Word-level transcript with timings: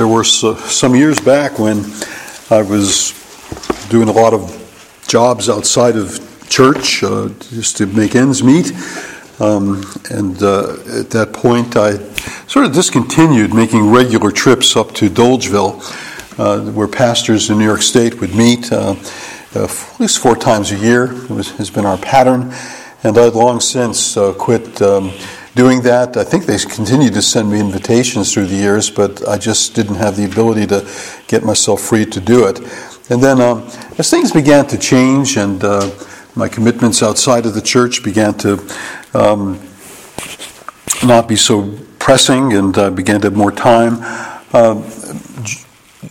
there 0.00 0.08
were 0.08 0.24
some 0.24 0.94
years 0.94 1.20
back 1.20 1.58
when 1.58 1.84
I 2.48 2.62
was 2.62 3.12
doing 3.90 4.08
a 4.08 4.12
lot 4.12 4.32
of 4.32 5.04
jobs 5.06 5.50
outside 5.50 5.94
of 5.94 6.18
church 6.48 7.02
uh, 7.02 7.28
just 7.50 7.76
to 7.76 7.86
make 7.86 8.16
ends 8.16 8.42
meet. 8.42 8.72
Um, 9.40 9.84
and 10.10 10.42
uh, 10.42 10.72
at 10.98 11.10
that 11.10 11.34
point, 11.34 11.76
I 11.76 11.98
sort 12.46 12.64
of 12.64 12.72
discontinued 12.72 13.52
making 13.52 13.90
regular 13.90 14.30
trips 14.30 14.74
up 14.74 14.94
to 14.94 15.10
Dolgeville, 15.10 15.82
uh, 16.38 16.72
where 16.72 16.88
pastors 16.88 17.50
in 17.50 17.58
New 17.58 17.66
York 17.66 17.82
State 17.82 18.22
would 18.22 18.34
meet 18.34 18.72
uh, 18.72 18.96
at 19.54 20.00
least 20.00 20.20
four 20.20 20.34
times 20.34 20.72
a 20.72 20.78
year. 20.78 21.12
It 21.12 21.28
was, 21.28 21.50
has 21.58 21.68
been 21.68 21.84
our 21.84 21.98
pattern. 21.98 22.54
And 23.02 23.18
I'd 23.18 23.34
long 23.34 23.60
since 23.60 24.16
uh, 24.16 24.32
quit 24.32 24.80
um, 24.80 25.12
doing 25.54 25.82
that. 25.82 26.16
I 26.16 26.24
think 26.24 26.46
they 26.46 26.58
continued 26.58 27.14
to 27.14 27.22
send 27.22 27.50
me 27.50 27.60
invitations 27.60 28.32
through 28.32 28.46
the 28.46 28.56
years, 28.56 28.90
but 28.90 29.26
I 29.28 29.38
just 29.38 29.74
didn't 29.74 29.96
have 29.96 30.16
the 30.16 30.24
ability 30.24 30.66
to 30.68 30.88
get 31.26 31.44
myself 31.44 31.80
free 31.80 32.06
to 32.06 32.20
do 32.20 32.46
it. 32.46 32.60
And 33.10 33.22
then 33.22 33.40
um, 33.40 33.68
as 33.98 34.10
things 34.10 34.32
began 34.32 34.66
to 34.68 34.78
change 34.78 35.36
and 35.36 35.62
uh, 35.64 35.90
my 36.36 36.48
commitments 36.48 37.02
outside 37.02 37.44
of 37.46 37.54
the 37.54 37.60
church 37.60 38.04
began 38.04 38.34
to 38.38 38.64
um, 39.14 39.60
not 41.04 41.26
be 41.26 41.36
so 41.36 41.76
pressing 41.98 42.52
and 42.52 42.76
I 42.78 42.90
began 42.90 43.20
to 43.22 43.26
have 43.26 43.36
more 43.36 43.52
time, 43.52 43.98
uh, 44.52 44.80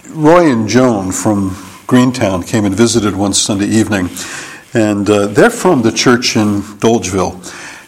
Roy 0.10 0.52
and 0.52 0.68
Joan 0.68 1.12
from 1.12 1.56
Greentown 1.88 2.44
came 2.44 2.66
and 2.66 2.76
visited 2.76 3.16
one 3.16 3.34
Sunday 3.34 3.68
evening. 3.68 4.10
And 4.74 5.10
uh, 5.10 5.28
they're 5.28 5.50
from 5.50 5.82
the 5.82 5.92
church 5.92 6.36
in 6.36 6.62
Dolgeville. 6.80 7.42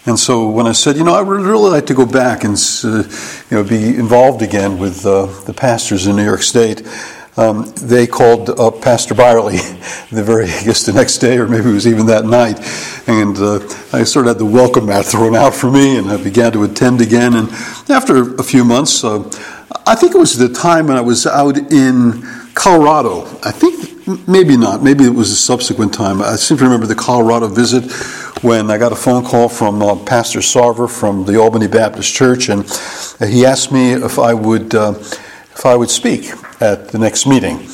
And 0.05 0.17
so 0.17 0.49
when 0.49 0.65
I 0.65 0.71
said, 0.71 0.97
you 0.97 1.03
know, 1.03 1.13
I 1.13 1.21
would 1.21 1.41
really 1.41 1.69
like 1.69 1.85
to 1.87 1.93
go 1.93 2.07
back 2.07 2.43
and 2.43 2.57
uh, 2.83 3.03
you 3.49 3.57
know 3.57 3.63
be 3.63 3.95
involved 3.95 4.41
again 4.41 4.79
with 4.79 5.05
uh, 5.05 5.27
the 5.45 5.53
pastors 5.53 6.07
in 6.07 6.15
New 6.15 6.25
York 6.25 6.41
State, 6.41 6.81
um, 7.37 7.71
they 7.75 8.07
called 8.07 8.49
up 8.49 8.81
Pastor 8.81 9.13
Byerly 9.13 9.57
the 10.11 10.23
very, 10.23 10.45
I 10.45 10.63
guess, 10.63 10.85
the 10.85 10.91
next 10.91 11.19
day, 11.19 11.37
or 11.37 11.47
maybe 11.47 11.69
it 11.69 11.73
was 11.73 11.87
even 11.87 12.07
that 12.07 12.25
night, 12.25 12.59
and 13.07 13.37
uh, 13.37 13.59
I 13.93 14.03
sort 14.03 14.25
of 14.25 14.31
had 14.31 14.37
the 14.39 14.45
welcome 14.45 14.87
mat 14.87 15.05
thrown 15.05 15.35
out 15.35 15.53
for 15.53 15.71
me, 15.71 15.97
and 15.97 16.09
I 16.09 16.21
began 16.21 16.51
to 16.53 16.63
attend 16.63 16.99
again. 16.99 17.35
And 17.35 17.49
after 17.89 18.35
a 18.35 18.43
few 18.43 18.65
months, 18.65 19.03
uh, 19.03 19.19
I 19.85 19.95
think 19.95 20.13
it 20.13 20.17
was 20.17 20.37
the 20.37 20.49
time 20.49 20.87
when 20.87 20.97
I 20.97 21.01
was 21.01 21.25
out 21.25 21.57
in 21.57 22.23
Colorado. 22.53 23.25
I 23.43 23.51
think 23.51 24.27
maybe 24.27 24.57
not. 24.57 24.83
Maybe 24.83 25.05
it 25.05 25.13
was 25.13 25.31
a 25.31 25.35
subsequent 25.35 25.93
time. 25.93 26.21
I 26.21 26.35
seem 26.35 26.57
to 26.57 26.63
remember 26.63 26.85
the 26.85 26.95
Colorado 26.95 27.47
visit 27.47 27.83
when 28.41 28.71
I 28.71 28.77
got 28.79 28.91
a 28.91 28.95
phone 28.95 29.23
call 29.23 29.49
from 29.49 29.81
uh, 29.83 29.95
Pastor 29.95 30.39
Sarver 30.39 30.89
from 30.89 31.25
the 31.25 31.39
Albany 31.39 31.67
Baptist 31.67 32.11
Church, 32.13 32.49
and 32.49 32.63
he 33.19 33.45
asked 33.45 33.71
me 33.71 33.93
if 33.93 34.17
I 34.17 34.33
would 34.33 34.73
uh, 34.73 34.93
if 34.97 35.65
I 35.65 35.75
would 35.75 35.91
speak 35.91 36.31
at 36.59 36.89
the 36.89 36.97
next 36.97 37.27
meeting. 37.27 37.67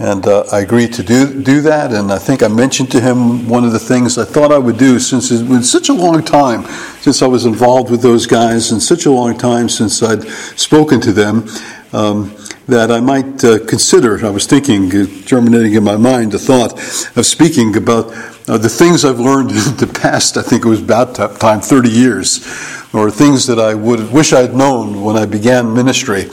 And 0.00 0.24
uh, 0.28 0.44
I 0.52 0.60
agreed 0.60 0.92
to 0.94 1.02
do, 1.02 1.42
do 1.42 1.60
that, 1.62 1.92
and 1.92 2.12
I 2.12 2.18
think 2.18 2.44
I 2.44 2.48
mentioned 2.48 2.92
to 2.92 3.00
him 3.00 3.48
one 3.48 3.64
of 3.64 3.72
the 3.72 3.80
things 3.80 4.16
I 4.16 4.24
thought 4.24 4.52
I 4.52 4.58
would 4.58 4.78
do 4.78 5.00
since 5.00 5.32
it's 5.32 5.42
been 5.42 5.64
such 5.64 5.88
a 5.88 5.92
long 5.92 6.22
time 6.22 6.62
since 7.00 7.20
I 7.20 7.26
was 7.26 7.44
involved 7.46 7.90
with 7.90 8.00
those 8.00 8.26
guys, 8.26 8.70
and 8.70 8.80
such 8.80 9.06
a 9.06 9.10
long 9.10 9.36
time 9.36 9.68
since 9.68 10.02
I'd 10.02 10.22
spoken 10.56 11.00
to 11.00 11.12
them. 11.12 11.48
Um, 11.92 12.36
that 12.68 12.90
I 12.90 13.00
might 13.00 13.42
uh, 13.42 13.64
consider. 13.64 14.24
I 14.24 14.30
was 14.30 14.46
thinking, 14.46 14.94
uh, 14.94 15.06
germinating 15.24 15.72
in 15.72 15.84
my 15.84 15.96
mind, 15.96 16.32
the 16.32 16.38
thought 16.38 16.74
of 17.16 17.24
speaking 17.24 17.74
about 17.76 18.12
uh, 18.46 18.58
the 18.58 18.68
things 18.68 19.06
I've 19.06 19.18
learned 19.18 19.50
in 19.68 19.76
the 19.76 19.90
past. 20.00 20.36
I 20.36 20.42
think 20.42 20.64
it 20.64 20.68
was 20.68 20.82
about 20.82 21.14
time, 21.14 21.60
30 21.60 21.88
years, 21.88 22.46
or 22.92 23.10
things 23.10 23.46
that 23.46 23.58
I 23.58 23.74
would 23.74 24.12
wish 24.12 24.34
I'd 24.34 24.54
known 24.54 25.02
when 25.02 25.16
I 25.16 25.24
began 25.24 25.72
ministry, 25.72 26.28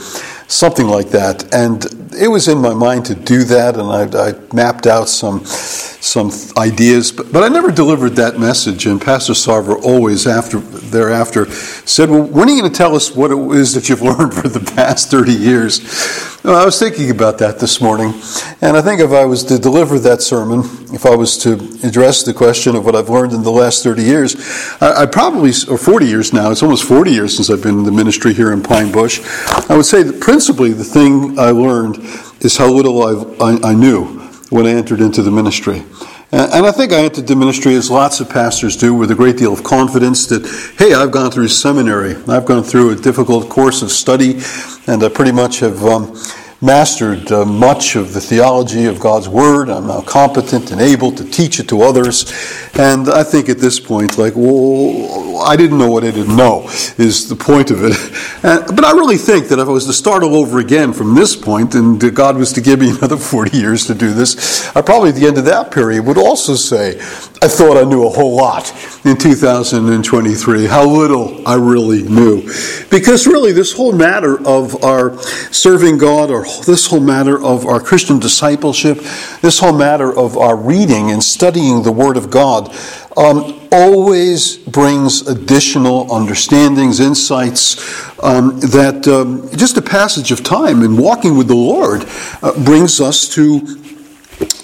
something 0.46 0.86
like 0.86 1.08
that. 1.08 1.54
And 1.54 2.05
it 2.16 2.28
was 2.28 2.48
in 2.48 2.58
my 2.58 2.74
mind 2.74 3.06
to 3.06 3.14
do 3.14 3.44
that, 3.44 3.76
and 3.76 3.88
I, 3.90 4.28
I 4.28 4.34
mapped 4.54 4.86
out 4.86 5.08
some 5.08 5.44
some 5.44 6.30
ideas, 6.56 7.10
but, 7.10 7.32
but 7.32 7.42
I 7.42 7.48
never 7.48 7.70
delivered 7.72 8.10
that 8.10 8.38
message. 8.38 8.86
And 8.86 9.00
Pastor 9.00 9.32
Sarver 9.32 9.80
always 9.82 10.26
after 10.26 10.60
thereafter 10.60 11.50
said, 11.50 12.10
"Well, 12.10 12.22
when 12.22 12.48
are 12.48 12.52
you 12.52 12.60
going 12.60 12.72
to 12.72 12.76
tell 12.76 12.94
us 12.94 13.14
what 13.14 13.30
it 13.30 13.38
is 13.56 13.74
that 13.74 13.88
you've 13.88 14.02
learned 14.10 14.34
for 14.34 14.48
the 14.48 14.60
past 14.60 15.10
30 15.10 15.32
years?" 15.32 16.35
I 16.54 16.64
was 16.64 16.78
thinking 16.78 17.10
about 17.10 17.38
that 17.38 17.58
this 17.58 17.80
morning, 17.80 18.14
and 18.60 18.76
I 18.76 18.80
think 18.82 19.00
if 19.00 19.10
I 19.10 19.24
was 19.24 19.42
to 19.44 19.58
deliver 19.58 19.98
that 19.98 20.22
sermon, 20.22 20.60
if 20.94 21.04
I 21.04 21.16
was 21.16 21.36
to 21.38 21.54
address 21.82 22.22
the 22.22 22.32
question 22.32 22.76
of 22.76 22.84
what 22.84 22.94
I've 22.94 23.08
learned 23.08 23.32
in 23.32 23.42
the 23.42 23.50
last 23.50 23.82
30 23.82 24.04
years, 24.04 24.36
I, 24.80 25.02
I 25.02 25.06
probably, 25.06 25.50
or 25.68 25.76
40 25.76 26.06
years 26.06 26.32
now, 26.32 26.52
it's 26.52 26.62
almost 26.62 26.84
40 26.84 27.10
years 27.10 27.34
since 27.34 27.50
I've 27.50 27.64
been 27.64 27.78
in 27.78 27.84
the 27.84 27.90
ministry 27.90 28.32
here 28.32 28.52
in 28.52 28.62
Pine 28.62 28.92
Bush. 28.92 29.20
I 29.68 29.76
would 29.76 29.86
say 29.86 30.04
that 30.04 30.20
principally 30.20 30.72
the 30.72 30.84
thing 30.84 31.36
I 31.36 31.50
learned 31.50 31.96
is 32.40 32.56
how 32.56 32.70
little 32.70 33.02
I, 33.02 33.58
I 33.68 33.74
knew 33.74 34.04
when 34.50 34.66
I 34.66 34.70
entered 34.70 35.00
into 35.00 35.22
the 35.22 35.32
ministry. 35.32 35.82
And 36.32 36.66
I 36.66 36.72
think 36.72 36.92
I 36.92 37.04
entered 37.04 37.28
the 37.28 37.36
ministry 37.36 37.74
as 37.76 37.90
lots 37.90 38.20
of 38.20 38.28
pastors 38.28 38.76
do, 38.76 38.92
with 38.94 39.10
a 39.10 39.14
great 39.14 39.36
deal 39.36 39.52
of 39.52 39.62
confidence 39.62 40.26
that, 40.26 40.44
hey, 40.76 40.92
I've 40.92 41.12
gone 41.12 41.30
through 41.30 41.48
seminary, 41.48 42.16
I've 42.28 42.44
gone 42.44 42.64
through 42.64 42.90
a 42.90 42.96
difficult 42.96 43.48
course 43.48 43.80
of 43.82 43.90
study, 43.92 44.40
and 44.88 45.02
I 45.02 45.08
pretty 45.08 45.32
much 45.32 45.60
have. 45.60 45.84
Um, 45.84 46.16
mastered 46.60 47.30
uh, 47.30 47.44
much 47.44 47.96
of 47.96 48.14
the 48.14 48.20
theology 48.20 48.86
of 48.86 48.98
God's 48.98 49.28
Word. 49.28 49.68
I'm 49.68 49.86
now 49.86 50.00
competent 50.00 50.70
and 50.70 50.80
able 50.80 51.12
to 51.12 51.24
teach 51.24 51.60
it 51.60 51.68
to 51.68 51.82
others. 51.82 52.32
And 52.74 53.08
I 53.08 53.22
think 53.22 53.48
at 53.48 53.58
this 53.58 53.78
point, 53.78 54.16
like, 54.18 54.34
well, 54.36 55.42
I 55.42 55.56
didn't 55.56 55.78
know 55.78 55.90
what 55.90 56.04
I 56.04 56.10
didn't 56.10 56.36
know, 56.36 56.64
is 56.96 57.28
the 57.28 57.36
point 57.36 57.70
of 57.70 57.84
it. 57.84 57.96
And, 58.42 58.76
but 58.76 58.84
I 58.84 58.92
really 58.92 59.16
think 59.16 59.48
that 59.48 59.58
if 59.58 59.66
I 59.66 59.70
was 59.70 59.86
to 59.86 59.92
start 59.92 60.22
all 60.22 60.36
over 60.36 60.60
again 60.60 60.92
from 60.92 61.16
this 61.16 61.34
point, 61.34 61.74
and 61.74 62.14
God 62.14 62.36
was 62.36 62.52
to 62.52 62.60
give 62.60 62.78
me 62.78 62.90
another 62.98 63.16
40 63.16 63.56
years 63.56 63.86
to 63.86 63.94
do 63.94 64.12
this, 64.12 64.68
I 64.76 64.82
probably 64.82 65.08
at 65.08 65.16
the 65.16 65.26
end 65.26 65.38
of 65.38 65.46
that 65.46 65.72
period 65.72 66.04
would 66.06 66.18
also 66.18 66.54
say, 66.54 66.98
I 67.42 67.48
thought 67.48 67.76
I 67.76 67.82
knew 67.82 68.06
a 68.06 68.10
whole 68.10 68.36
lot 68.36 68.70
in 69.04 69.16
2023, 69.16 70.66
how 70.66 70.86
little 70.86 71.46
I 71.46 71.54
really 71.54 72.02
knew. 72.02 72.42
Because 72.90 73.26
really, 73.26 73.52
this 73.52 73.72
whole 73.72 73.92
matter 73.92 74.38
of 74.46 74.84
our 74.84 75.20
serving 75.50 75.98
God, 75.98 76.30
or 76.30 76.45
this 76.64 76.86
whole 76.86 77.00
matter 77.00 77.42
of 77.42 77.66
our 77.66 77.80
Christian 77.80 78.18
discipleship, 78.18 78.98
this 79.40 79.58
whole 79.58 79.76
matter 79.76 80.16
of 80.16 80.36
our 80.36 80.56
reading 80.56 81.10
and 81.10 81.22
studying 81.22 81.82
the 81.82 81.92
Word 81.92 82.16
of 82.16 82.30
God, 82.30 82.74
um, 83.16 83.68
always 83.72 84.56
brings 84.56 85.26
additional 85.26 86.12
understandings, 86.12 87.00
insights 87.00 87.76
um, 88.22 88.58
that 88.60 89.06
um, 89.08 89.48
just 89.56 89.76
a 89.76 89.82
passage 89.82 90.32
of 90.32 90.42
time 90.42 90.82
and 90.82 90.98
walking 90.98 91.36
with 91.36 91.48
the 91.48 91.54
Lord 91.54 92.04
uh, 92.42 92.52
brings 92.64 93.00
us 93.00 93.28
to 93.34 93.60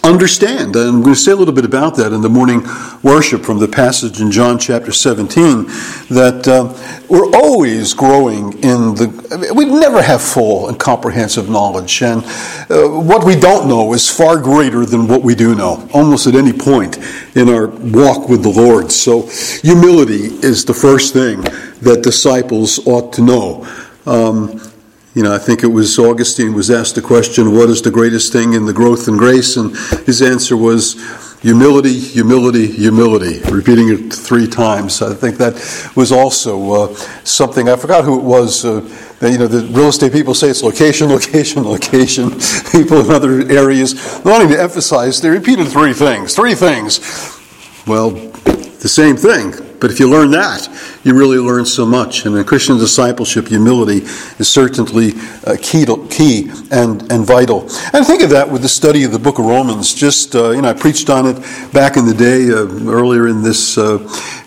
understand. 0.05 0.77
And 0.77 0.89
I'm 0.89 1.03
going 1.03 1.15
to 1.15 1.21
say 1.21 1.33
a 1.33 1.37
little 1.37 1.55
bit 1.55 1.65
about 1.65 1.97
that 1.97 2.13
in 2.13 2.21
the 2.21 2.29
morning 2.29 2.63
worship 3.03 3.43
from 3.43 3.59
the 3.59 3.69
passage 3.69 4.21
in 4.21 4.31
John 4.31 4.59
chapter 4.59 4.93
17 4.93 5.67
that 6.11 6.47
uh, 6.47 6.73
we're 7.09 7.31
always 7.35 7.95
growing 7.95 8.53
in 8.55 8.95
the, 8.95 9.53
we 9.55 9.65
never 9.65 10.03
have 10.03 10.21
full 10.21 10.69
and 10.69 10.79
comprehensive 10.79 11.49
knowledge. 11.49 12.03
And 12.03 12.25
uh, 12.71 12.89
what 12.89 13.25
we 13.25 13.37
don't 13.37 13.69
know 13.69 13.93
is 13.93 14.11
far 14.11 14.39
greater 14.39 14.85
than 14.85 15.09
what 15.09 15.23
we 15.23 15.35
do 15.35 15.55
know, 15.55 15.89
almost 15.95 16.27
at 16.27 16.35
any 16.35 16.53
point 16.53 16.99
in 17.37 17.49
our 17.49 17.69
walk 17.69 18.29
with 18.29 18.43
the 18.43 18.53
Lord. 18.55 18.91
So 18.91 19.29
humility 19.63 20.27
is 20.45 20.65
the 20.65 20.75
first 20.75 21.13
thing 21.13 21.43
that 21.83 22.01
disciples 22.03 22.87
ought 22.87 23.13
to 23.15 23.23
know. 23.23 23.67
Um, 24.05 24.61
you 25.15 25.23
know, 25.23 25.35
I 25.35 25.39
think 25.39 25.63
it 25.63 25.69
was 25.69 25.99
Augustine 25.99 26.55
was 26.55 26.71
asked 26.71 26.95
the 26.95 27.03
question, 27.03 27.55
What 27.55 27.69
is 27.69 27.83
the 27.83 27.91
greatest 27.91 28.33
thing 28.33 28.55
in 28.55 28.65
the 28.65 28.73
growth 28.73 29.09
and 29.09 29.19
grace? 29.19 29.57
And 29.57 29.77
his 30.07 30.23
answer 30.23 30.57
was, 30.57 30.95
Humility, 31.43 31.99
humility, 31.99 32.69
humility, 32.69 33.41
repeating 33.51 33.89
it 33.89 34.13
three 34.13 34.47
times. 34.47 35.03
I 35.03 35.13
think 35.13 35.39
that 35.39 35.55
was 35.97 36.13
also 36.13 36.73
uh, 36.73 36.95
something, 37.25 37.69
I 37.69 37.77
forgot 37.77 38.05
who 38.05 38.21
it 38.21 38.23
was. 38.23 38.65
Uh, 38.65 38.81
you 39.21 39.39
know, 39.39 39.49
the 39.49 39.67
real 39.77 39.89
estate 39.89 40.13
people 40.13 40.35
say 40.35 40.49
it's 40.49 40.63
location, 40.63 41.09
location, 41.11 41.65
location. 41.65 42.31
People 42.71 43.01
in 43.01 43.11
other 43.11 43.43
areas 43.51 44.23
wanting 44.25 44.49
to 44.49 44.61
emphasize, 44.61 45.21
they 45.21 45.31
repeated 45.31 45.67
three 45.67 45.93
things. 45.93 46.35
Three 46.35 46.55
things. 46.55 47.01
Well, 47.87 48.11
the 48.11 48.89
same 48.89 49.17
thing. 49.17 49.72
But 49.83 49.91
if 49.91 49.99
you 49.99 50.09
learn 50.09 50.31
that, 50.31 50.69
you 51.03 51.13
really 51.13 51.39
learn 51.39 51.67
so 51.67 51.85
much. 51.85 52.25
And 52.25 52.37
in 52.37 52.45
Christian 52.45 52.79
discipleship, 52.79 53.49
humility 53.49 54.07
is 54.39 54.49
certainly 54.49 55.15
uh, 55.45 55.57
key, 55.61 55.85
to, 55.87 56.07
key 56.09 56.53
and, 56.71 57.11
and 57.11 57.27
vital. 57.27 57.63
And 57.93 58.07
think 58.07 58.23
of 58.23 58.31
that 58.31 58.49
with 58.49 58.63
the 58.63 58.69
study 58.69 59.03
of 59.03 59.11
the 59.11 59.19
book 59.19 59.41
of 59.41 59.45
Romans. 59.45 59.93
Just, 59.93 60.37
uh, 60.37 60.51
you 60.51 60.63
know, 60.63 60.69
I 60.69 60.73
preached 60.73 61.11
on 61.11 61.27
it 61.27 61.43
back 61.73 61.97
in 61.97 62.07
the 62.07 62.15
day, 62.15 62.49
uh, 62.49 62.93
earlier 62.93 63.27
in 63.27 63.43
this 63.43 63.77
uh, 63.77 63.99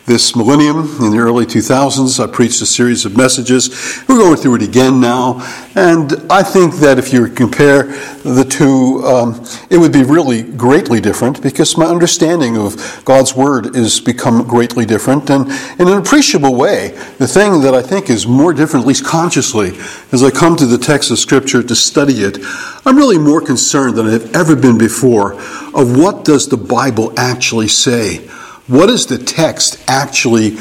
this 0.06 0.36
millennium, 0.36 0.82
in 1.02 1.10
the 1.10 1.18
early 1.18 1.48
2000s, 1.48 2.24
I 2.24 2.32
preached 2.32 2.62
a 2.62 2.66
series 2.68 3.06
of 3.06 3.18
messages. 3.18 4.04
We're 4.08 4.20
going 4.20 4.38
through 4.38 4.56
it 4.56 4.62
again 4.62 5.02
now. 5.02 5.42
And 5.74 6.14
I 6.30 6.44
think 6.44 6.76
that 6.76 7.00
if 7.00 7.12
you 7.12 7.28
compare 7.28 7.84
the 8.22 8.46
two, 8.48 9.04
um, 9.04 9.44
it 9.72 9.78
would 9.78 9.92
be 9.92 10.04
really 10.04 10.44
greatly 10.44 11.02
different 11.02 11.42
because 11.42 11.76
my 11.76 11.86
understanding 11.86 12.56
of 12.56 13.02
God's 13.04 13.36
Word 13.36 13.74
has 13.76 14.00
become 14.00 14.48
greatly 14.48 14.86
different. 14.86 15.28
And 15.32 15.50
in 15.80 15.88
an 15.88 15.98
appreciable 15.98 16.56
way, 16.56 16.90
the 17.18 17.28
thing 17.28 17.62
that 17.62 17.74
I 17.74 17.82
think 17.82 18.12
is 18.12 18.28
more 18.28 18.54
different, 18.54 18.84
at 18.84 18.88
least 18.88 19.06
consciously, 19.06 19.70
as 20.12 20.22
I 20.22 20.30
come 20.30 20.56
to 20.58 20.68
the 20.68 20.78
text 20.78 21.10
of 21.10 21.18
Scripture 21.18 21.64
to 21.64 21.76
study 21.76 22.22
it, 22.22 22.38
I'm 22.86 22.96
really 22.96 23.18
more 23.18 23.42
concerned 23.42 23.96
than 23.96 24.06
I've 24.06 24.36
ever 24.36 24.56
been 24.56 24.78
before 24.78 25.34
of 25.74 25.98
what 25.98 26.24
does 26.24 26.48
the 26.48 26.58
Bible 26.58 27.12
actually 27.18 27.70
say 27.70 28.30
what 28.68 28.90
is 28.90 29.06
the 29.06 29.18
text 29.18 29.84
actually 29.88 30.58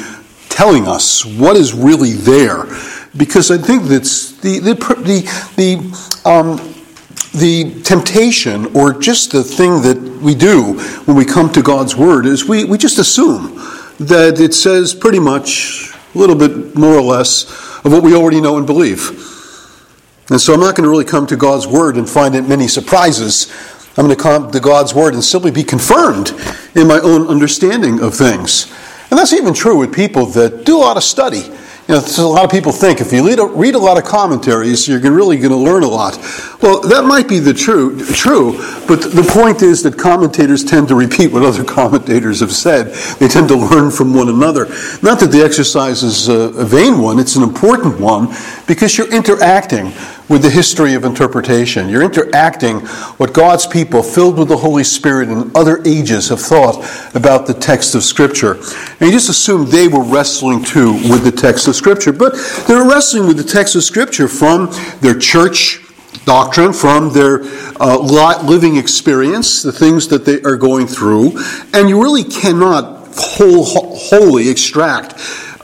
telling 0.49 0.87
us? 0.87 1.25
What 1.25 1.55
is 1.55 1.73
really 1.73 2.13
there? 2.13 2.65
Because 3.17 3.49
I 3.49 3.57
think 3.57 3.83
that's 3.83 4.33
the, 4.41 4.59
the, 4.59 4.73
the, 4.75 5.21
the, 5.55 6.29
um, 6.29 6.57
the 7.39 7.81
temptation 7.81 8.67
or 8.75 8.93
just 8.93 9.31
the 9.31 9.43
thing 9.43 9.81
that 9.81 9.97
we 10.21 10.35
do 10.35 10.79
when 11.05 11.17
we 11.17 11.25
come 11.25 11.51
to 11.53 11.61
God's 11.61 11.95
Word 11.95 12.25
is 12.25 12.45
we, 12.45 12.63
we 12.63 12.77
just 12.77 12.99
assume 12.99 13.55
that 13.99 14.39
it 14.39 14.53
says 14.53 14.93
pretty 14.93 15.19
much 15.19 15.93
a 16.13 16.17
little 16.17 16.35
bit 16.35 16.75
more 16.75 16.95
or 16.95 17.01
less 17.01 17.45
of 17.83 17.91
what 17.91 18.03
we 18.03 18.15
already 18.15 18.39
know 18.39 18.57
and 18.57 18.65
believe. 18.65 19.09
And 20.29 20.41
so 20.41 20.53
I'm 20.53 20.59
not 20.59 20.75
going 20.75 20.83
to 20.85 20.89
really 20.89 21.05
come 21.05 21.27
to 21.27 21.35
God's 21.35 21.67
Word 21.67 21.97
and 21.97 22.09
find 22.09 22.35
it 22.35 22.47
many 22.47 22.67
surprises 22.67 23.51
I'm 23.97 24.05
going 24.05 24.15
to 24.15 24.21
come 24.21 24.51
to 24.51 24.59
God's 24.59 24.93
Word 24.93 25.13
and 25.13 25.23
simply 25.23 25.51
be 25.51 25.63
confirmed 25.63 26.31
in 26.75 26.87
my 26.87 26.99
own 26.99 27.27
understanding 27.27 28.01
of 28.01 28.13
things. 28.13 28.71
And 29.09 29.17
that's 29.17 29.31
even 29.31 29.53
true 29.53 29.77
with 29.77 29.93
people 29.93 30.25
that 30.27 30.65
do 30.65 30.77
a 30.77 30.79
lot 30.79 30.97
of 30.97 31.03
study. 31.03 31.49
You 31.87 31.93
know, 31.93 32.03
a 32.17 32.21
lot 32.23 32.43
of 32.43 32.49
people 32.49 32.71
think 32.71 32.99
if 32.99 33.13
you 33.13 33.25
read 33.25 33.37
a, 33.37 33.45
read 33.45 33.75
a 33.75 33.79
lot 33.79 33.99
of 33.99 34.03
commentaries, 34.03 34.87
you're 34.87 34.99
really 34.99 35.37
going 35.37 35.51
to 35.51 35.57
learn 35.57 35.83
a 35.83 35.87
lot. 35.87 36.17
Well, 36.59 36.81
that 36.81 37.05
might 37.05 37.29
be 37.29 37.37
the 37.37 37.53
true, 37.53 38.03
true, 38.07 38.53
but 38.87 39.03
the 39.03 39.25
point 39.31 39.61
is 39.61 39.83
that 39.83 39.95
commentators 39.95 40.63
tend 40.63 40.87
to 40.87 40.95
repeat 40.95 41.31
what 41.31 41.43
other 41.43 41.63
commentators 41.75 42.39
have 42.39 42.51
said. 42.51 42.87
They 43.19 43.27
tend 43.27 43.49
to 43.49 43.55
learn 43.55 43.91
from 43.91 44.15
one 44.15 44.29
another. 44.29 44.65
Not 45.03 45.19
that 45.19 45.29
the 45.31 45.43
exercise 45.45 46.01
is 46.01 46.27
a, 46.27 46.49
a 46.59 46.65
vain 46.65 46.97
one, 46.97 47.19
it's 47.19 47.35
an 47.35 47.43
important 47.43 47.99
one 47.99 48.35
because 48.67 48.97
you're 48.97 49.13
interacting 49.13 49.93
with 50.27 50.41
the 50.41 50.49
history 50.49 50.93
of 50.95 51.03
interpretation. 51.03 51.87
You're 51.89 52.03
interacting 52.03 52.79
what 53.17 53.33
God's 53.33 53.67
people, 53.67 54.01
filled 54.01 54.37
with 54.37 54.47
the 54.47 54.57
Holy 54.57 54.83
Spirit 54.83 55.29
in 55.29 55.51
other 55.55 55.81
ages, 55.85 56.29
have 56.29 56.41
thought 56.41 56.75
about 57.15 57.47
the 57.47 57.53
text 57.53 57.95
of 57.95 58.03
Scripture. 58.03 58.53
And 58.53 59.01
you 59.01 59.11
just 59.11 59.29
assume 59.29 59.69
they 59.69 59.87
were 59.87 60.03
wrestling 60.03 60.63
too 60.63 60.93
with 60.93 61.23
the 61.23 61.31
text 61.31 61.67
of 61.67 61.75
Scripture. 61.75 62.11
But 62.11 62.33
they're 62.67 62.87
wrestling 62.87 63.27
with 63.27 63.37
the 63.37 63.43
text 63.43 63.75
of 63.75 63.83
Scripture 63.83 64.27
from 64.27 64.69
their 65.01 65.17
church 65.17 65.81
doctrine, 66.25 66.73
from 66.73 67.13
their 67.13 67.41
uh, 67.79 67.97
living 68.43 68.77
experience, 68.77 69.61
the 69.61 69.71
things 69.71 70.07
that 70.07 70.25
they 70.25 70.41
are 70.41 70.57
going 70.57 70.87
through. 70.87 71.37
And 71.73 71.87
you 71.87 72.01
really 72.01 72.23
cannot 72.23 72.95
whole, 73.17 73.63
wholly 73.63 74.49
extract 74.49 75.13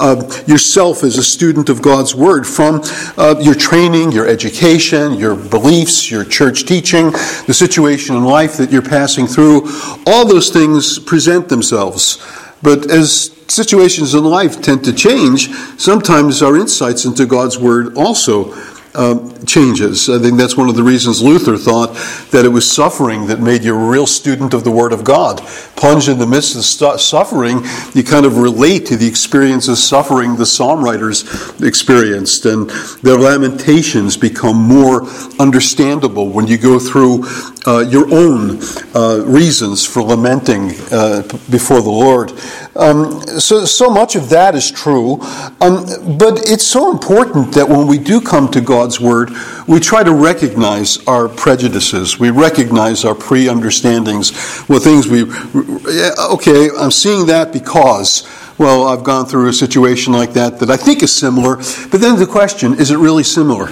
uh, 0.02 0.44
yourself 0.48 1.04
as 1.04 1.18
a 1.18 1.24
student 1.24 1.70
of 1.70 1.82
God's 1.82 2.16
Word 2.16 2.46
from 2.46 2.82
uh, 3.18 3.36
your 3.40 3.56
training, 3.56 4.12
your 4.12 4.28
education, 4.28 5.14
your 5.14 5.36
beliefs, 5.36 6.10
your 6.10 6.26
church 6.26 6.66
teaching, 6.66 7.12
the 7.46 7.54
situation 7.54 8.16
in 8.16 8.26
life 8.26 8.58
that 8.58 8.72
you're 8.72 8.82
passing 8.82 9.28
through. 9.28 9.70
All 10.08 10.28
those 10.28 10.50
things 10.50 11.00
present 11.00 11.50
themselves. 11.50 12.18
But 12.64 12.90
as 12.92 13.32
situations 13.48 14.14
in 14.14 14.24
life 14.24 14.62
tend 14.62 14.84
to 14.86 14.94
change, 14.94 15.50
sometimes 15.78 16.42
our 16.42 16.58
insights 16.58 17.06
into 17.06 17.26
God's 17.26 17.58
Word 17.58 17.96
also 17.96 18.54
um, 18.94 19.46
changes. 19.46 20.10
I 20.10 20.20
think 20.20 20.38
that's 20.38 20.58
one 20.58 20.70
of 20.70 20.76
the 20.76 20.84
reasons 20.84 21.22
Luther 21.22 21.58
thought 21.58 21.94
that 22.32 22.46
it 22.46 22.50
was 22.50 22.70
suffering 22.70 23.28
that 23.28 23.40
made 23.40 23.64
you 23.64 23.76
a 23.76 23.90
real 23.90 24.08
student 24.08 24.54
of 24.54 24.64
the 24.64 24.72
Word 24.72 24.94
of 24.94 25.04
God. 25.04 25.40
Plunged 25.76 26.10
in 26.10 26.18
the 26.18 26.28
midst 26.28 26.56
of 26.56 26.64
st- 26.64 27.00
suffering, 27.00 27.62
you 27.94 28.04
kind 28.04 28.26
of 28.26 28.38
relate 28.38 28.86
to 28.88 28.98
the 28.98 29.08
experience 29.08 29.68
of 29.68 29.78
suffering 29.78 30.36
the 30.36 30.46
psalm 30.46 30.84
writers 30.84 31.24
experienced, 31.62 32.46
and 32.46 32.70
their 33.02 33.18
lamentations 33.18 34.18
become 34.18 34.58
more 34.58 35.08
understandable 35.40 36.30
when 36.30 36.48
you 36.48 36.58
go 36.58 36.78
through 36.78 37.26
uh, 37.68 37.80
your 37.80 38.12
own 38.12 38.60
uh, 38.96 39.24
reasons 39.26 39.86
for 39.86 40.02
lamenting 40.02 40.72
uh, 40.92 41.22
before 41.50 41.82
the 41.82 41.90
Lord. 41.90 42.32
Um, 42.76 43.22
so, 43.40 43.66
so 43.66 43.90
much 43.90 44.16
of 44.16 44.30
that 44.30 44.56
is 44.56 44.72
true, 44.72 45.22
um, 45.62 45.86
but 46.18 46.50
it's 46.50 46.66
so 46.66 46.92
important 46.92 47.54
that 47.54 47.68
when 47.68 47.86
we 47.86 48.00
do 48.00 48.20
come 48.20 48.50
to 48.52 48.62
God's 48.62 49.00
Word, 49.00 49.30
we 49.68 49.80
try 49.80 50.04
to 50.04 50.14
recognize 50.14 51.06
our 51.08 51.30
prejudices. 51.30 52.20
We 52.20 52.32
recognize 52.32 53.06
our 53.06 53.16
pre 53.16 53.48
understandings. 53.48 54.32
Well, 54.68 54.80
things 54.80 55.08
we, 55.08 55.24
okay, 55.24 56.70
I'm 56.78 56.92
seeing 56.92 57.28
that 57.28 57.52
because, 57.54 58.28
well, 58.58 58.88
I've 58.88 59.04
gone 59.04 59.26
through 59.26 59.50
a 59.50 59.54
situation 59.54 60.14
like 60.14 60.34
that 60.34 60.60
that 60.60 60.72
I 60.72 60.78
think 60.78 61.04
is 61.04 61.14
similar. 61.14 61.58
But 61.58 62.02
then 62.02 62.18
the 62.18 62.28
question 62.28 62.74
is 62.80 62.90
it 62.90 62.98
really 62.98 63.24
similar? 63.24 63.70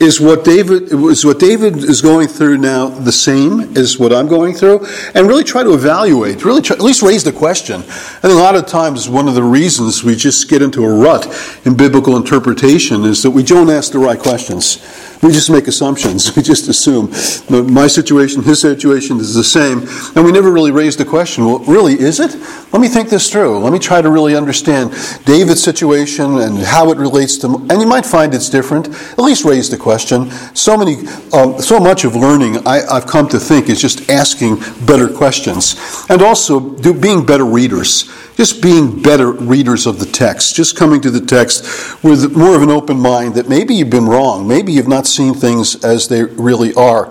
Is 0.00 0.20
what 0.20 0.44
David 0.44 0.92
is 0.92 1.24
what 1.24 1.38
David 1.38 1.76
is 1.76 2.02
going 2.02 2.26
through 2.26 2.58
now 2.58 2.88
the 2.88 3.12
same 3.12 3.76
as 3.76 3.96
what 3.96 4.12
I'm 4.12 4.26
going 4.26 4.52
through, 4.52 4.84
and 5.14 5.28
really 5.28 5.44
try 5.44 5.62
to 5.62 5.72
evaluate, 5.72 6.44
really 6.44 6.62
try, 6.62 6.74
at 6.74 6.82
least 6.82 7.00
raise 7.00 7.22
the 7.22 7.32
question. 7.32 7.84
And 8.22 8.32
a 8.32 8.34
lot 8.34 8.56
of 8.56 8.66
times 8.66 9.08
one 9.08 9.28
of 9.28 9.36
the 9.36 9.44
reasons 9.44 10.02
we 10.02 10.16
just 10.16 10.50
get 10.50 10.62
into 10.62 10.84
a 10.84 10.92
rut 10.92 11.26
in 11.64 11.76
biblical 11.76 12.16
interpretation 12.16 13.04
is 13.04 13.22
that 13.22 13.30
we 13.30 13.44
don't 13.44 13.70
ask 13.70 13.92
the 13.92 14.00
right 14.00 14.18
questions. 14.18 14.82
We 15.22 15.30
just 15.32 15.50
make 15.50 15.66
assumptions. 15.68 16.34
We 16.36 16.42
just 16.42 16.68
assume 16.68 17.10
my 17.48 17.86
situation, 17.86 18.42
his 18.42 18.60
situation 18.60 19.18
is 19.18 19.34
the 19.34 19.44
same, 19.44 19.86
and 20.16 20.24
we 20.24 20.32
never 20.32 20.50
really 20.50 20.72
raise 20.72 20.96
the 20.96 21.04
question. 21.04 21.44
Well, 21.44 21.60
really, 21.60 21.94
is 21.94 22.18
it? 22.18 22.34
Let 22.72 22.80
me 22.80 22.88
think 22.88 23.08
this 23.08 23.30
through. 23.30 23.58
Let 23.58 23.72
me 23.72 23.78
try 23.78 24.02
to 24.02 24.10
really 24.10 24.34
understand 24.34 24.90
David's 25.24 25.62
situation 25.62 26.38
and 26.38 26.58
how 26.58 26.90
it 26.90 26.98
relates 26.98 27.36
to. 27.38 27.46
And 27.70 27.80
you 27.80 27.86
might 27.86 28.04
find 28.04 28.34
it's 28.34 28.50
different. 28.50 28.88
At 28.88 29.20
least 29.20 29.44
raise 29.44 29.70
the 29.70 29.76
question. 29.76 30.30
So 30.54 30.76
many, 30.76 31.06
um, 31.32 31.60
so 31.60 31.78
much 31.78 32.04
of 32.04 32.16
learning, 32.16 32.66
I, 32.66 32.80
have 32.92 33.06
come 33.06 33.28
to 33.28 33.38
think, 33.38 33.68
is 33.68 33.80
just 33.80 34.10
asking 34.10 34.56
better 34.86 35.08
questions, 35.08 35.76
and 36.08 36.20
also 36.20 36.58
do, 36.58 36.92
being 36.92 37.24
better 37.24 37.44
readers 37.44 38.10
just 38.36 38.62
being 38.62 39.02
better 39.02 39.30
readers 39.30 39.86
of 39.86 39.98
the 39.98 40.06
text, 40.06 40.56
just 40.56 40.76
coming 40.76 41.00
to 41.00 41.10
the 41.10 41.20
text 41.20 42.02
with 42.02 42.36
more 42.36 42.56
of 42.56 42.62
an 42.62 42.70
open 42.70 42.98
mind 42.98 43.34
that 43.34 43.48
maybe 43.48 43.74
you've 43.74 43.90
been 43.90 44.06
wrong, 44.06 44.46
maybe 44.46 44.72
you've 44.72 44.88
not 44.88 45.06
seen 45.06 45.34
things 45.34 45.84
as 45.84 46.08
they 46.08 46.22
really 46.24 46.74
are. 46.74 47.06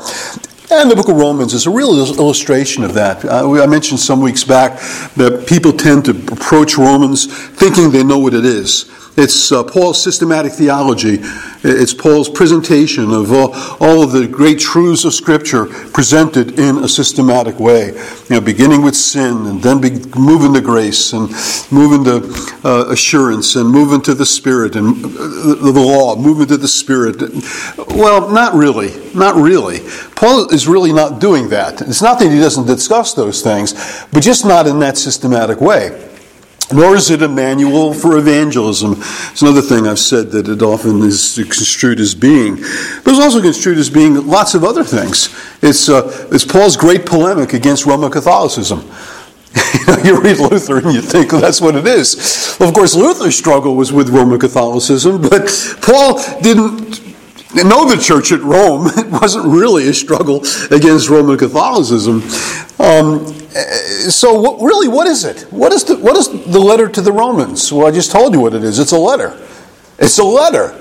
And 0.72 0.90
the 0.90 0.96
book 0.96 1.08
of 1.08 1.18
Romans 1.18 1.54
is 1.54 1.68
a 1.68 1.70
real 1.70 1.94
illustration 2.18 2.84
of 2.84 2.96
that. 2.96 3.24
Uh, 3.24 3.62
I 3.62 3.68
mentioned 3.68 4.00
some 4.00 4.22
weeks 4.22 4.44
back 4.44 4.80
that 5.16 5.46
people 5.48 5.72
tend 5.72 6.06
to 6.06 6.12
approach 6.12 6.78
Romans 6.78 7.28
thinking 7.52 7.92
they 7.92 8.04
know 8.04 8.18
what 8.18 8.34
it 8.34 8.44
is. 8.44 8.90
It's 9.16 9.52
uh, 9.52 9.64
Paul's 9.64 10.02
systematic 10.02 10.54
theology. 10.54 11.20
It's 11.64 11.94
Paul's 11.94 12.28
presentation 12.28 13.12
of 13.12 13.32
all, 13.32 13.54
all, 13.80 14.02
of 14.02 14.12
the 14.12 14.28
great 14.28 14.60
truths 14.60 15.06
of 15.06 15.14
Scripture 15.14 15.68
presented 15.68 16.60
in 16.60 16.80
a 16.80 16.88
systematic 16.88 17.60
way. 17.60 17.90
You 17.90 18.30
know, 18.32 18.42
beginning 18.42 18.82
with 18.82 18.96
sin 18.96 19.46
and 19.46 19.62
then 19.62 19.80
be, 19.80 19.92
moving 20.18 20.54
to 20.54 20.62
grace 20.62 21.14
and 21.14 21.30
moving 21.72 22.04
to 22.06 22.68
uh, 22.68 22.86
assurance 22.90 23.56
and 23.56 23.70
moving 23.70 24.02
to 24.02 24.16
the 24.16 24.26
Spirit 24.26 24.76
and 24.76 25.06
uh, 25.06 25.10
the 25.10 25.72
law, 25.72 26.16
moving 26.16 26.48
to 26.48 26.58
the 26.58 26.68
Spirit. 26.68 27.22
Well, 27.96 28.32
not 28.32 28.56
really. 28.56 28.92
Not 29.14 29.36
really. 29.36 29.82
Paul 30.16 30.52
is 30.52 30.68
really 30.68 30.92
not 30.92 31.22
doing 31.22 31.50
that. 31.50 31.82
It's 31.82 32.02
not 32.02 32.18
that 32.18 32.32
he 32.32 32.40
doesn't 32.40 32.66
discuss 32.66 33.14
those 33.14 33.44
things, 33.44 33.74
but 34.12 34.24
just 34.24 34.44
not 34.44 34.66
in 34.66 34.80
that 34.80 34.98
systematic 34.98 35.62
way 35.62 36.10
nor 36.74 36.96
is 36.96 37.10
it 37.10 37.22
a 37.22 37.28
manual 37.28 37.94
for 37.94 38.18
evangelism. 38.18 38.94
It's 38.98 39.42
another 39.42 39.62
thing 39.62 39.88
I've 39.88 40.00
said 40.00 40.32
that 40.32 40.48
it 40.48 40.62
often 40.62 41.02
is 41.02 41.36
construed 41.36 42.00
as 42.00 42.16
being. 42.16 42.56
But 42.56 43.14
it's 43.14 43.20
also 43.20 43.42
construed 43.42 43.78
as 43.78 43.90
being 43.90 44.28
lots 44.28 44.54
of 44.56 44.64
other 44.64 44.84
things. 44.84 45.34
It's, 45.62 45.90
uh, 45.90 46.28
it's 46.32 46.46
Paul's 46.46 46.78
great 46.78 47.06
polemic 47.06 47.54
against 47.54 47.86
Roman 47.86 48.12
Catholicism. 48.12 48.90
you 50.04 50.20
read 50.20 50.40
Luther 50.40 50.78
and 50.78 50.94
you 50.94 51.02
think 51.02 51.32
well, 51.32 51.42
that's 51.42 51.62
what 51.62 51.76
it 51.76 51.86
is. 51.86 52.58
Well, 52.60 52.70
of 52.70 52.76
course, 52.76 52.96
Luther's 52.96 53.38
struggle 53.38 53.76
was 53.76 53.94
with 53.94 54.10
Roman 54.10 54.40
Catholicism, 54.40 55.22
but 55.22 55.50
Paul 55.82 56.20
didn't 56.42 56.83
know 57.56 57.88
the 57.88 58.02
church 58.02 58.32
at 58.32 58.42
Rome. 58.42 58.88
It 58.98 59.12
wasn't 59.12 59.46
really 59.46 59.88
a 59.88 59.94
struggle 59.94 60.38
against 60.72 61.10
Roman 61.10 61.38
Catholicism. 61.38 62.24
Um, 62.80 63.26
so, 64.10 64.34
what, 64.40 64.62
really, 64.62 64.88
what 64.88 65.08
is 65.08 65.24
it? 65.24 65.42
What 65.52 65.72
is, 65.72 65.84
the, 65.84 65.98
what 65.98 66.18
is 66.18 66.30
the 66.30 66.60
letter 66.60 66.90
to 66.90 67.02
the 67.02 67.12
Romans? 67.12 67.72
Well, 67.72 67.86
I 67.86 67.92
just 67.92 68.12
told 68.12 68.34
you 68.34 68.40
what 68.40 68.54
it 68.54 68.64
is. 68.64 68.80
It's 68.80 68.92
a 68.92 68.98
letter. 68.98 69.40
It's 70.00 70.18
a 70.18 70.24
letter. 70.24 70.80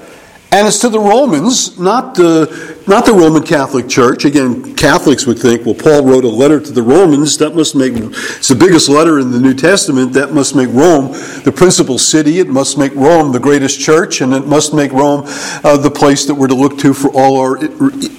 And 0.52 0.66
it's 0.66 0.78
to 0.80 0.88
the 0.88 1.00
Romans, 1.00 1.78
not 1.78 2.14
the 2.14 2.78
not 2.86 3.06
the 3.06 3.12
Roman 3.12 3.42
Catholic 3.42 3.88
Church. 3.88 4.24
Again, 4.24 4.74
Catholics 4.74 5.26
would 5.26 5.38
think, 5.38 5.64
well, 5.64 5.74
Paul 5.74 6.04
wrote 6.04 6.24
a 6.24 6.28
letter 6.28 6.60
to 6.60 6.72
the 6.72 6.82
Romans. 6.82 7.38
That 7.38 7.54
must 7.54 7.76
make, 7.76 7.92
it's 7.94 8.48
the 8.48 8.54
biggest 8.54 8.88
letter 8.88 9.18
in 9.18 9.30
the 9.30 9.38
New 9.38 9.54
Testament. 9.54 10.12
That 10.14 10.32
must 10.32 10.56
make 10.56 10.68
Rome 10.70 11.12
the 11.44 11.52
principal 11.54 11.98
city. 11.98 12.38
It 12.40 12.48
must 12.48 12.78
make 12.78 12.94
Rome 12.94 13.32
the 13.32 13.40
greatest 13.40 13.80
church. 13.80 14.20
And 14.20 14.34
it 14.34 14.46
must 14.46 14.74
make 14.74 14.92
Rome 14.92 15.22
uh, 15.62 15.76
the 15.76 15.90
place 15.90 16.26
that 16.26 16.34
we're 16.34 16.48
to 16.48 16.54
look 16.54 16.78
to 16.78 16.92
for 16.92 17.08
all 17.10 17.38
our 17.38 17.56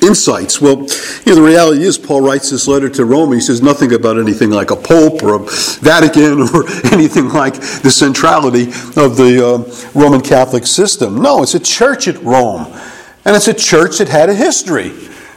insights. 0.04 0.62
Well, 0.62 0.78
you 1.26 1.34
know, 1.34 1.36
the 1.36 1.44
reality 1.44 1.84
is, 1.84 1.98
Paul 1.98 2.22
writes 2.22 2.50
this 2.50 2.68
letter 2.68 2.90
to 2.90 3.06
Rome. 3.06 3.34
He 3.34 3.42
says 3.42 3.62
nothing 3.62 3.94
about 3.94 4.18
anything 4.18 4.50
like 4.50 4.72
a 4.72 4.76
pope 4.76 5.24
or 5.24 5.36
a 5.36 5.46
Vatican 5.82 6.42
or 6.54 6.68
anything 6.94 7.30
like 7.30 7.56
the 7.56 7.92
centrality 7.92 8.64
of 8.96 9.18
the 9.18 9.42
uh, 9.46 10.00
Roman 10.00 10.22
Catholic 10.22 10.66
system. 10.66 11.22
No, 11.22 11.44
it's 11.44 11.56
a 11.56 11.60
church 11.60 12.08
at 12.08 12.22
Rome. 12.24 12.74
And 13.26 13.36
it's 13.36 13.48
a 13.48 13.54
church 13.54 14.00
that 14.00 14.10
had 14.10 14.30
a 14.30 14.36
history. 14.36 14.92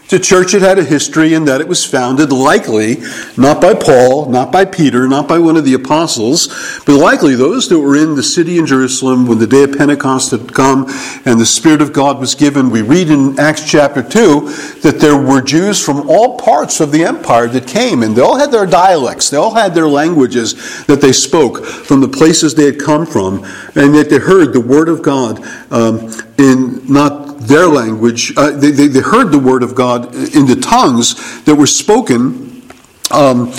It's 0.07 0.12
a 0.12 0.21
church 0.21 0.52
that 0.52 0.62
had 0.62 0.78
a 0.78 0.85
history 0.85 1.35
in 1.35 1.47
that 1.47 1.61
it 1.61 1.66
was 1.66 1.85
founded 1.85 2.31
likely 2.31 2.99
not 3.37 3.61
by 3.61 3.75
Paul, 3.75 4.31
not 4.31 4.52
by 4.52 4.64
Peter, 4.64 5.09
not 5.09 5.26
by 5.26 5.40
one 5.40 5.57
of 5.57 5.64
the 5.64 5.75
apostles, 5.75 6.47
but 6.87 6.97
likely 6.97 7.35
those 7.35 7.69
that 7.71 7.81
were 7.81 7.97
in 7.97 8.14
the 8.14 8.23
city 8.23 8.57
in 8.57 8.66
Jerusalem 8.66 9.26
when 9.26 9.40
the 9.40 9.49
day 9.49 9.64
of 9.64 9.76
Pentecost 9.76 10.31
had 10.31 10.55
come 10.55 10.87
and 11.25 11.40
the 11.40 11.45
Spirit 11.45 11.83
of 11.83 11.93
God 11.93 12.21
was 12.21 12.37
given. 12.37 12.71
We 12.71 12.83
read 12.83 13.11
in 13.11 13.37
Acts 13.40 13.69
chapter 13.69 14.00
2 14.00 14.43
that 14.83 14.99
there 15.00 15.21
were 15.21 15.43
Jews 15.43 15.85
from 15.85 16.09
all 16.09 16.38
parts 16.38 16.78
of 16.78 16.93
the 16.93 17.05
empire 17.05 17.49
that 17.49 17.66
came, 17.66 18.05
and 18.05 18.14
they 18.14 18.23
all 18.23 18.38
had 18.38 18.52
their 18.52 18.64
dialects, 18.64 19.28
they 19.28 19.37
all 19.37 19.55
had 19.55 19.75
their 19.75 19.88
languages 19.88 20.87
that 20.87 21.00
they 21.00 21.12
spoke 21.12 21.64
from 21.66 22.00
the 22.00 22.07
places 22.07 22.55
they 22.55 22.66
had 22.66 22.78
come 22.78 23.07
from, 23.07 23.43
and 23.75 23.93
that 23.97 24.09
they 24.09 24.19
heard 24.19 24.52
the 24.52 24.61
Word 24.61 24.88
of 24.88 25.02
God 25.02 25.45
um, 25.73 26.12
in 26.38 26.81
not 26.87 27.25
their 27.47 27.67
language, 27.67 28.33
uh, 28.37 28.50
they, 28.50 28.71
they, 28.71 28.87
they, 28.87 29.00
heard 29.00 29.31
the 29.31 29.38
word 29.38 29.62
of 29.62 29.75
God 29.75 30.15
in 30.15 30.47
the 30.47 30.59
tongues 30.61 31.43
that 31.45 31.55
were 31.55 31.67
spoken 31.67 32.62
um, 33.11 33.53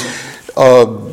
uh, 0.56 1.08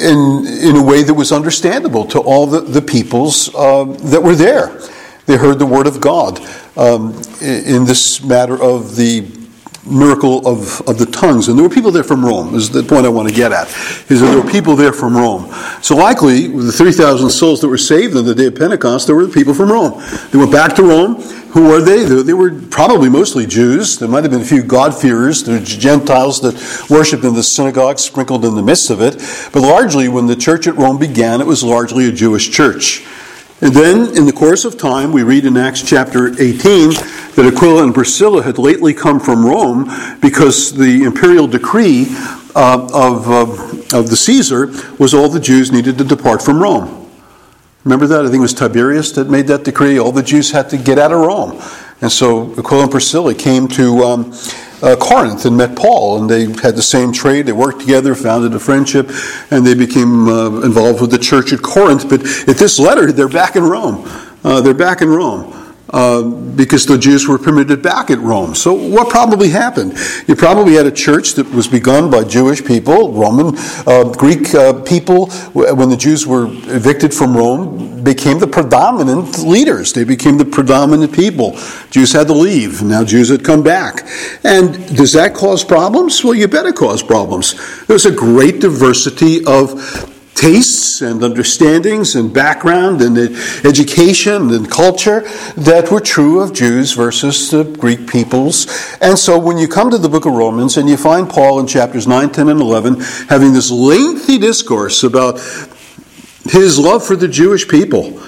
in, 0.00 0.46
in 0.46 0.76
a 0.76 0.82
way 0.82 1.02
that 1.02 1.14
was 1.14 1.32
understandable 1.32 2.04
to 2.06 2.18
all 2.18 2.46
the, 2.46 2.60
the 2.60 2.82
peoples 2.82 3.54
uh, 3.54 3.84
that 3.84 4.22
were 4.22 4.34
there. 4.34 4.80
They 5.26 5.36
heard 5.36 5.58
the 5.58 5.66
word 5.66 5.86
of 5.86 6.00
God 6.00 6.40
um, 6.76 7.14
in 7.40 7.84
this 7.84 8.22
matter 8.22 8.60
of 8.60 8.96
the 8.96 9.40
miracle 9.86 10.46
of, 10.46 10.80
of 10.88 10.98
the 10.98 11.06
tongues. 11.06 11.48
And 11.48 11.58
there 11.58 11.66
were 11.66 11.74
people 11.74 11.90
there 11.90 12.04
from 12.04 12.24
Rome, 12.24 12.54
is 12.54 12.70
the 12.70 12.82
point 12.82 13.06
I 13.06 13.08
want 13.08 13.28
to 13.28 13.34
get 13.34 13.52
at. 13.52 13.68
Is 14.10 14.20
that 14.20 14.26
there 14.26 14.40
were 14.40 14.50
people 14.50 14.76
there 14.76 14.92
from 14.92 15.16
Rome. 15.16 15.52
So 15.82 15.96
likely, 15.96 16.48
the 16.48 16.72
3,000 16.72 17.30
souls 17.30 17.60
that 17.60 17.68
were 17.68 17.78
saved 17.78 18.16
on 18.16 18.24
the 18.24 18.34
day 18.34 18.46
of 18.46 18.56
Pentecost, 18.56 19.06
there 19.06 19.16
were 19.16 19.28
people 19.28 19.54
from 19.54 19.70
Rome. 19.70 20.02
They 20.30 20.38
went 20.38 20.52
back 20.52 20.74
to 20.76 20.82
Rome. 20.82 21.22
Who 21.50 21.68
were 21.68 21.80
they? 21.80 22.04
They 22.04 22.32
were 22.32 22.52
probably 22.70 23.08
mostly 23.08 23.44
Jews. 23.44 23.98
There 23.98 24.08
might 24.08 24.22
have 24.22 24.30
been 24.30 24.42
a 24.42 24.44
few 24.44 24.62
God-fearers, 24.62 25.42
the 25.42 25.58
Gentiles 25.58 26.40
that 26.42 26.54
worshipped 26.88 27.24
in 27.24 27.34
the 27.34 27.42
synagogue 27.42 27.98
sprinkled 27.98 28.44
in 28.44 28.54
the 28.54 28.62
midst 28.62 28.88
of 28.88 29.00
it. 29.00 29.14
But 29.52 29.62
largely, 29.62 30.08
when 30.08 30.26
the 30.26 30.36
church 30.36 30.68
at 30.68 30.76
Rome 30.76 30.98
began, 30.98 31.40
it 31.40 31.48
was 31.48 31.64
largely 31.64 32.06
a 32.08 32.12
Jewish 32.12 32.50
church. 32.50 33.04
And 33.60 33.74
then, 33.74 34.16
in 34.16 34.26
the 34.26 34.32
course 34.32 34.64
of 34.64 34.78
time, 34.78 35.10
we 35.10 35.24
read 35.24 35.44
in 35.44 35.56
Acts 35.56 35.82
chapter 35.82 36.28
18 36.28 36.90
that 37.34 37.52
Aquila 37.52 37.82
and 37.82 37.92
Priscilla 37.92 38.44
had 38.44 38.56
lately 38.56 38.94
come 38.94 39.18
from 39.18 39.44
Rome 39.44 39.90
because 40.20 40.72
the 40.72 41.02
imperial 41.02 41.48
decree 41.48 42.06
uh, 42.54 42.88
of, 42.94 43.28
uh, 43.28 43.98
of 43.98 44.08
the 44.08 44.16
Caesar 44.16 44.68
was 45.00 45.14
all 45.14 45.28
the 45.28 45.40
Jews 45.40 45.72
needed 45.72 45.98
to 45.98 46.04
depart 46.04 46.42
from 46.42 46.62
Rome. 46.62 46.99
Remember 47.84 48.06
that? 48.06 48.20
I 48.20 48.28
think 48.28 48.36
it 48.36 48.40
was 48.40 48.54
Tiberius 48.54 49.12
that 49.12 49.30
made 49.30 49.46
that 49.46 49.64
decree. 49.64 49.98
All 49.98 50.12
the 50.12 50.22
Jews 50.22 50.50
had 50.50 50.68
to 50.70 50.76
get 50.76 50.98
out 50.98 51.12
of 51.12 51.20
Rome. 51.20 51.62
And 52.02 52.12
so 52.12 52.52
Aquila 52.58 52.82
and 52.82 52.90
Priscilla 52.90 53.34
came 53.34 53.68
to 53.68 54.02
um, 54.02 54.34
uh, 54.82 54.96
Corinth 54.96 55.44
and 55.46 55.56
met 55.56 55.76
Paul, 55.76 56.20
and 56.20 56.30
they 56.30 56.44
had 56.60 56.76
the 56.76 56.82
same 56.82 57.12
trade. 57.12 57.46
They 57.46 57.52
worked 57.52 57.80
together, 57.80 58.14
founded 58.14 58.54
a 58.54 58.58
friendship, 58.58 59.10
and 59.50 59.66
they 59.66 59.74
became 59.74 60.28
uh, 60.28 60.60
involved 60.60 61.00
with 61.00 61.10
the 61.10 61.18
church 61.18 61.52
at 61.52 61.62
Corinth. 61.62 62.08
But 62.08 62.20
at 62.48 62.56
this 62.56 62.78
letter, 62.78 63.12
they're 63.12 63.28
back 63.28 63.56
in 63.56 63.64
Rome. 63.64 64.04
Uh, 64.44 64.60
they're 64.60 64.74
back 64.74 65.02
in 65.02 65.08
Rome. 65.08 65.59
Uh, 65.92 66.22
because 66.22 66.86
the 66.86 66.96
Jews 66.96 67.26
were 67.26 67.38
permitted 67.38 67.82
back 67.82 68.10
at 68.10 68.18
Rome. 68.20 68.54
So, 68.54 68.72
what 68.72 69.08
probably 69.08 69.48
happened? 69.48 69.98
You 70.28 70.36
probably 70.36 70.74
had 70.74 70.86
a 70.86 70.92
church 70.92 71.32
that 71.34 71.50
was 71.50 71.66
begun 71.66 72.10
by 72.10 72.22
Jewish 72.22 72.64
people, 72.64 73.12
Roman, 73.12 73.56
uh, 73.86 74.04
Greek 74.16 74.54
uh, 74.54 74.82
people. 74.82 75.30
When 75.52 75.88
the 75.88 75.96
Jews 75.96 76.28
were 76.28 76.46
evicted 76.46 77.12
from 77.12 77.36
Rome, 77.36 77.90
became 78.04 78.38
the 78.38 78.46
predominant 78.46 79.40
leaders. 79.40 79.92
They 79.92 80.04
became 80.04 80.38
the 80.38 80.44
predominant 80.44 81.12
people. 81.12 81.58
Jews 81.90 82.12
had 82.12 82.28
to 82.28 82.34
leave. 82.34 82.82
Now 82.82 83.04
Jews 83.04 83.28
had 83.28 83.44
come 83.44 83.62
back. 83.62 84.06
And 84.44 84.96
does 84.96 85.12
that 85.14 85.34
cause 85.34 85.64
problems? 85.64 86.22
Well, 86.24 86.34
you 86.34 86.48
bet 86.48 86.66
it 86.66 86.76
caused 86.76 87.06
problems. 87.06 87.54
There's 87.86 88.06
a 88.06 88.12
great 88.12 88.60
diversity 88.60 89.44
of 89.44 90.16
tastes 90.40 91.02
and 91.02 91.22
understandings 91.22 92.14
and 92.14 92.32
background 92.32 93.02
and 93.02 93.18
education 93.66 94.50
and 94.52 94.70
culture 94.70 95.20
that 95.54 95.90
were 95.92 96.00
true 96.00 96.40
of 96.40 96.54
Jews 96.54 96.94
versus 96.94 97.50
the 97.50 97.64
Greek 97.64 98.08
peoples. 98.08 98.66
And 99.02 99.18
so 99.18 99.38
when 99.38 99.58
you 99.58 99.68
come 99.68 99.90
to 99.90 99.98
the 99.98 100.08
book 100.08 100.24
of 100.24 100.32
Romans 100.32 100.78
and 100.78 100.88
you 100.88 100.96
find 100.96 101.28
Paul 101.28 101.60
in 101.60 101.66
chapters 101.66 102.06
9, 102.06 102.30
10, 102.30 102.48
and 102.48 102.60
11 102.60 103.00
having 103.28 103.52
this 103.52 103.70
lengthy 103.70 104.38
discourse 104.38 105.02
about 105.02 105.38
his 106.48 106.78
love 106.78 107.04
for 107.04 107.16
the 107.16 107.28
Jewish 107.28 107.68
people 107.68 108.18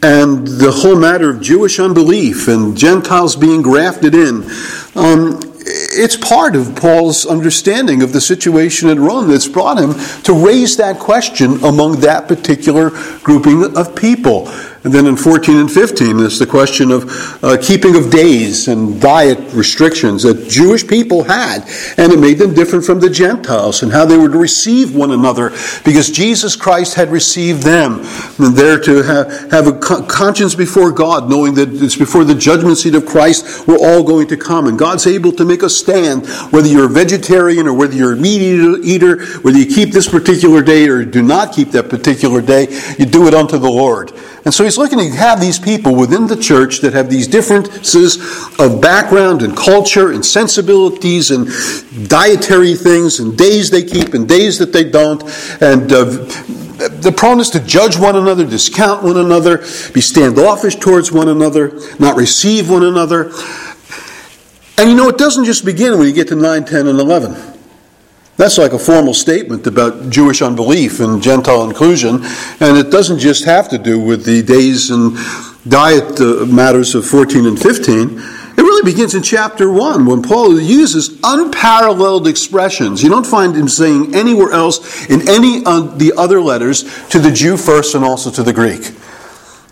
and 0.00 0.46
the 0.46 0.70
whole 0.70 0.96
matter 0.96 1.28
of 1.28 1.40
Jewish 1.40 1.80
unbelief 1.80 2.46
and 2.46 2.76
Gentiles 2.76 3.34
being 3.34 3.62
grafted 3.62 4.14
in, 4.14 4.48
um, 4.94 5.40
it's 5.90 6.16
part 6.16 6.54
of 6.54 6.76
Paul's 6.76 7.26
understanding 7.26 8.02
of 8.02 8.12
the 8.12 8.20
situation 8.20 8.88
in 8.88 9.00
Rome 9.00 9.28
that's 9.28 9.48
brought 9.48 9.78
him 9.78 9.94
to 10.24 10.32
raise 10.32 10.76
that 10.76 10.98
question 10.98 11.64
among 11.64 12.00
that 12.00 12.28
particular 12.28 12.90
grouping 13.22 13.76
of 13.76 13.96
people. 13.96 14.48
And 14.84 14.92
then 14.92 15.06
in 15.06 15.16
14 15.16 15.56
and 15.56 15.70
15, 15.70 16.20
it's 16.20 16.38
the 16.38 16.46
question 16.46 16.90
of 16.92 17.44
uh, 17.44 17.56
keeping 17.60 17.96
of 17.96 18.10
days 18.10 18.68
and 18.68 19.00
diet 19.00 19.38
restrictions 19.52 20.22
that 20.22 20.48
Jewish 20.48 20.86
people 20.86 21.24
had, 21.24 21.64
and 21.96 22.12
it 22.12 22.20
made 22.20 22.38
them 22.38 22.54
different 22.54 22.84
from 22.84 23.00
the 23.00 23.10
Gentiles 23.10 23.82
and 23.82 23.90
how 23.90 24.04
they 24.04 24.16
were 24.16 24.28
to 24.28 24.38
receive 24.38 24.94
one 24.94 25.10
another 25.10 25.50
because 25.84 26.10
Jesus 26.10 26.54
Christ 26.54 26.94
had 26.94 27.10
received 27.10 27.62
them. 27.62 28.04
And 28.38 28.54
they're 28.56 28.80
to 28.80 29.02
have, 29.02 29.50
have 29.50 29.66
a 29.66 29.72
conscience 29.72 30.54
before 30.54 30.92
God, 30.92 31.28
knowing 31.28 31.54
that 31.54 31.70
it's 31.82 31.96
before 31.96 32.24
the 32.24 32.34
judgment 32.34 32.78
seat 32.78 32.94
of 32.94 33.04
Christ 33.04 33.66
we're 33.66 33.78
all 33.78 34.02
going 34.02 34.28
to 34.28 34.36
come. 34.36 34.66
And 34.66 34.78
God's 34.78 35.06
able 35.06 35.32
to 35.32 35.44
make 35.44 35.62
a 35.62 35.70
stand, 35.70 36.26
whether 36.52 36.68
you're 36.68 36.86
a 36.86 36.88
vegetarian 36.88 37.66
or 37.66 37.74
whether 37.74 37.94
you're 37.94 38.12
a 38.12 38.16
meat 38.16 38.40
eater, 38.40 39.24
whether 39.38 39.58
you 39.58 39.66
keep 39.66 39.90
this 39.90 40.08
particular 40.08 40.62
day 40.62 40.88
or 40.88 41.04
do 41.04 41.22
not 41.22 41.52
keep 41.52 41.70
that 41.72 41.88
particular 41.88 42.40
day, 42.40 42.68
you 42.98 43.06
do 43.06 43.26
it 43.26 43.34
unto 43.34 43.58
the 43.58 43.68
Lord. 43.68 44.12
And 44.44 44.54
so 44.54 44.64
he's 44.64 44.78
looking 44.78 44.98
to 44.98 45.10
have 45.10 45.40
these 45.40 45.58
people 45.58 45.94
within 45.94 46.26
the 46.26 46.36
church 46.36 46.80
that 46.80 46.92
have 46.92 47.10
these 47.10 47.26
differences 47.26 48.16
of 48.58 48.80
background 48.80 49.42
and 49.42 49.56
culture 49.56 50.12
and 50.12 50.24
sensibilities 50.24 51.30
and 51.30 51.48
dietary 52.08 52.74
things 52.74 53.18
and 53.18 53.36
days 53.36 53.70
they 53.70 53.82
keep 53.82 54.14
and 54.14 54.28
days 54.28 54.58
that 54.58 54.72
they 54.72 54.84
don't. 54.84 55.22
And 55.60 55.92
uh, 55.92 56.04
the 56.78 57.12
proneness 57.14 57.50
to 57.50 57.60
judge 57.60 57.98
one 57.98 58.14
another, 58.14 58.46
discount 58.46 59.02
one 59.02 59.16
another, 59.16 59.58
be 59.92 60.00
standoffish 60.00 60.76
towards 60.76 61.10
one 61.10 61.28
another, 61.28 61.80
not 61.98 62.16
receive 62.16 62.70
one 62.70 62.84
another. 62.84 63.32
And 64.78 64.88
you 64.88 64.94
know, 64.94 65.08
it 65.08 65.18
doesn't 65.18 65.44
just 65.44 65.64
begin 65.64 65.98
when 65.98 66.06
you 66.06 66.14
get 66.14 66.28
to 66.28 66.36
9, 66.36 66.64
10, 66.64 66.86
and 66.86 67.00
11. 67.00 67.57
That's 68.38 68.56
like 68.56 68.72
a 68.72 68.78
formal 68.78 69.14
statement 69.14 69.66
about 69.66 70.10
Jewish 70.10 70.42
unbelief 70.42 71.00
and 71.00 71.20
Gentile 71.20 71.64
inclusion, 71.64 72.20
and 72.60 72.78
it 72.78 72.88
doesn't 72.88 73.18
just 73.18 73.44
have 73.46 73.68
to 73.70 73.78
do 73.78 73.98
with 73.98 74.24
the 74.24 74.42
days 74.42 74.90
and 74.90 75.16
diet 75.68 76.20
uh, 76.20 76.46
matters 76.46 76.94
of 76.94 77.04
14 77.04 77.46
and 77.46 77.60
15. 77.60 78.10
It 78.16 78.62
really 78.62 78.88
begins 78.88 79.16
in 79.16 79.24
chapter 79.24 79.72
1 79.72 80.06
when 80.06 80.22
Paul 80.22 80.60
uses 80.60 81.18
unparalleled 81.24 82.28
expressions. 82.28 83.02
You 83.02 83.08
don't 83.08 83.26
find 83.26 83.56
him 83.56 83.66
saying 83.66 84.14
anywhere 84.14 84.52
else 84.52 85.10
in 85.10 85.28
any 85.28 85.64
of 85.66 85.98
the 85.98 86.12
other 86.16 86.40
letters 86.40 86.84
to 87.08 87.18
the 87.18 87.32
Jew 87.32 87.56
first 87.56 87.96
and 87.96 88.04
also 88.04 88.30
to 88.30 88.44
the 88.44 88.52
Greek. 88.52 88.94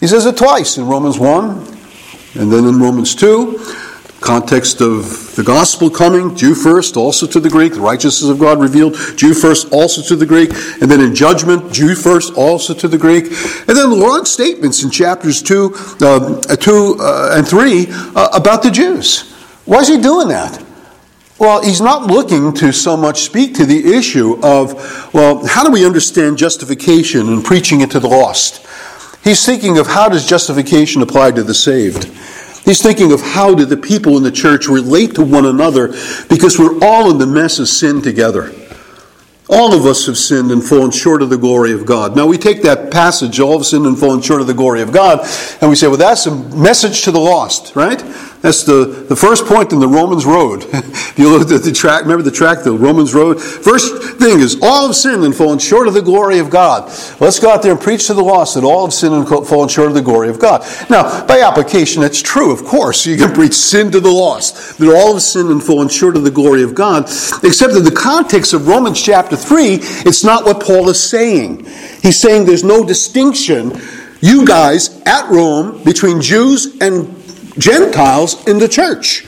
He 0.01 0.09
says 0.09 0.27
it 0.27 0.37
twice 0.37 0.77
in 0.77 0.89
Romans 0.89 1.21
1 1.21 1.51
and 2.35 2.53
then 2.53 2.65
in 2.67 2.81
Romans 2.81 3.15
2 3.15 3.86
context 4.21 4.81
of 4.81 5.35
the 5.37 5.43
gospel 5.43 5.91
coming, 5.91 6.35
Jew 6.35 6.55
first, 6.55 6.97
also 6.97 7.27
to 7.27 7.41
the 7.41 7.51
Greek, 7.51 7.75
the 7.75 7.81
righteousness 7.81 8.31
of 8.31 8.39
God 8.39 8.61
revealed, 8.61 8.95
Jew 9.17 9.35
first, 9.35 9.73
also 9.73 10.03
to 10.03 10.17
the 10.17 10.27
Greek, 10.27 10.51
and 10.81 10.91
then 10.91 11.01
in 11.01 11.15
judgment, 11.15 11.73
Jew 11.73 11.95
first, 11.95 12.35
also 12.35 12.75
to 12.75 12.89
the 12.89 12.99
Greek, 12.99 13.25
and 13.25 13.77
then 13.77 13.99
long 13.99 14.25
statements 14.25 14.83
in 14.83 14.91
chapters 14.91 15.43
2, 15.43 15.75
uh, 16.01 16.57
two 16.57 16.97
uh, 16.99 17.37
and 17.37 17.47
3 17.47 17.87
uh, 17.89 18.29
about 18.33 18.63
the 18.63 18.71
Jews. 18.71 19.33
Why 19.65 19.81
is 19.81 19.89
he 19.89 20.01
doing 20.01 20.29
that? 20.29 20.65
Well, 21.39 21.63
he's 21.63 21.83
not 21.83 22.07
looking 22.07 22.55
to 22.55 22.73
so 22.73 22.97
much 22.97 23.21
speak 23.21 23.55
to 23.57 23.67
the 23.67 23.93
issue 23.95 24.41
of, 24.43 25.13
well, 25.13 25.47
how 25.47 25.65
do 25.65 25.71
we 25.71 25.85
understand 25.85 26.39
justification 26.39 27.29
and 27.29 27.45
preaching 27.45 27.83
it 27.83 27.91
to 27.91 28.01
the 28.01 28.09
lost? 28.09 28.67
He's 29.23 29.45
thinking 29.45 29.77
of 29.77 29.87
how 29.87 30.09
does 30.09 30.27
justification 30.27 31.03
apply 31.03 31.33
to 31.33 31.43
the 31.43 31.53
saved? 31.53 32.11
He's 32.67 32.83
thinking 32.83 33.13
of 33.13 33.23
how 33.23 33.55
do 33.55 33.65
the 33.65 33.77
people 33.77 34.17
in 34.17 34.25
the 34.25 34.33
church 34.33 34.67
relate 34.67 35.15
to 35.15 35.25
one 35.25 35.47
another 35.47 35.95
because 36.29 36.59
we're 36.59 36.85
all 36.85 37.09
in 37.13 37.19
the 37.19 37.27
mess 37.27 37.61
of 37.61 37.69
sin 37.69 38.03
together. 38.03 38.53
All 39.49 39.75
of 39.75 39.87
us 39.87 40.07
have 40.07 40.19
sinned 40.19 40.51
and 40.51 40.63
fallen 40.63 40.91
short 40.91 41.23
of 41.23 41.31
the 41.31 41.39
glory 41.39 41.73
of 41.73 41.87
God. 41.87 42.17
Now 42.17 42.27
we 42.27 42.37
take 42.37 42.63
that 42.63 42.91
passage, 42.91 43.39
all 43.39 43.57
of 43.57 43.65
sinned 43.65 43.87
and 43.87 43.97
fallen 43.97 44.21
short 44.21 44.41
of 44.41 44.49
the 44.49 44.55
glory 44.55 44.83
of 44.83 44.91
God, 44.91 45.21
and 45.61 45.71
we 45.71 45.77
say, 45.77 45.87
well, 45.87 45.97
that's 45.97 46.27
a 46.27 46.35
message 46.35 47.03
to 47.03 47.13
the 47.13 47.21
lost, 47.21 47.77
right? 47.77 48.03
That's 48.41 48.65
the, 48.65 49.07
the 49.09 49.17
first 49.17 49.47
point 49.47 49.73
in 49.73 49.81
the 49.81 49.89
Romans 49.89 50.27
Road. 50.27 50.65
if 50.73 51.19
you 51.19 51.31
look 51.31 51.51
at 51.51 51.63
the 51.63 51.73
track, 51.73 52.03
remember 52.03 52.23
the 52.23 52.31
track, 52.31 52.63
the 52.63 52.73
Romans 52.73 53.15
Road? 53.15 53.41
First 53.41 54.19
thing 54.19 54.41
is, 54.41 54.59
all 54.63 54.87
have 54.87 54.95
sinned 54.95 55.25
and 55.25 55.35
fallen 55.35 55.59
short 55.59 55.89
of 55.89 55.95
the 55.95 56.03
glory 56.03 56.39
of 56.39 56.51
God. 56.51 56.87
Let's 57.19 57.41
go 57.41 57.51
out 57.51 57.63
there 57.63 57.73
and 57.73 57.81
preach 57.81 58.07
to 58.09 58.15
the 58.15 58.23
lost 58.23 58.55
that 58.55 58.65
all 58.65 58.85
have 58.85 58.95
sinned 58.95 59.15
and 59.15 59.27
fallen 59.27 59.69
short 59.69 59.89
of 59.89 59.95
the 59.95 60.03
glory 60.03 60.29
of 60.29 60.39
God. 60.39 60.63
Now, 60.91 61.27
by 61.27 61.41
application, 61.41 62.03
that's 62.03 62.21
true, 62.21 62.53
of 62.53 62.65
course. 62.65 63.07
You 63.07 63.17
can 63.17 63.33
preach 63.35 63.55
sin 63.55 63.91
to 63.93 64.01
the 64.01 64.11
lost, 64.11 64.79
that 64.79 64.95
all 64.95 65.15
have 65.15 65.23
sinned 65.23 65.51
and 65.51 65.63
fallen 65.63 65.89
short 65.89 66.17
of 66.17 66.23
the 66.23 66.31
glory 66.31 66.63
of 66.63 66.75
God. 66.75 67.05
Except 67.43 67.73
in 67.73 67.85
the 67.85 67.97
context 67.97 68.53
of 68.53 68.69
Romans 68.69 69.03
chapter 69.03 69.36
3, 69.37 69.79
it's 70.07 70.25
not 70.25 70.45
what 70.45 70.63
Paul 70.63 70.89
is 70.89 71.03
saying. 71.03 71.65
He's 72.03 72.21
saying 72.21 72.47
there's 72.47 72.65
no 72.65 72.85
distinction, 72.85 73.81
you 74.21 74.47
guys 74.47 75.01
at 75.03 75.31
Rome, 75.31 75.83
between 75.85 76.21
Jews 76.21 76.79
and 76.81 77.15
Gentiles 77.59 78.47
in 78.47 78.59
the 78.59 78.69
church. 78.69 79.27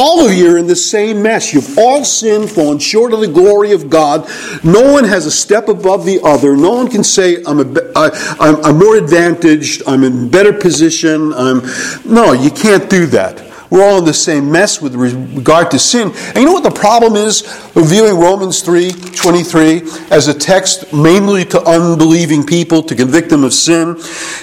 All 0.00 0.24
of 0.24 0.32
you 0.32 0.54
are 0.54 0.58
in 0.58 0.68
the 0.68 0.76
same 0.76 1.22
mess. 1.22 1.52
You've 1.52 1.76
all 1.76 2.04
sinned, 2.04 2.48
fallen 2.48 2.78
short 2.78 3.12
of 3.12 3.18
the 3.18 3.26
glory 3.26 3.72
of 3.72 3.90
God. 3.90 4.28
No 4.62 4.92
one 4.92 5.02
has 5.02 5.26
a 5.26 5.30
step 5.30 5.68
above 5.68 6.04
the 6.04 6.20
other. 6.22 6.56
No 6.56 6.70
one 6.70 6.88
can 6.88 7.02
say, 7.02 7.42
I'm, 7.44 7.58
a, 7.58 7.80
I, 7.96 8.36
I'm, 8.38 8.64
I'm 8.64 8.78
more 8.78 8.96
advantaged, 8.96 9.82
I'm 9.88 10.04
in 10.04 10.28
better 10.28 10.52
position. 10.52 11.32
I'm... 11.32 11.62
No, 12.04 12.32
you 12.32 12.50
can't 12.50 12.88
do 12.88 13.06
that. 13.06 13.47
We're 13.70 13.82
all 13.82 13.98
in 13.98 14.04
the 14.04 14.14
same 14.14 14.50
mess 14.50 14.80
with 14.80 14.94
regard 14.94 15.70
to 15.72 15.78
sin. 15.78 16.12
And 16.14 16.36
you 16.36 16.44
know 16.46 16.52
what 16.52 16.62
the 16.62 16.70
problem 16.70 17.16
is 17.16 17.42
viewing 17.74 18.18
Romans 18.18 18.62
3 18.62 18.90
23 18.90 19.82
as 20.10 20.28
a 20.28 20.34
text 20.34 20.92
mainly 20.92 21.44
to 21.46 21.60
unbelieving 21.62 22.46
people 22.46 22.82
to 22.84 22.94
convict 22.94 23.28
them 23.28 23.44
of 23.44 23.52
sin? 23.52 23.96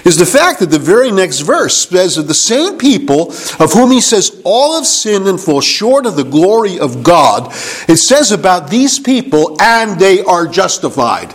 Is 0.05 0.17
the 0.17 0.25
fact 0.25 0.59
that 0.59 0.69
the 0.69 0.79
very 0.79 1.11
next 1.11 1.39
verse 1.39 1.87
says 1.87 2.17
of 2.17 2.27
the 2.27 2.33
same 2.33 2.77
people 2.77 3.31
of 3.59 3.73
whom 3.73 3.91
he 3.91 4.01
says 4.01 4.41
all 4.43 4.75
have 4.75 4.85
sinned 4.85 5.27
and 5.27 5.39
fall 5.39 5.61
short 5.61 6.05
of 6.05 6.15
the 6.15 6.23
glory 6.23 6.79
of 6.79 7.03
God, 7.03 7.51
it 7.87 7.97
says 7.97 8.31
about 8.31 8.69
these 8.69 8.99
people, 8.99 9.57
and 9.59 9.99
they 9.99 10.21
are 10.23 10.47
justified. 10.47 11.33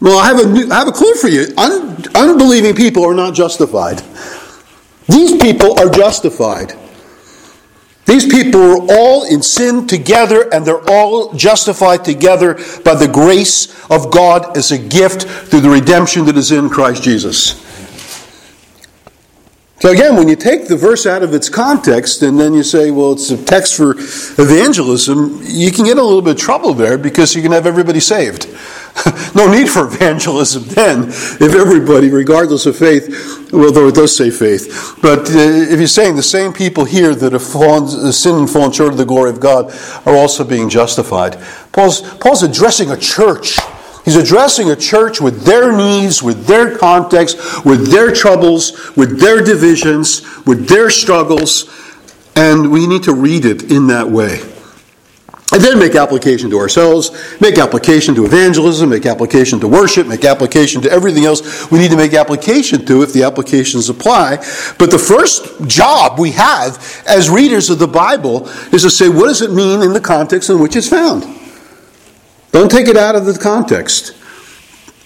Well, 0.00 0.18
I 0.18 0.26
have 0.26 0.40
a, 0.40 0.48
new, 0.48 0.68
I 0.68 0.80
have 0.80 0.88
a 0.88 0.92
clue 0.92 1.14
for 1.14 1.28
you. 1.28 1.46
Un, 1.56 2.04
unbelieving 2.16 2.74
people 2.74 3.04
are 3.04 3.14
not 3.14 3.34
justified. 3.34 4.02
These 5.12 5.42
people 5.42 5.78
are 5.78 5.90
justified. 5.90 6.74
These 8.06 8.26
people 8.26 8.60
are 8.62 8.86
all 8.90 9.24
in 9.24 9.42
sin 9.42 9.86
together, 9.86 10.48
and 10.52 10.64
they're 10.64 10.88
all 10.90 11.34
justified 11.34 12.04
together 12.04 12.54
by 12.82 12.94
the 12.94 13.08
grace 13.12 13.88
of 13.90 14.10
God 14.10 14.56
as 14.56 14.72
a 14.72 14.78
gift 14.78 15.22
through 15.22 15.60
the 15.60 15.70
redemption 15.70 16.24
that 16.24 16.36
is 16.36 16.50
in 16.50 16.70
Christ 16.70 17.02
Jesus. 17.02 17.62
So, 19.82 19.90
again, 19.90 20.14
when 20.14 20.28
you 20.28 20.36
take 20.36 20.68
the 20.68 20.76
verse 20.76 21.06
out 21.06 21.24
of 21.24 21.34
its 21.34 21.48
context 21.48 22.22
and 22.22 22.38
then 22.38 22.54
you 22.54 22.62
say, 22.62 22.92
well, 22.92 23.14
it's 23.14 23.32
a 23.32 23.44
text 23.44 23.74
for 23.74 23.96
evangelism, 23.98 25.40
you 25.42 25.72
can 25.72 25.86
get 25.86 25.98
a 25.98 26.02
little 26.04 26.22
bit 26.22 26.36
of 26.36 26.40
trouble 26.40 26.72
there 26.72 26.96
because 26.96 27.34
you 27.34 27.42
can 27.42 27.50
have 27.50 27.66
everybody 27.66 27.98
saved. 27.98 28.46
no 29.34 29.50
need 29.50 29.68
for 29.68 29.88
evangelism 29.88 30.62
then 30.66 31.08
if 31.08 31.56
everybody, 31.56 32.10
regardless 32.10 32.64
of 32.66 32.76
faith, 32.76 33.50
well, 33.52 33.72
though 33.72 33.88
it 33.88 33.96
does 33.96 34.16
say 34.16 34.30
faith, 34.30 35.00
but 35.02 35.28
uh, 35.30 35.38
if 35.38 35.80
you're 35.80 35.88
saying 35.88 36.14
the 36.14 36.22
same 36.22 36.52
people 36.52 36.84
here 36.84 37.12
that 37.16 37.32
have 37.32 37.42
fallen, 37.42 38.12
sinned 38.12 38.38
and 38.38 38.50
fallen 38.50 38.70
short 38.70 38.92
of 38.92 38.98
the 38.98 39.04
glory 39.04 39.30
of 39.30 39.40
God 39.40 39.74
are 40.06 40.14
also 40.14 40.44
being 40.44 40.68
justified. 40.68 41.36
Paul's, 41.72 42.02
Paul's 42.18 42.44
addressing 42.44 42.92
a 42.92 42.96
church. 42.96 43.58
He's 44.04 44.16
addressing 44.16 44.70
a 44.70 44.76
church 44.76 45.20
with 45.20 45.44
their 45.44 45.70
needs, 45.76 46.22
with 46.22 46.46
their 46.46 46.76
context, 46.76 47.64
with 47.64 47.90
their 47.90 48.12
troubles, 48.12 48.96
with 48.96 49.20
their 49.20 49.42
divisions, 49.42 50.22
with 50.44 50.68
their 50.68 50.90
struggles, 50.90 51.70
and 52.34 52.72
we 52.72 52.86
need 52.86 53.04
to 53.04 53.14
read 53.14 53.44
it 53.44 53.70
in 53.70 53.86
that 53.88 54.08
way. 54.08 54.40
And 55.52 55.62
then 55.62 55.78
make 55.78 55.94
application 55.94 56.48
to 56.50 56.58
ourselves, 56.58 57.10
make 57.38 57.58
application 57.58 58.14
to 58.14 58.24
evangelism, 58.24 58.88
make 58.88 59.04
application 59.04 59.60
to 59.60 59.68
worship, 59.68 60.06
make 60.06 60.24
application 60.24 60.80
to 60.80 60.90
everything 60.90 61.26
else 61.26 61.70
we 61.70 61.78
need 61.78 61.90
to 61.90 61.96
make 61.96 62.14
application 62.14 62.86
to 62.86 63.02
if 63.02 63.12
the 63.12 63.22
applications 63.22 63.90
apply. 63.90 64.36
But 64.78 64.90
the 64.90 64.98
first 64.98 65.68
job 65.68 66.18
we 66.18 66.30
have 66.32 67.04
as 67.06 67.28
readers 67.28 67.68
of 67.68 67.78
the 67.78 67.86
Bible 67.86 68.48
is 68.72 68.82
to 68.82 68.90
say, 68.90 69.10
what 69.10 69.26
does 69.26 69.42
it 69.42 69.52
mean 69.52 69.82
in 69.82 69.92
the 69.92 70.00
context 70.00 70.48
in 70.48 70.58
which 70.58 70.74
it's 70.74 70.88
found? 70.88 71.24
Don't 72.52 72.70
take 72.70 72.86
it 72.86 72.98
out 72.98 73.16
of 73.16 73.24
the 73.24 73.36
context. 73.38 74.14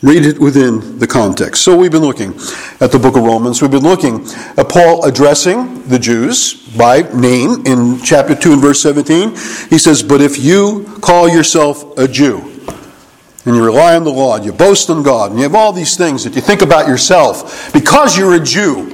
Read 0.03 0.27
it 0.27 0.39
within 0.39 0.99
the 0.99 1.07
context. 1.07 1.63
So 1.63 1.77
we've 1.77 1.93
been 1.93 2.03
looking 2.03 2.35
at 2.81 2.93
the 2.93 2.99
book 2.99 3.17
of 3.17 3.23
Romans. 3.23 3.63
We've 3.63 3.71
been 3.71 3.85
looking 3.85 4.27
at 4.57 4.69
Paul 4.69 5.05
addressing 5.05 5.89
the 5.89 5.99
Jews 5.99 6.55
by 6.77 7.03
name 7.15 7.65
in 7.65 8.03
chapter 8.03 8.35
2 8.35 8.55
and 8.55 8.61
verse 8.61 8.83
17. 8.83 9.31
He 9.71 9.79
says, 9.79 10.03
But 10.03 10.21
if 10.21 10.39
you 10.39 10.85
call 11.01 11.29
yourself 11.29 11.97
a 11.97 12.09
Jew, 12.09 12.39
and 13.47 13.55
you 13.55 13.65
rely 13.65 13.95
on 13.95 14.03
the 14.03 14.11
law, 14.11 14.35
and 14.37 14.45
you 14.45 14.53
boast 14.53 14.91
in 14.91 15.05
God, 15.05 15.31
and 15.31 15.39
you 15.39 15.45
have 15.45 15.55
all 15.55 15.73
these 15.73 15.97
things 15.97 16.25
that 16.25 16.35
you 16.35 16.41
think 16.41 16.63
about 16.63 16.89
yourself, 16.89 17.73
because 17.73 18.19
you're 18.19 18.35
a 18.35 18.45
Jew, 18.45 18.91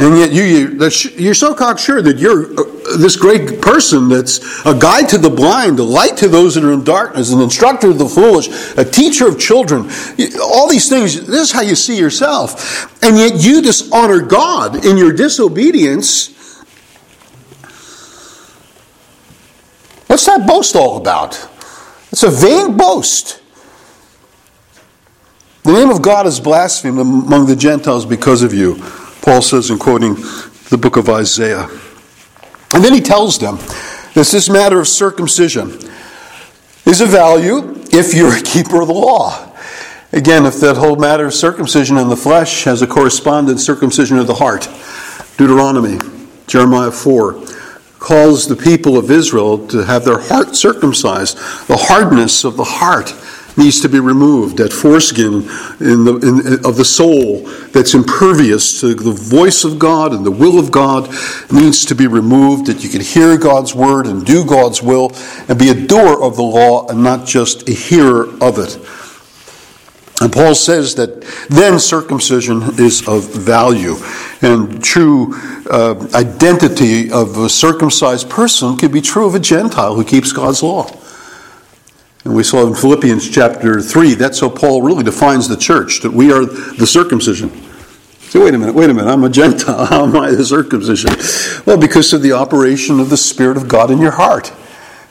and 0.00 0.18
yet 0.18 0.32
you, 0.32 0.42
you, 0.42 1.30
are 1.30 1.34
so 1.34 1.54
cocksure 1.54 2.02
that 2.02 2.18
you're 2.18 2.52
this 2.98 3.16
great 3.16 3.60
person 3.60 4.08
that's 4.08 4.38
a 4.66 4.74
guide 4.76 5.08
to 5.10 5.18
the 5.18 5.30
blind, 5.30 5.78
a 5.78 5.82
light 5.82 6.16
to 6.18 6.28
those 6.28 6.54
that 6.54 6.64
are 6.64 6.72
in 6.72 6.84
darkness, 6.84 7.32
an 7.32 7.40
instructor 7.40 7.90
of 7.90 7.98
the 7.98 8.08
foolish, 8.08 8.48
a 8.76 8.84
teacher 8.84 9.28
of 9.28 9.38
children. 9.38 9.90
All 10.42 10.68
these 10.68 10.88
things, 10.88 11.26
this 11.26 11.40
is 11.40 11.52
how 11.52 11.62
you 11.62 11.74
see 11.74 11.98
yourself. 11.98 13.02
And 13.02 13.16
yet 13.16 13.42
you 13.42 13.62
dishonor 13.62 14.20
God 14.20 14.84
in 14.84 14.96
your 14.96 15.12
disobedience. 15.12 16.28
What's 20.06 20.26
that 20.26 20.46
boast 20.46 20.74
all 20.74 20.96
about? 20.96 21.48
It's 22.10 22.24
a 22.24 22.30
vain 22.30 22.76
boast. 22.76 23.40
The 25.62 25.72
name 25.72 25.90
of 25.90 26.02
God 26.02 26.26
is 26.26 26.40
blasphemed 26.40 26.98
among 26.98 27.46
the 27.46 27.54
Gentiles 27.54 28.06
because 28.06 28.42
of 28.42 28.52
you. 28.52 28.76
Paul 29.22 29.42
says 29.42 29.70
in 29.70 29.78
quoting 29.78 30.14
the 30.70 30.78
book 30.80 30.96
of 30.96 31.08
Isaiah. 31.08 31.68
And 32.72 32.84
then 32.84 32.94
he 32.94 33.00
tells 33.00 33.38
them 33.38 33.56
that 33.56 34.26
this 34.26 34.48
matter 34.48 34.80
of 34.80 34.88
circumcision 34.88 35.78
is 36.86 37.00
of 37.00 37.10
value 37.10 37.82
if 37.92 38.14
you're 38.14 38.36
a 38.36 38.42
keeper 38.42 38.80
of 38.80 38.88
the 38.88 38.94
law. 38.94 39.46
Again, 40.12 40.44
if 40.46 40.60
that 40.60 40.76
whole 40.76 40.96
matter 40.96 41.26
of 41.26 41.34
circumcision 41.34 41.96
in 41.96 42.08
the 42.08 42.16
flesh 42.16 42.64
has 42.64 42.82
a 42.82 42.86
correspondent 42.86 43.60
circumcision 43.60 44.18
of 44.18 44.26
the 44.26 44.34
heart, 44.34 44.68
Deuteronomy, 45.36 45.98
Jeremiah 46.46 46.90
4, 46.90 47.44
calls 48.00 48.48
the 48.48 48.56
people 48.56 48.96
of 48.96 49.10
Israel 49.10 49.68
to 49.68 49.84
have 49.84 50.04
their 50.04 50.18
heart 50.18 50.56
circumcised, 50.56 51.36
the 51.68 51.76
hardness 51.76 52.44
of 52.44 52.56
the 52.56 52.64
heart 52.64 53.14
needs 53.56 53.80
to 53.80 53.88
be 53.88 54.00
removed. 54.00 54.58
That 54.58 54.72
foreskin 54.72 55.42
in 55.80 56.04
the, 56.04 56.18
in, 56.22 56.64
of 56.64 56.76
the 56.76 56.84
soul 56.84 57.40
that's 57.72 57.94
impervious 57.94 58.80
to 58.80 58.94
the 58.94 59.12
voice 59.12 59.64
of 59.64 59.78
God 59.78 60.12
and 60.12 60.24
the 60.24 60.30
will 60.30 60.58
of 60.58 60.70
God 60.70 61.08
needs 61.52 61.84
to 61.86 61.94
be 61.94 62.06
removed. 62.06 62.66
That 62.66 62.82
you 62.82 62.88
can 62.88 63.00
hear 63.00 63.36
God's 63.36 63.74
word 63.74 64.06
and 64.06 64.24
do 64.24 64.44
God's 64.44 64.82
will 64.82 65.12
and 65.48 65.58
be 65.58 65.70
a 65.70 65.74
doer 65.74 66.22
of 66.22 66.36
the 66.36 66.42
law 66.42 66.86
and 66.88 67.02
not 67.02 67.26
just 67.26 67.68
a 67.68 67.72
hearer 67.72 68.28
of 68.42 68.58
it. 68.58 68.78
And 70.20 70.30
Paul 70.30 70.54
says 70.54 70.96
that 70.96 71.22
then 71.48 71.78
circumcision 71.78 72.62
is 72.78 73.08
of 73.08 73.32
value. 73.32 73.96
And 74.42 74.84
true 74.84 75.34
uh, 75.70 76.08
identity 76.14 77.10
of 77.10 77.38
a 77.38 77.48
circumcised 77.48 78.28
person 78.28 78.76
can 78.76 78.92
be 78.92 79.00
true 79.00 79.26
of 79.26 79.34
a 79.34 79.40
Gentile 79.40 79.94
who 79.94 80.04
keeps 80.04 80.32
God's 80.32 80.62
law. 80.62 80.90
And 82.24 82.34
we 82.34 82.42
saw 82.42 82.66
in 82.66 82.74
Philippians 82.74 83.30
chapter 83.30 83.80
3, 83.80 84.14
that's 84.14 84.40
how 84.40 84.50
Paul 84.50 84.82
really 84.82 85.02
defines 85.02 85.48
the 85.48 85.56
church, 85.56 86.00
that 86.02 86.12
we 86.12 86.32
are 86.32 86.44
the 86.44 86.86
circumcision. 86.86 87.50
So 88.30 88.44
wait 88.44 88.54
a 88.54 88.58
minute, 88.58 88.74
wait 88.74 88.90
a 88.90 88.94
minute, 88.94 89.10
I'm 89.10 89.24
a 89.24 89.28
Gentile. 89.28 89.86
How 89.86 90.04
am 90.04 90.14
I 90.14 90.30
the 90.30 90.44
circumcision? 90.44 91.10
Well, 91.66 91.76
because 91.76 92.12
of 92.12 92.22
the 92.22 92.30
operation 92.30 93.00
of 93.00 93.10
the 93.10 93.16
Spirit 93.16 93.56
of 93.56 93.66
God 93.66 93.90
in 93.90 93.98
your 93.98 94.12
heart. 94.12 94.52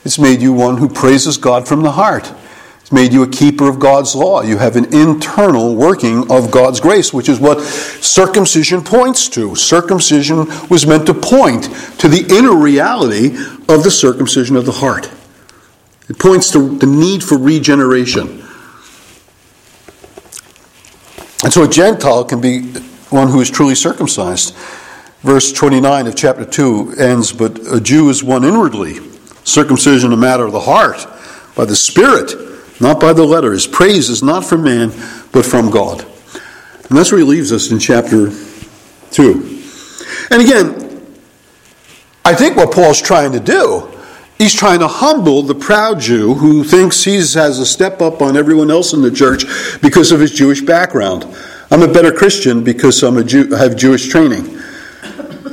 It's 0.06 0.18
made 0.18 0.42
you 0.42 0.54
one 0.54 0.78
who 0.78 0.88
praises 0.88 1.36
God 1.36 1.68
from 1.68 1.82
the 1.82 1.92
heart. 1.92 2.32
It's 2.80 2.94
made 2.94 3.12
you 3.12 3.22
a 3.24 3.28
keeper 3.28 3.68
of 3.68 3.78
God's 3.78 4.16
law. 4.16 4.42
You 4.42 4.58
have 4.58 4.78
an 4.78 4.94
internal 4.94 5.76
working 5.76 6.32
of 6.32 6.50
God's 6.50 6.80
grace, 6.80 7.14
which 7.14 7.28
is 7.28 7.42
what 7.42 7.60
circumcision 7.60 8.84
points 8.84 9.28
to. 9.30 9.54
Circumcision 9.54 10.48
was 10.70 10.88
meant 10.88 11.06
to 11.08 11.14
point 11.14 11.66
to 12.00 12.08
the 12.08 12.26
inner 12.34 12.56
reality 12.56 13.36
of 13.68 13.84
the 13.84 13.92
circumcision 13.92 14.56
of 14.56 14.66
the 14.66 14.72
heart. 14.72 15.12
It 16.10 16.18
points 16.18 16.52
to 16.52 16.78
the 16.78 16.88
need 16.88 17.24
for 17.24 17.38
regeneration. 17.38 18.44
And 21.44 21.54
so 21.54 21.64
a 21.64 21.68
Gentile 21.70 22.26
can 22.26 22.42
be 22.42 22.64
one 23.10 23.30
who 23.30 23.40
is 23.42 23.50
truly 23.50 23.76
circumcised. 23.76 24.56
Verse 25.22 25.52
29 25.52 26.08
of 26.08 26.16
chapter 26.16 26.46
2 26.46 26.96
ends, 26.98 27.32
But 27.32 27.60
a 27.72 27.80
Jew 27.80 28.10
is 28.10 28.24
one 28.24 28.44
inwardly, 28.44 29.00
circumcision 29.44 30.12
a 30.14 30.18
matter 30.18 30.46
of 30.46 30.52
the 30.52 30.62
heart, 30.62 31.06
by 31.56 31.66
the 31.66 31.76
Spirit, 31.76 32.34
not 32.82 33.00
by 33.00 33.14
the 33.14 33.26
letter. 33.26 33.52
His 33.52 33.68
praise 33.68 34.10
is 34.10 34.24
not 34.24 34.46
from 34.46 34.64
man, 34.64 34.90
but 35.32 35.46
from 35.46 35.70
God. 35.70 36.06
And 36.90 36.98
that's 36.98 37.12
where 37.12 37.20
he 37.20 37.26
leaves 37.26 37.52
us 37.52 37.72
in 37.72 37.80
chapter 37.80 38.32
2. 39.12 39.62
And 40.32 40.42
again, 40.42 41.16
I 42.26 42.34
think 42.34 42.56
what 42.56 42.72
Paul's 42.72 43.02
trying 43.02 43.32
to 43.34 43.40
do, 43.40 43.92
he's 44.40 44.56
trying 44.56 44.80
to 44.80 44.88
humble 44.88 45.44
the 45.44 45.54
proud 45.54 46.00
Jew 46.00 46.34
who 46.34 46.64
thinks 46.64 47.04
he 47.04 47.16
has 47.16 47.60
a 47.60 47.66
step 47.66 48.02
up 48.02 48.22
on 48.22 48.36
everyone 48.36 48.72
else 48.72 48.94
in 48.94 49.02
the 49.02 49.12
church 49.12 49.44
because 49.82 50.12
of 50.12 50.20
his 50.20 50.32
Jewish 50.32 50.62
background. 50.62 51.26
I'm 51.70 51.84
a 51.84 51.88
better 51.88 52.12
Christian 52.12 52.64
because 52.64 53.04
I'm 53.04 53.18
a 53.18 53.24
Jew, 53.24 53.54
I 53.54 53.60
have 53.60 53.76
Jewish 53.76 54.08
training. 54.08 54.58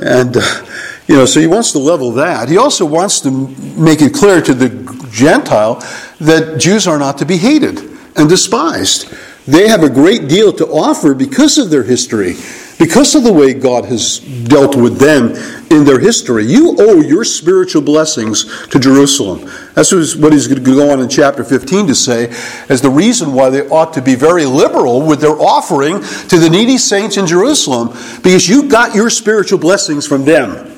And, 0.01 0.37
uh, 0.37 0.65
you 1.07 1.15
know, 1.15 1.25
so 1.25 1.39
he 1.39 1.47
wants 1.47 1.73
to 1.73 1.79
level 1.79 2.11
that. 2.13 2.49
He 2.49 2.57
also 2.57 2.85
wants 2.85 3.19
to 3.21 3.29
make 3.29 4.01
it 4.01 4.13
clear 4.13 4.41
to 4.41 4.53
the 4.53 4.69
Gentile 5.11 5.75
that 6.19 6.57
Jews 6.59 6.87
are 6.87 6.97
not 6.97 7.17
to 7.19 7.25
be 7.25 7.37
hated 7.37 7.79
and 8.15 8.29
despised. 8.29 9.13
They 9.45 9.67
have 9.67 9.83
a 9.83 9.89
great 9.89 10.27
deal 10.27 10.51
to 10.53 10.67
offer 10.67 11.13
because 11.13 11.57
of 11.57 11.69
their 11.69 11.83
history, 11.83 12.35
because 12.77 13.15
of 13.15 13.23
the 13.23 13.33
way 13.33 13.53
God 13.53 13.85
has 13.85 14.19
dealt 14.19 14.75
with 14.75 14.99
them 14.99 15.31
in 15.71 15.83
their 15.83 15.99
history. 15.99 16.45
You 16.45 16.75
owe 16.77 17.01
your 17.01 17.23
spiritual 17.23 17.81
blessings 17.81 18.67
to 18.67 18.79
Jerusalem. 18.79 19.49
That's 19.73 19.91
what 19.91 20.31
he's 20.33 20.47
going 20.47 20.63
to 20.63 20.75
go 20.75 20.91
on 20.91 20.99
in 20.99 21.09
chapter 21.09 21.43
15 21.43 21.87
to 21.87 21.95
say 21.95 22.29
as 22.69 22.81
the 22.81 22.89
reason 22.89 23.33
why 23.33 23.49
they 23.49 23.67
ought 23.67 23.93
to 23.93 24.01
be 24.01 24.15
very 24.15 24.45
liberal 24.45 25.01
with 25.01 25.21
their 25.21 25.39
offering 25.39 26.01
to 26.01 26.37
the 26.37 26.49
needy 26.49 26.77
saints 26.77 27.17
in 27.17 27.25
Jerusalem, 27.25 27.89
because 28.17 28.47
you 28.47 28.69
got 28.69 28.95
your 28.95 29.09
spiritual 29.09 29.59
blessings 29.59 30.07
from 30.07 30.23
them. 30.25 30.73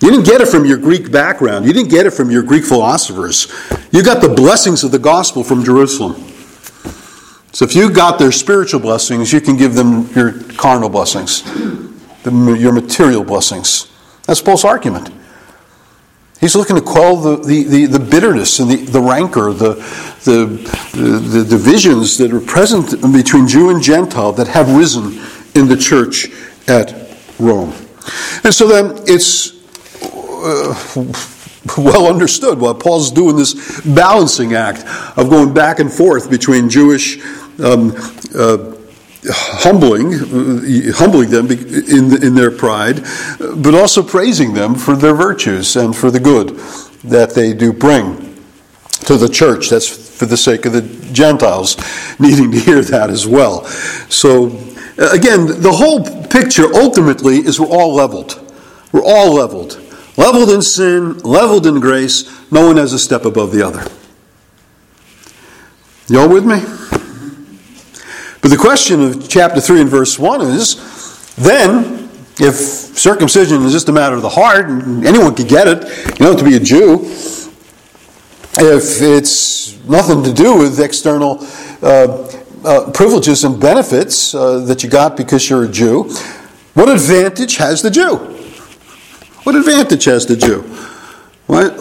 You 0.00 0.10
didn't 0.10 0.26
get 0.26 0.40
it 0.40 0.48
from 0.48 0.64
your 0.64 0.78
Greek 0.78 1.12
background. 1.12 1.64
You 1.64 1.72
didn't 1.72 1.90
get 1.90 2.06
it 2.06 2.10
from 2.10 2.28
your 2.30 2.42
Greek 2.42 2.64
philosophers. 2.64 3.46
You 3.92 4.02
got 4.02 4.20
the 4.20 4.34
blessings 4.34 4.82
of 4.82 4.90
the 4.90 4.98
gospel 4.98 5.44
from 5.44 5.62
Jerusalem. 5.62 6.14
So 7.52 7.66
if 7.66 7.74
you 7.74 7.90
got 7.90 8.18
their 8.18 8.32
spiritual 8.32 8.80
blessings, 8.80 9.32
you 9.32 9.40
can 9.40 9.56
give 9.56 9.74
them 9.74 10.08
your 10.14 10.32
carnal 10.54 10.88
blessings, 10.88 11.42
your 12.24 12.72
material 12.72 13.24
blessings. 13.24 13.90
That's 14.26 14.40
Paul's 14.40 14.64
argument. 14.64 15.10
He's 16.40 16.56
looking 16.56 16.74
to 16.76 16.82
quell 16.82 17.16
the, 17.16 17.36
the, 17.36 17.62
the, 17.62 17.86
the 17.86 18.00
bitterness 18.00 18.58
and 18.58 18.70
the, 18.70 18.76
the 18.76 19.00
rancor, 19.00 19.52
the, 19.52 19.74
the, 20.24 20.46
the, 20.92 21.18
the 21.18 21.44
divisions 21.44 22.18
that 22.18 22.32
are 22.32 22.40
present 22.40 23.00
between 23.12 23.46
Jew 23.46 23.70
and 23.70 23.80
Gentile 23.80 24.32
that 24.32 24.48
have 24.48 24.74
risen 24.74 25.20
in 25.54 25.68
the 25.68 25.76
church 25.76 26.30
at 26.66 26.94
Rome. 27.38 27.72
And 28.42 28.52
so 28.52 28.66
then 28.66 29.04
it's 29.06 29.52
uh, 30.02 30.74
well 31.78 32.08
understood 32.08 32.58
why 32.58 32.72
Paul's 32.72 33.12
doing 33.12 33.36
this 33.36 33.80
balancing 33.82 34.54
act 34.54 34.84
of 35.16 35.30
going 35.30 35.54
back 35.54 35.78
and 35.78 35.92
forth 35.92 36.28
between 36.28 36.68
Jewish 36.68 37.20
um, 37.58 37.92
uh, 38.34 38.72
humbling, 39.28 40.12
humbling 40.94 41.30
them 41.30 41.50
in, 41.50 42.22
in 42.22 42.34
their 42.34 42.50
pride, 42.50 43.04
but 43.56 43.74
also 43.74 44.02
praising 44.02 44.54
them 44.54 44.74
for 44.74 44.96
their 44.96 45.14
virtues 45.14 45.76
and 45.76 45.94
for 45.94 46.10
the 46.10 46.20
good 46.20 46.58
that 47.04 47.34
they 47.34 47.52
do 47.52 47.72
bring 47.72 48.36
to 49.04 49.16
the 49.16 49.28
church. 49.28 49.70
That's 49.70 49.88
for 49.88 50.26
the 50.26 50.36
sake 50.36 50.66
of 50.66 50.72
the 50.72 50.82
Gentiles 51.12 51.76
needing 52.18 52.50
to 52.52 52.58
hear 52.58 52.82
that 52.82 53.10
as 53.10 53.26
well. 53.26 53.64
So, 54.08 54.46
uh, 54.98 55.10
again, 55.12 55.46
the 55.60 55.72
whole 55.72 56.04
picture 56.28 56.72
ultimately 56.74 57.38
is 57.38 57.58
we're 57.60 57.66
all 57.66 57.94
leveled. 57.94 58.38
We're 58.92 59.04
all 59.04 59.34
leveled. 59.34 59.80
Leveled 60.16 60.50
in 60.50 60.62
sin, 60.62 61.18
leveled 61.18 61.66
in 61.66 61.80
grace. 61.80 62.24
No 62.52 62.66
one 62.66 62.76
has 62.76 62.92
a 62.92 62.98
step 62.98 63.24
above 63.24 63.52
the 63.52 63.66
other. 63.66 63.84
Y'all 66.08 66.28
with 66.28 66.44
me? 66.44 66.60
But 68.42 68.50
the 68.50 68.56
question 68.56 69.00
of 69.00 69.28
chapter 69.28 69.60
3 69.60 69.82
and 69.82 69.88
verse 69.88 70.18
1 70.18 70.40
is 70.42 71.34
then, 71.36 72.10
if 72.40 72.56
circumcision 72.56 73.62
is 73.62 73.72
just 73.72 73.88
a 73.88 73.92
matter 73.92 74.16
of 74.16 74.22
the 74.22 74.28
heart, 74.28 74.68
and 74.68 75.06
anyone 75.06 75.36
could 75.36 75.46
get 75.46 75.68
it, 75.68 75.84
you 75.84 76.26
don't 76.26 76.32
have 76.32 76.38
to 76.38 76.44
be 76.44 76.56
a 76.56 76.60
Jew, 76.60 77.02
if 78.58 79.00
it's 79.00 79.78
nothing 79.84 80.24
to 80.24 80.32
do 80.32 80.58
with 80.58 80.80
external 80.80 81.38
uh, 81.82 82.28
uh, 82.64 82.90
privileges 82.90 83.44
and 83.44 83.60
benefits 83.60 84.34
uh, 84.34 84.58
that 84.60 84.82
you 84.82 84.90
got 84.90 85.16
because 85.16 85.48
you're 85.48 85.64
a 85.64 85.70
Jew, 85.70 86.12
what 86.74 86.88
advantage 86.88 87.58
has 87.58 87.80
the 87.80 87.90
Jew? 87.90 88.16
What 89.44 89.54
advantage 89.54 90.04
has 90.06 90.26
the 90.26 90.36
Jew? 90.36 90.62
What, 91.46 91.74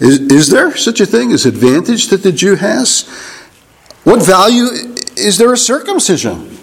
is, 0.00 0.20
is 0.20 0.48
there 0.48 0.74
such 0.78 1.00
a 1.00 1.06
thing 1.06 1.32
as 1.32 1.44
advantage 1.44 2.08
that 2.08 2.22
the 2.22 2.32
Jew 2.32 2.54
has? 2.54 3.06
What 4.08 4.24
value 4.24 4.68
is 5.18 5.36
there 5.36 5.52
a 5.52 5.56
circumcision? 5.58 6.56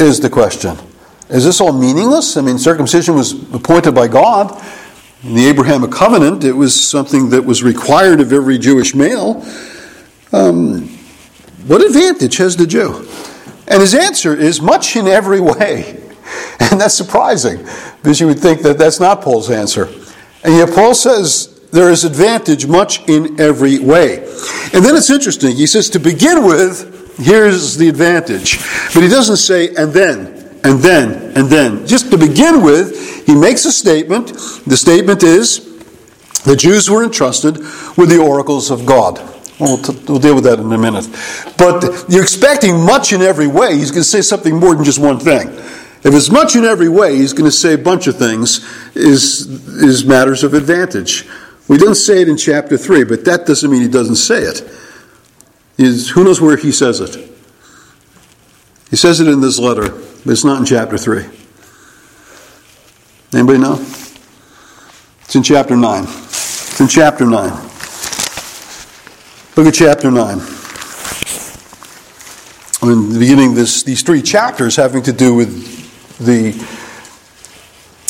Is 0.00 0.18
the 0.18 0.30
question. 0.30 0.78
Is 1.28 1.44
this 1.44 1.60
all 1.60 1.74
meaningless? 1.74 2.38
I 2.38 2.40
mean, 2.40 2.56
circumcision 2.56 3.14
was 3.14 3.32
appointed 3.52 3.94
by 3.94 4.08
God. 4.08 4.64
In 5.22 5.34
the 5.34 5.46
Abrahamic 5.46 5.90
covenant, 5.90 6.42
it 6.42 6.54
was 6.54 6.88
something 6.88 7.28
that 7.28 7.44
was 7.44 7.62
required 7.62 8.22
of 8.22 8.32
every 8.32 8.56
Jewish 8.56 8.94
male. 8.94 9.44
Um, 10.32 10.88
what 11.66 11.82
advantage 11.84 12.38
has 12.38 12.56
the 12.56 12.66
Jew? 12.66 13.06
And 13.68 13.82
his 13.82 13.94
answer 13.94 14.34
is 14.34 14.62
much 14.62 14.96
in 14.96 15.06
every 15.06 15.40
way. 15.40 16.02
And 16.60 16.80
that's 16.80 16.94
surprising 16.94 17.58
because 18.02 18.20
you 18.20 18.26
would 18.26 18.40
think 18.40 18.62
that 18.62 18.78
that's 18.78 19.00
not 19.00 19.20
Paul's 19.20 19.50
answer. 19.50 19.84
And 20.42 20.54
yet, 20.54 20.74
Paul 20.74 20.94
says 20.94 21.55
there 21.70 21.90
is 21.90 22.04
advantage 22.04 22.66
much 22.66 23.06
in 23.08 23.40
every 23.40 23.78
way. 23.78 24.18
And 24.72 24.84
then 24.84 24.96
it's 24.96 25.10
interesting. 25.10 25.56
He 25.56 25.66
says, 25.66 25.90
to 25.90 25.98
begin 25.98 26.44
with, 26.44 27.16
here's 27.18 27.76
the 27.76 27.88
advantage. 27.88 28.58
But 28.94 29.02
he 29.02 29.08
doesn't 29.08 29.36
say, 29.36 29.68
and 29.74 29.92
then, 29.92 30.36
and 30.64 30.80
then, 30.80 31.36
and 31.36 31.48
then. 31.48 31.86
Just 31.86 32.10
to 32.10 32.18
begin 32.18 32.62
with, 32.62 33.26
he 33.26 33.34
makes 33.34 33.64
a 33.64 33.72
statement. 33.72 34.28
The 34.66 34.76
statement 34.76 35.22
is, 35.22 35.64
the 36.44 36.56
Jews 36.56 36.88
were 36.88 37.02
entrusted 37.02 37.58
with 37.96 38.08
the 38.08 38.22
oracles 38.22 38.70
of 38.70 38.86
God. 38.86 39.18
We'll, 39.58 39.78
t- 39.78 39.98
we'll, 40.06 40.18
deal 40.18 40.34
with 40.34 40.44
that 40.44 40.58
in 40.58 40.70
a 40.70 40.78
minute. 40.78 41.08
But 41.56 42.10
you're 42.10 42.22
expecting 42.22 42.84
much 42.84 43.12
in 43.12 43.22
every 43.22 43.46
way. 43.46 43.74
He's 43.76 43.90
going 43.90 44.02
to 44.02 44.08
say 44.08 44.20
something 44.20 44.54
more 44.54 44.74
than 44.74 44.84
just 44.84 44.98
one 44.98 45.18
thing. 45.18 45.48
If 45.48 46.14
it's 46.14 46.30
much 46.30 46.54
in 46.54 46.64
every 46.64 46.88
way, 46.88 47.16
he's 47.16 47.32
going 47.32 47.50
to 47.50 47.56
say 47.56 47.72
a 47.72 47.78
bunch 47.78 48.06
of 48.06 48.16
things, 48.16 48.64
is, 48.94 49.46
is 49.82 50.04
matters 50.04 50.44
of 50.44 50.54
advantage. 50.54 51.26
We 51.68 51.78
didn't 51.78 51.96
say 51.96 52.22
it 52.22 52.28
in 52.28 52.36
chapter 52.36 52.76
3, 52.76 53.04
but 53.04 53.24
that 53.24 53.46
doesn't 53.46 53.70
mean 53.70 53.82
he 53.82 53.88
doesn't 53.88 54.16
say 54.16 54.42
it. 54.42 54.62
He's, 55.76 56.10
who 56.10 56.24
knows 56.24 56.40
where 56.40 56.56
he 56.56 56.70
says 56.70 57.00
it? 57.00 57.16
He 58.90 58.96
says 58.96 59.20
it 59.20 59.26
in 59.26 59.40
this 59.40 59.58
letter, 59.58 59.90
but 59.90 60.28
it's 60.32 60.44
not 60.44 60.58
in 60.58 60.64
chapter 60.64 60.96
3. 60.96 61.24
Anybody 63.34 63.58
know? 63.58 63.74
It's 65.22 65.34
in 65.34 65.42
chapter 65.42 65.76
9. 65.76 66.04
It's 66.04 66.80
in 66.80 66.86
chapter 66.86 67.26
9. 67.26 67.50
Look 69.56 69.66
at 69.66 69.74
chapter 69.74 70.10
9. 70.10 70.38
In 72.82 73.12
the 73.12 73.18
beginning, 73.18 73.54
this, 73.54 73.82
these 73.82 74.02
three 74.02 74.22
chapters 74.22 74.76
having 74.76 75.02
to 75.02 75.12
do 75.12 75.34
with 75.34 76.18
the 76.18 76.52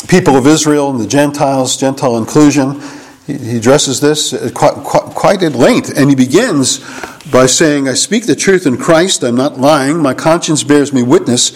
people 0.09 0.37
of 0.37 0.47
Israel 0.47 0.91
and 0.91 1.01
the 1.01 1.07
Gentiles, 1.07 1.79
Gentile 1.79 2.19
inclusion 2.19 2.83
he 3.27 3.57
addresses 3.57 4.01
this 4.01 4.33
uh, 4.33 4.51
quite, 4.55 4.75
quite, 4.75 5.15
quite, 5.15 5.43
at 5.43 5.53
length, 5.53 5.93
and 5.97 6.09
he 6.09 6.15
begins 6.15 6.79
by 7.31 7.47
saying, 7.47 7.89
I 7.89 7.95
speak 7.95 8.27
the 8.27 8.37
truth 8.37 8.67
in 8.67 8.77
Christ, 8.77 9.25
I'm 9.25 9.35
not 9.35 9.59
lying, 9.59 9.99
my 9.99 10.15
conscience 10.15 10.63
bears 10.63 10.93
me 10.93 11.03
witness 11.03 11.51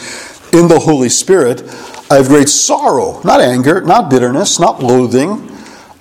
in 0.53 0.67
the 0.67 0.81
Holy 0.81 1.09
Spirit. 1.09 1.63
I 2.11 2.17
have 2.17 2.27
great 2.27 2.49
sorrow, 2.49 3.21
not 3.23 3.41
anger, 3.41 3.81
not 3.83 4.11
bitterness, 4.11 4.59
not 4.59 4.83
loathing. 4.83 5.49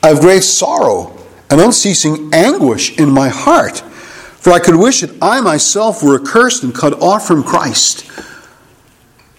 I 0.01 0.08
have 0.08 0.21
great 0.21 0.43
sorrow 0.43 1.15
and 1.51 1.62
unceasing 1.62 2.34
anguish 2.34 2.97
in 2.97 3.12
my 3.12 3.29
heart, 3.29 3.79
for 3.79 4.51
I 4.51 4.60
could 4.60 4.75
wish 4.75 5.01
that 5.01 5.15
I 5.21 5.39
myself 5.41 6.01
were 6.01 6.19
accursed 6.19 6.63
and 6.63 6.73
cut 6.73 6.99
off 6.99 7.27
from 7.27 7.43
Christ. 7.43 8.10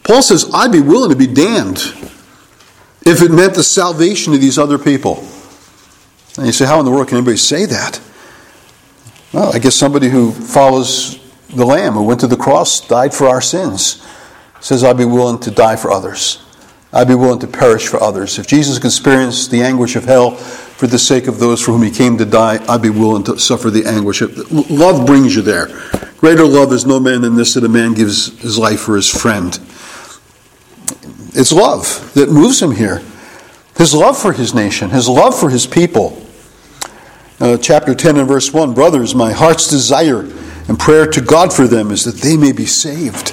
Paul 0.04 0.22
says, 0.22 0.48
I'd 0.54 0.70
be 0.70 0.80
willing 0.80 1.10
to 1.10 1.16
be 1.16 1.26
damned 1.26 1.78
if 3.04 3.20
it 3.20 3.32
meant 3.32 3.54
the 3.54 3.64
salvation 3.64 4.32
of 4.32 4.40
these 4.40 4.58
other 4.58 4.78
people. 4.78 5.24
And 6.36 6.46
you 6.46 6.52
say, 6.52 6.64
how 6.66 6.78
in 6.78 6.84
the 6.84 6.90
world 6.90 7.08
can 7.08 7.18
anybody 7.18 7.36
say 7.36 7.66
that? 7.66 8.00
Well, 9.32 9.54
I 9.54 9.58
guess 9.58 9.74
somebody 9.74 10.08
who 10.08 10.32
follows 10.32 11.18
the 11.48 11.64
Lamb, 11.64 11.94
who 11.94 12.04
went 12.04 12.20
to 12.20 12.26
the 12.26 12.36
cross, 12.36 12.86
died 12.86 13.12
for 13.12 13.26
our 13.28 13.40
sins, 13.40 14.06
says, 14.60 14.84
I'd 14.84 14.96
be 14.96 15.04
willing 15.04 15.40
to 15.40 15.50
die 15.50 15.76
for 15.76 15.90
others. 15.90 16.44
I'd 16.92 17.08
be 17.08 17.14
willing 17.14 17.38
to 17.40 17.46
perish 17.46 17.86
for 17.86 18.02
others. 18.02 18.38
If 18.38 18.46
Jesus 18.48 18.76
experienced 18.76 19.50
the 19.50 19.62
anguish 19.62 19.94
of 19.94 20.04
hell 20.04 20.32
for 20.32 20.86
the 20.86 20.98
sake 20.98 21.28
of 21.28 21.38
those 21.38 21.60
for 21.60 21.72
whom 21.72 21.82
he 21.82 21.90
came 21.90 22.18
to 22.18 22.24
die, 22.24 22.58
I'd 22.68 22.82
be 22.82 22.90
willing 22.90 23.22
to 23.24 23.38
suffer 23.38 23.70
the 23.70 23.86
anguish. 23.86 24.22
Love 24.70 25.06
brings 25.06 25.36
you 25.36 25.42
there. 25.42 25.66
Greater 26.18 26.44
love 26.44 26.72
is 26.72 26.84
no 26.84 26.98
man 26.98 27.22
than 27.22 27.36
this 27.36 27.54
that 27.54 27.64
a 27.64 27.68
man 27.68 27.94
gives 27.94 28.38
his 28.40 28.58
life 28.58 28.80
for 28.80 28.96
his 28.96 29.08
friend. 29.08 29.58
It's 31.32 31.52
love 31.52 32.12
that 32.14 32.30
moves 32.30 32.60
him 32.60 32.72
here. 32.72 33.02
His 33.80 33.94
love 33.94 34.18
for 34.18 34.34
his 34.34 34.52
nation, 34.52 34.90
his 34.90 35.08
love 35.08 35.40
for 35.40 35.48
his 35.48 35.66
people. 35.66 36.22
Uh, 37.40 37.56
chapter 37.56 37.94
10 37.94 38.18
and 38.18 38.28
verse 38.28 38.52
1 38.52 38.74
Brothers, 38.74 39.14
my 39.14 39.32
heart's 39.32 39.68
desire 39.68 40.20
and 40.68 40.78
prayer 40.78 41.06
to 41.06 41.22
God 41.22 41.50
for 41.50 41.66
them 41.66 41.90
is 41.90 42.04
that 42.04 42.16
they 42.16 42.36
may 42.36 42.52
be 42.52 42.66
saved. 42.66 43.32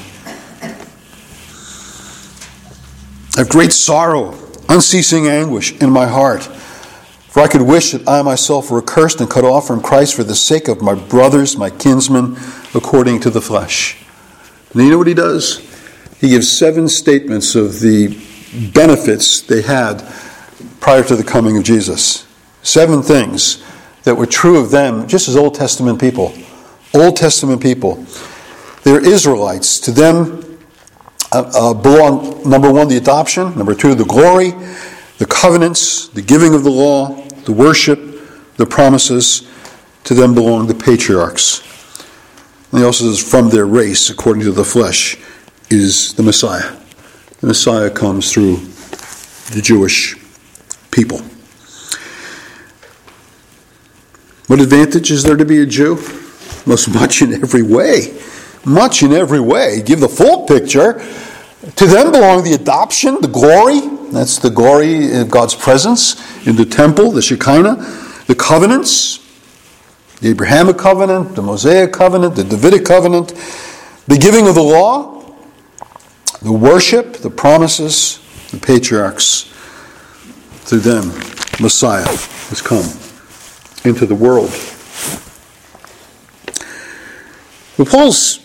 I 3.36 3.42
have 3.42 3.50
great 3.50 3.74
sorrow, 3.74 4.40
unceasing 4.70 5.28
anguish 5.28 5.74
in 5.82 5.90
my 5.90 6.08
heart. 6.08 6.44
For 6.44 7.42
I 7.42 7.50
could 7.50 7.64
wish 7.64 7.92
that 7.92 8.08
I 8.08 8.22
myself 8.22 8.72
were 8.72 8.82
accursed 8.82 9.20
and 9.20 9.30
cut 9.30 9.44
off 9.44 9.68
from 9.68 9.82
Christ 9.82 10.16
for 10.16 10.24
the 10.24 10.34
sake 10.34 10.70
of 10.70 10.82
my 10.82 10.94
brothers, 10.96 11.58
my 11.58 11.70
kinsmen, 11.70 12.38
according 12.74 13.20
to 13.20 13.30
the 13.30 13.42
flesh. 13.42 14.02
And 14.72 14.82
you 14.82 14.92
know 14.92 14.98
what 14.98 15.08
he 15.08 15.14
does? 15.14 15.60
He 16.22 16.30
gives 16.30 16.58
seven 16.58 16.88
statements 16.88 17.54
of 17.54 17.82
the 17.82 18.18
benefits 18.74 19.42
they 19.42 19.62
had 19.62 20.10
prior 20.88 21.04
to 21.04 21.18
the 21.18 21.24
coming 21.24 21.58
of 21.58 21.66
Jesus. 21.66 22.26
Seven 22.64 23.02
things 23.02 23.62
that 24.04 24.16
were 24.16 24.26
true 24.26 24.58
of 24.58 24.72
them, 24.72 25.06
just 25.06 25.28
as 25.28 25.36
Old 25.36 25.54
Testament 25.54 26.00
people. 26.00 26.34
Old 26.94 27.18
Testament 27.18 27.62
people. 27.62 28.06
They're 28.84 29.06
Israelites. 29.06 29.82
To 29.82 29.92
them 29.92 30.58
uh, 31.34 31.52
uh, 31.54 31.74
belong, 31.74 32.50
number 32.50 32.72
one, 32.72 32.88
the 32.88 32.96
adoption, 32.96 33.54
number 33.58 33.76
two, 33.76 33.96
the 33.96 34.06
glory, 34.06 34.52
the 35.18 35.26
covenants, 35.26 36.08
the 36.08 36.22
giving 36.22 36.54
of 36.54 36.64
the 36.64 36.72
law, 36.72 37.22
the 37.44 37.52
worship, 37.52 38.00
the 38.56 38.66
promises. 38.66 39.46
To 40.06 40.14
them 40.14 40.34
belong 40.34 40.68
the 40.68 40.74
patriarchs. 40.74 41.64
And 42.72 42.80
he 42.80 42.86
also 42.86 43.12
says, 43.12 43.30
from 43.30 43.50
their 43.50 43.66
race, 43.66 44.10
according 44.10 44.44
to 44.44 44.54
the 44.54 44.64
flesh, 44.64 45.18
is 45.70 46.14
the 46.14 46.24
Messiah. 46.24 46.78
The 47.42 47.48
Messiah 47.48 47.90
comes 47.90 48.32
through 48.32 48.56
the 49.54 49.62
Jewish 49.62 50.16
people. 50.98 51.20
What 54.48 54.60
advantage 54.60 55.12
is 55.12 55.22
there 55.22 55.36
to 55.36 55.46
be 55.46 55.62
a 55.62 55.66
Jew? 55.66 55.96
Most 56.66 56.88
much 56.94 57.22
in 57.22 57.34
every 57.34 57.62
way. 57.62 58.20
Much 58.66 59.04
in 59.04 59.14
every 59.14 59.40
way. 59.40 59.84
Give 59.84 60.00
the 60.00 60.10
full 60.10 60.48
picture. 60.48 60.94
To 61.76 61.86
them 61.86 62.12
belong 62.12 62.44
the 62.44 62.54
adoption, 62.54 63.22
the 63.22 63.28
glory. 63.28 63.82
That's 64.12 64.40
the 64.40 64.50
glory 64.50 65.16
of 65.20 65.30
God's 65.30 65.54
presence 65.54 66.16
in 66.48 66.56
the 66.56 66.66
temple, 66.66 67.12
the 67.12 67.22
Shekinah, 67.22 67.76
the 68.26 68.36
covenants, 68.36 69.20
the 70.22 70.30
Abrahamic 70.30 70.78
covenant, 70.78 71.36
the 71.36 71.44
Mosaic 71.44 71.94
covenant, 71.94 72.36
the 72.36 72.44
Davidic 72.44 72.86
covenant, 72.86 73.34
the 74.08 74.18
giving 74.18 74.48
of 74.48 74.56
the 74.56 74.64
law, 74.64 75.36
the 76.42 76.52
worship, 76.54 77.18
the 77.18 77.30
promises, 77.30 78.20
the 78.52 78.58
patriarchs. 78.58 79.54
Through 80.68 80.80
them, 80.80 81.08
Messiah 81.62 82.06
has 82.06 82.62
come 82.62 82.84
into 83.86 84.06
the 84.06 84.16
world. 84.16 84.52
Well, 87.78 87.86
Paul's 87.86 88.40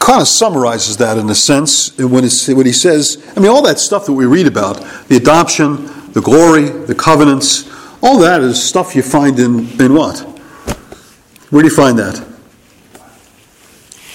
kind 0.00 0.20
of 0.20 0.26
summarizes 0.26 0.96
that 0.96 1.18
in 1.18 1.30
a 1.30 1.36
sense 1.36 1.96
when, 1.98 2.10
when 2.10 2.66
he 2.66 2.72
says, 2.72 3.32
I 3.36 3.40
mean, 3.40 3.50
all 3.50 3.62
that 3.62 3.78
stuff 3.78 4.06
that 4.06 4.12
we 4.12 4.26
read 4.26 4.48
about 4.48 4.84
the 5.06 5.16
adoption, 5.16 5.86
the 6.12 6.20
glory, 6.20 6.64
the 6.64 6.96
covenants, 6.96 7.70
all 8.02 8.18
that 8.18 8.40
is 8.40 8.60
stuff 8.60 8.96
you 8.96 9.02
find 9.02 9.38
in, 9.38 9.80
in 9.80 9.94
what? 9.94 10.18
Where 11.50 11.62
do 11.62 11.68
you 11.68 11.74
find 11.74 11.96
that? 11.98 12.18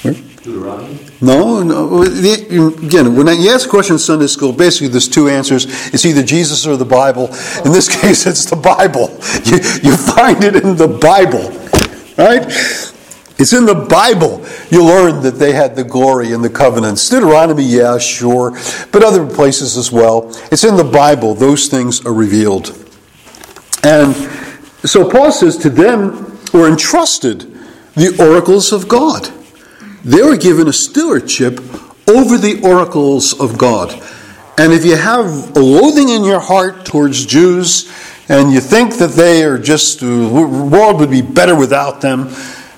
Where? 0.01 0.13
Deuteronomy? 0.13 0.88
No, 1.21 1.62
no. 1.62 2.03
Again, 2.03 3.15
when 3.15 3.27
you 3.41 3.51
ask 3.51 3.67
a 3.67 3.69
question 3.69 3.95
in 3.95 3.99
Sunday 3.99 4.27
school, 4.27 4.53
basically 4.53 4.88
there's 4.88 5.10
two 5.10 5.27
answers. 5.27 5.65
It's 5.93 6.05
either 6.05 6.23
Jesus 6.23 6.65
or 6.65 6.77
the 6.77 6.86
Bible. 6.86 7.25
In 7.65 7.73
this 7.73 7.89
case, 8.01 8.25
it's 8.25 8.45
the 8.45 8.55
Bible. 8.55 9.10
You, 9.43 9.58
you 9.84 9.97
find 9.97 10.43
it 10.43 10.55
in 10.55 10.77
the 10.77 10.88
Bible, 10.88 11.49
right? 12.17 12.45
It's 13.38 13.53
in 13.53 13.65
the 13.65 13.75
Bible. 13.75 14.45
You 14.69 14.86
learn 14.86 15.21
that 15.23 15.36
they 15.36 15.53
had 15.53 15.75
the 15.75 15.84
glory 15.84 16.34
and 16.34 16.43
the 16.43 16.49
covenants. 16.49 17.10
Deuteronomy, 17.10 17.63
yeah, 17.63 17.97
sure, 17.97 18.51
but 18.91 19.03
other 19.03 19.25
places 19.25 19.77
as 19.77 19.91
well. 19.91 20.29
It's 20.51 20.63
in 20.63 20.77
the 20.77 20.84
Bible. 20.84 21.36
Those 21.36 21.67
things 21.67 22.05
are 22.05 22.13
revealed. 22.13 22.69
And 23.84 24.13
so 24.86 25.10
Paul 25.10 25.32
says 25.32 25.58
to 25.58 25.69
them 25.69 26.38
were 26.53 26.67
entrusted 26.69 27.41
the 27.95 28.15
oracles 28.19 28.71
of 28.71 28.88
God. 28.88 29.32
They 30.03 30.21
were 30.21 30.38
given 30.38 30.67
a 30.67 30.73
stewardship 30.73 31.59
over 32.07 32.38
the 32.38 32.62
oracles 32.63 33.39
of 33.39 33.57
God. 33.57 33.91
And 34.57 34.73
if 34.73 34.85
you 34.85 34.95
have 34.95 35.55
a 35.55 35.59
loathing 35.59 36.09
in 36.09 36.23
your 36.23 36.39
heart 36.39 36.85
towards 36.85 37.25
Jews 37.25 37.91
and 38.27 38.51
you 38.51 38.59
think 38.59 38.97
that 38.97 39.12
they 39.12 39.43
are 39.43 39.57
just, 39.57 40.03
uh, 40.03 40.05
the 40.05 40.69
world 40.71 40.99
would 40.99 41.09
be 41.09 41.21
better 41.21 41.55
without 41.55 42.01
them, 42.01 42.33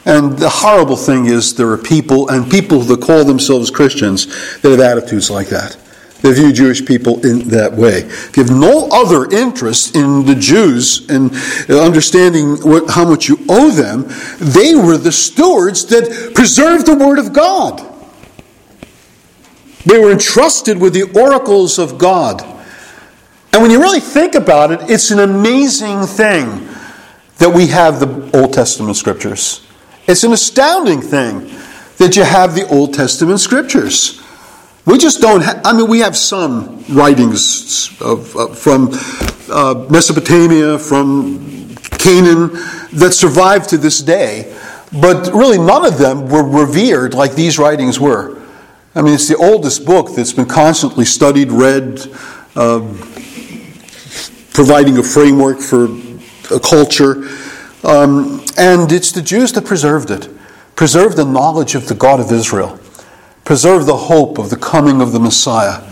and 0.05 0.37
the 0.37 0.49
horrible 0.49 0.95
thing 0.95 1.25
is 1.25 1.55
there 1.55 1.69
are 1.69 1.77
people, 1.77 2.29
and 2.29 2.49
people 2.49 2.79
that 2.79 3.01
call 3.01 3.23
themselves 3.23 3.69
Christians, 3.69 4.25
that 4.61 4.71
have 4.71 4.79
attitudes 4.79 5.29
like 5.29 5.49
that. 5.49 5.77
They 6.21 6.33
view 6.33 6.53
Jewish 6.53 6.85
people 6.85 7.25
in 7.25 7.49
that 7.49 7.73
way. 7.73 8.03
You 8.35 8.43
have 8.43 8.51
no 8.51 8.87
other 8.91 9.29
interest 9.31 9.95
in 9.95 10.25
the 10.25 10.35
Jews 10.35 11.09
and 11.09 11.31
uh, 11.67 11.83
understanding 11.83 12.57
what, 12.57 12.91
how 12.91 13.09
much 13.09 13.27
you 13.27 13.39
owe 13.49 13.71
them, 13.71 14.05
they 14.37 14.75
were 14.75 14.97
the 14.97 15.11
stewards 15.11 15.85
that 15.87 16.33
preserved 16.35 16.85
the 16.85 16.95
Word 16.95 17.17
of 17.17 17.33
God. 17.33 17.87
They 19.85 19.97
were 19.97 20.11
entrusted 20.11 20.79
with 20.79 20.93
the 20.93 21.11
oracles 21.19 21.79
of 21.79 21.97
God. 21.97 22.43
And 23.51 23.61
when 23.61 23.71
you 23.71 23.81
really 23.81 23.99
think 23.99 24.35
about 24.35 24.71
it, 24.71 24.89
it's 24.89 25.09
an 25.09 25.19
amazing 25.19 26.03
thing 26.03 26.67
that 27.39 27.49
we 27.49 27.67
have 27.67 27.99
the 27.99 28.37
Old 28.37 28.53
Testament 28.53 28.95
scriptures. 28.95 29.65
It's 30.07 30.23
an 30.23 30.33
astounding 30.33 31.01
thing 31.01 31.51
that 31.97 32.15
you 32.15 32.23
have 32.23 32.53
the 32.53 32.67
Old 32.67 32.93
Testament 32.93 33.39
scriptures. 33.39 34.20
We 34.83 34.97
just 34.97 35.21
don't 35.21 35.41
have, 35.41 35.61
I 35.63 35.73
mean, 35.73 35.87
we 35.87 35.99
have 35.99 36.17
some 36.17 36.83
writings 36.89 37.95
of, 38.01 38.35
uh, 38.35 38.47
from 38.47 38.89
uh, 39.51 39.85
Mesopotamia, 39.91 40.79
from 40.79 41.75
Canaan, 41.99 42.49
that 42.93 43.11
survive 43.13 43.67
to 43.67 43.77
this 43.77 44.01
day, 44.01 44.57
but 44.91 45.27
really 45.27 45.59
none 45.59 45.85
of 45.85 45.99
them 45.99 46.27
were 46.27 46.43
revered 46.43 47.13
like 47.13 47.35
these 47.35 47.59
writings 47.59 47.99
were. 47.99 48.41
I 48.95 49.03
mean, 49.03 49.13
it's 49.13 49.27
the 49.27 49.37
oldest 49.37 49.85
book 49.85 50.15
that's 50.15 50.33
been 50.33 50.47
constantly 50.47 51.05
studied, 51.05 51.51
read, 51.51 51.99
uh, 52.55 52.79
providing 54.51 54.97
a 54.97 55.03
framework 55.03 55.59
for 55.59 55.85
a 56.49 56.59
culture. 56.59 57.29
Um, 57.83 58.43
and 58.57 58.91
it's 58.91 59.11
the 59.11 59.21
Jews 59.21 59.53
that 59.53 59.63
preserved 59.65 60.09
it, 60.09 60.27
preserved 60.75 61.17
the 61.17 61.25
knowledge 61.25 61.75
of 61.75 61.87
the 61.87 61.95
God 61.95 62.19
of 62.19 62.31
Israel 62.31 62.80
preserve 63.43 63.85
the 63.85 63.97
hope 63.97 64.37
of 64.37 64.49
the 64.49 64.57
coming 64.57 65.01
of 65.01 65.11
the 65.11 65.19
Messiah. 65.19 65.83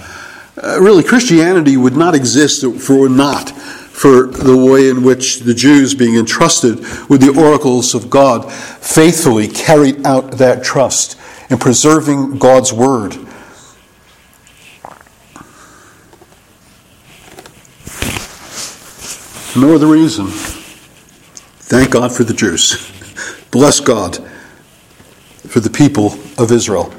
Uh, 0.61 0.79
really, 0.81 1.03
Christianity 1.03 1.77
would 1.77 1.95
not 1.95 2.15
exist 2.15 2.63
were 2.63 3.09
not 3.09 3.49
for 3.99 4.27
the 4.27 4.55
way 4.55 4.89
in 4.89 5.03
which 5.03 5.39
the 5.39 5.53
Jews, 5.53 5.93
being 5.93 6.15
entrusted 6.15 6.79
with 7.09 7.21
the 7.21 7.35
oracles 7.37 7.93
of 7.93 8.09
God, 8.09 8.49
faithfully 8.51 9.47
carried 9.47 10.05
out 10.05 10.31
that 10.37 10.63
trust 10.63 11.19
in 11.49 11.57
preserving 11.57 12.37
God's 12.37 12.71
word. 12.71 13.15
No 19.55 19.75
other 19.75 19.87
reason. 19.87 20.27
Thank 20.27 21.91
God 21.91 22.13
for 22.13 22.23
the 22.23 22.33
Jews. 22.33 22.89
Bless 23.51 23.79
God 23.79 24.17
for 25.47 25.59
the 25.59 25.69
people 25.69 26.13
of 26.37 26.51
Israel. 26.51 26.93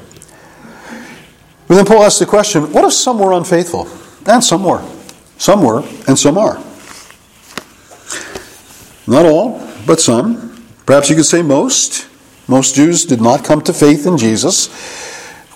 But 1.71 1.75
then 1.75 1.85
Paul 1.85 2.03
asks 2.03 2.19
the 2.19 2.25
question 2.25 2.73
what 2.73 2.83
if 2.83 2.91
some 2.91 3.17
were 3.17 3.31
unfaithful? 3.31 3.87
And 4.25 4.43
some 4.43 4.65
were. 4.65 4.85
Some 5.37 5.63
were, 5.63 5.87
and 6.05 6.19
some 6.19 6.37
are. 6.37 6.61
Not 9.07 9.25
all, 9.25 9.65
but 9.87 10.01
some. 10.01 10.65
Perhaps 10.85 11.09
you 11.09 11.15
could 11.15 11.25
say 11.25 11.41
most. 11.41 12.09
Most 12.49 12.75
Jews 12.75 13.05
did 13.05 13.21
not 13.21 13.45
come 13.45 13.61
to 13.61 13.71
faith 13.71 14.05
in 14.05 14.17
Jesus. 14.17 14.67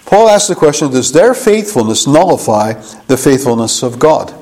Paul 0.06 0.30
asks 0.30 0.48
the 0.48 0.56
question 0.56 0.90
Does 0.90 1.12
their 1.12 1.34
faithfulness 1.34 2.08
nullify 2.08 2.76
the 3.08 3.18
faithfulness 3.18 3.84
of 3.84 4.00
God? 4.00 4.34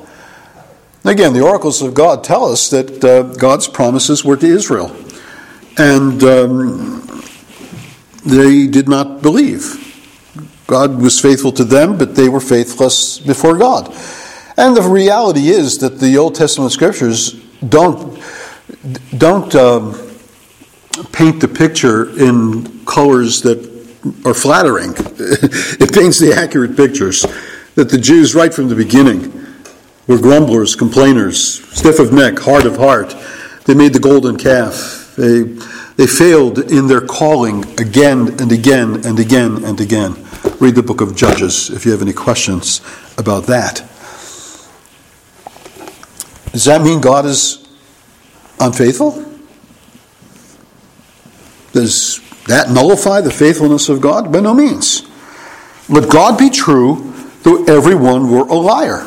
Again, 1.04 1.32
the 1.32 1.42
oracles 1.42 1.82
of 1.82 1.92
God 1.92 2.22
tell 2.22 2.44
us 2.44 2.70
that 2.70 3.02
uh, 3.02 3.22
God's 3.34 3.66
promises 3.66 4.24
were 4.24 4.36
to 4.36 4.46
Israel. 4.46 4.94
And 5.76 6.22
um, 6.22 7.24
they 8.24 8.68
did 8.68 8.88
not 8.88 9.22
believe. 9.22 9.83
God 10.66 11.00
was 11.00 11.20
faithful 11.20 11.52
to 11.52 11.64
them, 11.64 11.98
but 11.98 12.14
they 12.14 12.28
were 12.28 12.40
faithless 12.40 13.18
before 13.18 13.56
God. 13.58 13.94
And 14.56 14.76
the 14.76 14.82
reality 14.82 15.48
is 15.48 15.78
that 15.78 15.98
the 15.98 16.16
Old 16.16 16.34
Testament 16.34 16.72
scriptures 16.72 17.32
don't 17.68 18.22
don't 19.16 19.54
um, 19.54 19.92
paint 21.12 21.40
the 21.40 21.48
picture 21.48 22.10
in 22.18 22.84
colors 22.86 23.42
that 23.42 23.58
are 24.24 24.34
flattering. 24.34 24.94
it 24.96 25.92
paints 25.92 26.18
the 26.18 26.34
accurate 26.34 26.76
pictures 26.76 27.26
that 27.74 27.88
the 27.90 27.98
Jews, 27.98 28.34
right 28.34 28.52
from 28.52 28.68
the 28.68 28.74
beginning, 28.74 29.32
were 30.06 30.18
grumblers, 30.18 30.76
complainers, 30.76 31.64
stiff 31.76 31.98
of 31.98 32.12
neck, 32.12 32.38
hard 32.38 32.66
of 32.66 32.76
heart. 32.76 33.14
They 33.64 33.74
made 33.74 33.92
the 33.92 34.00
golden 34.00 34.36
calf. 34.36 35.14
They, 35.16 35.44
they 35.96 36.06
failed 36.06 36.58
in 36.58 36.88
their 36.88 37.00
calling 37.00 37.64
again 37.80 38.40
and 38.40 38.50
again 38.50 39.06
and 39.06 39.18
again 39.18 39.64
and 39.64 39.80
again. 39.80 40.14
Read 40.60 40.74
the 40.74 40.82
book 40.82 41.00
of 41.00 41.14
Judges 41.14 41.70
if 41.70 41.84
you 41.84 41.92
have 41.92 42.02
any 42.02 42.12
questions 42.12 42.80
about 43.16 43.44
that. 43.46 43.76
Does 46.52 46.64
that 46.64 46.82
mean 46.82 47.00
God 47.00 47.26
is 47.26 47.66
unfaithful? 48.60 49.24
Does 51.72 52.20
that 52.46 52.70
nullify 52.70 53.20
the 53.20 53.30
faithfulness 53.30 53.88
of 53.88 54.00
God? 54.00 54.32
By 54.32 54.40
no 54.40 54.54
means. 54.54 55.02
Let 55.88 56.08
God 56.08 56.38
be 56.38 56.50
true, 56.50 57.12
though 57.42 57.64
everyone 57.64 58.30
were 58.30 58.46
a 58.46 58.54
liar. 58.54 59.06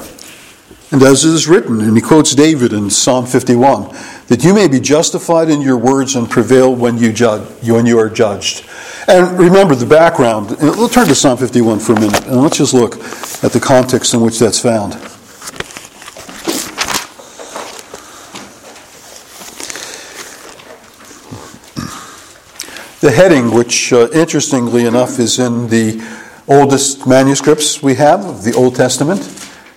And 0.91 1.01
as 1.03 1.25
it 1.25 1.33
is 1.33 1.47
written, 1.47 1.81
and 1.81 1.95
he 1.95 2.01
quotes 2.01 2.35
David 2.35 2.71
in 2.73 2.89
Psalm 2.89 3.25
51, 3.25 3.95
that 4.27 4.43
you 4.43 4.53
may 4.53 4.67
be 4.67 4.79
justified 4.79 5.49
in 5.49 5.61
your 5.61 5.77
words 5.77 6.15
and 6.15 6.29
prevail 6.29 6.73
when 6.73 6.97
you, 6.97 7.13
judge, 7.13 7.47
when 7.67 7.85
you 7.85 7.97
are 7.97 8.09
judged. 8.09 8.65
And 9.07 9.39
remember 9.39 9.73
the 9.73 9.85
background. 9.85 10.57
We'll 10.59 10.89
turn 10.89 11.07
to 11.07 11.15
Psalm 11.15 11.37
51 11.37 11.79
for 11.79 11.93
a 11.93 11.99
minute, 11.99 12.25
and 12.25 12.41
let's 12.41 12.57
just 12.57 12.73
look 12.73 12.95
at 13.43 13.53
the 13.53 13.59
context 13.61 14.13
in 14.13 14.21
which 14.21 14.39
that's 14.39 14.59
found. 14.59 14.93
The 22.99 23.11
heading, 23.11 23.53
which 23.53 23.93
uh, 23.93 24.09
interestingly 24.09 24.85
enough 24.85 25.19
is 25.19 25.39
in 25.39 25.69
the 25.69 26.03
oldest 26.47 27.07
manuscripts 27.07 27.81
we 27.81 27.95
have 27.95 28.25
of 28.25 28.43
the 28.43 28.53
Old 28.53 28.75
Testament, 28.75 29.21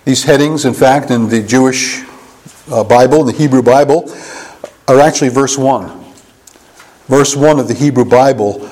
these 0.03 0.23
headings, 0.23 0.65
in 0.65 0.73
fact, 0.73 1.11
in 1.11 1.29
the 1.29 1.41
Jewish 1.41 2.03
uh, 2.69 2.83
Bible, 2.83 3.23
the 3.23 3.31
Hebrew 3.31 3.61
Bible, 3.61 4.11
are 4.87 4.99
actually 4.99 5.29
verse 5.29 5.57
1. 5.57 6.03
Verse 7.07 7.35
1 7.35 7.59
of 7.59 7.67
the 7.67 7.73
Hebrew 7.73 8.05
Bible 8.05 8.69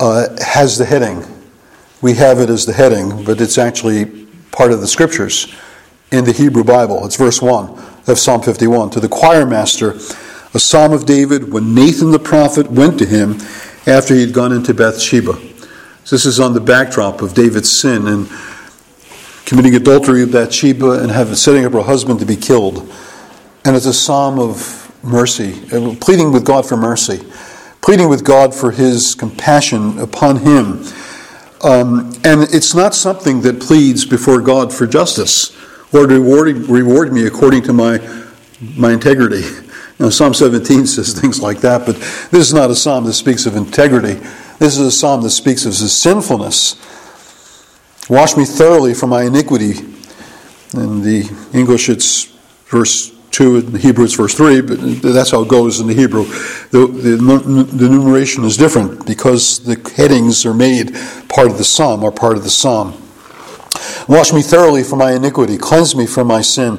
uh, 0.00 0.28
has 0.42 0.78
the 0.78 0.84
heading. 0.84 1.24
We 2.00 2.14
have 2.14 2.40
it 2.40 2.50
as 2.50 2.66
the 2.66 2.72
heading, 2.72 3.24
but 3.24 3.40
it's 3.40 3.58
actually 3.58 4.26
part 4.50 4.72
of 4.72 4.80
the 4.80 4.88
scriptures 4.88 5.54
in 6.10 6.24
the 6.24 6.32
Hebrew 6.32 6.64
Bible. 6.64 7.04
It's 7.04 7.16
verse 7.16 7.40
1 7.40 7.68
of 8.06 8.18
Psalm 8.18 8.42
51. 8.42 8.90
To 8.90 9.00
the 9.00 9.08
choir 9.08 9.46
master, 9.46 9.92
a 10.54 10.58
psalm 10.58 10.92
of 10.92 11.06
David 11.06 11.52
when 11.52 11.74
Nathan 11.74 12.10
the 12.10 12.18
prophet 12.18 12.70
went 12.70 12.98
to 12.98 13.06
him 13.06 13.38
after 13.86 14.14
he 14.14 14.20
had 14.20 14.32
gone 14.32 14.52
into 14.52 14.74
Bathsheba. 14.74 15.34
So 16.04 16.16
this 16.16 16.26
is 16.26 16.40
on 16.40 16.52
the 16.52 16.60
backdrop 16.60 17.22
of 17.22 17.34
David's 17.34 17.72
sin 17.72 18.06
and 18.06 18.28
committing 19.46 19.74
adultery 19.74 20.20
with 20.24 20.32
Bathsheba 20.32 21.02
and 21.02 21.10
having, 21.10 21.34
setting 21.34 21.64
up 21.64 21.72
her 21.72 21.82
husband 21.82 22.20
to 22.20 22.26
be 22.26 22.36
killed. 22.36 22.92
And 23.64 23.76
it's 23.76 23.86
a 23.86 23.94
psalm 23.94 24.38
of 24.38 24.81
mercy, 25.02 25.62
uh, 25.72 25.94
pleading 26.00 26.32
with 26.32 26.44
God 26.44 26.66
for 26.66 26.76
mercy, 26.76 27.24
pleading 27.80 28.08
with 28.08 28.24
God 28.24 28.54
for 28.54 28.70
his 28.70 29.14
compassion 29.14 29.98
upon 29.98 30.36
him. 30.36 30.84
Um, 31.62 32.12
and 32.24 32.42
it's 32.52 32.74
not 32.74 32.94
something 32.94 33.42
that 33.42 33.60
pleads 33.60 34.04
before 34.04 34.40
God 34.40 34.72
for 34.72 34.86
justice 34.86 35.56
Lord, 35.92 36.10
reward, 36.10 36.56
reward 36.70 37.12
me 37.12 37.26
according 37.26 37.64
to 37.64 37.72
my, 37.74 37.98
my 38.76 38.92
integrity. 38.92 39.42
You 39.42 40.06
know, 40.06 40.10
psalm 40.10 40.32
17 40.32 40.86
says 40.86 41.12
things 41.12 41.42
like 41.42 41.60
that, 41.60 41.84
but 41.84 41.96
this 42.30 42.48
is 42.48 42.54
not 42.54 42.70
a 42.70 42.74
psalm 42.74 43.04
that 43.04 43.12
speaks 43.12 43.44
of 43.44 43.56
integrity. 43.56 44.14
This 44.58 44.78
is 44.78 44.80
a 44.80 44.90
psalm 44.90 45.20
that 45.22 45.30
speaks 45.30 45.66
of 45.66 45.72
his 45.72 45.92
sinfulness. 45.92 46.76
Wash 48.08 48.38
me 48.38 48.46
thoroughly 48.46 48.94
from 48.94 49.10
my 49.10 49.24
iniquity. 49.24 49.80
In 50.72 51.02
the 51.02 51.30
English, 51.52 51.90
it's 51.90 52.24
verse 52.64 53.11
2, 53.32 53.56
in 53.56 53.72
the 53.72 53.78
Hebrew, 53.78 54.06
verse 54.06 54.34
3, 54.34 54.60
but 54.60 54.78
that's 55.02 55.30
how 55.30 55.42
it 55.42 55.48
goes 55.48 55.80
in 55.80 55.86
the 55.86 55.94
Hebrew. 55.94 56.24
The, 56.70 56.86
the, 56.86 57.16
the 57.72 58.44
is 58.44 58.56
different 58.56 59.06
because 59.06 59.58
the 59.60 59.92
headings 59.96 60.46
are 60.46 60.54
made 60.54 60.94
part 61.28 61.50
of 61.50 61.58
the 61.58 61.64
psalm, 61.64 62.04
are 62.04 62.12
part 62.12 62.36
of 62.36 62.44
the 62.44 62.50
psalm. 62.50 62.94
Wash 64.08 64.32
me 64.32 64.42
thoroughly 64.42 64.84
from 64.84 64.98
my 64.98 65.12
iniquity, 65.12 65.56
cleanse 65.56 65.96
me 65.96 66.06
from 66.06 66.26
my 66.26 66.42
sin. 66.42 66.76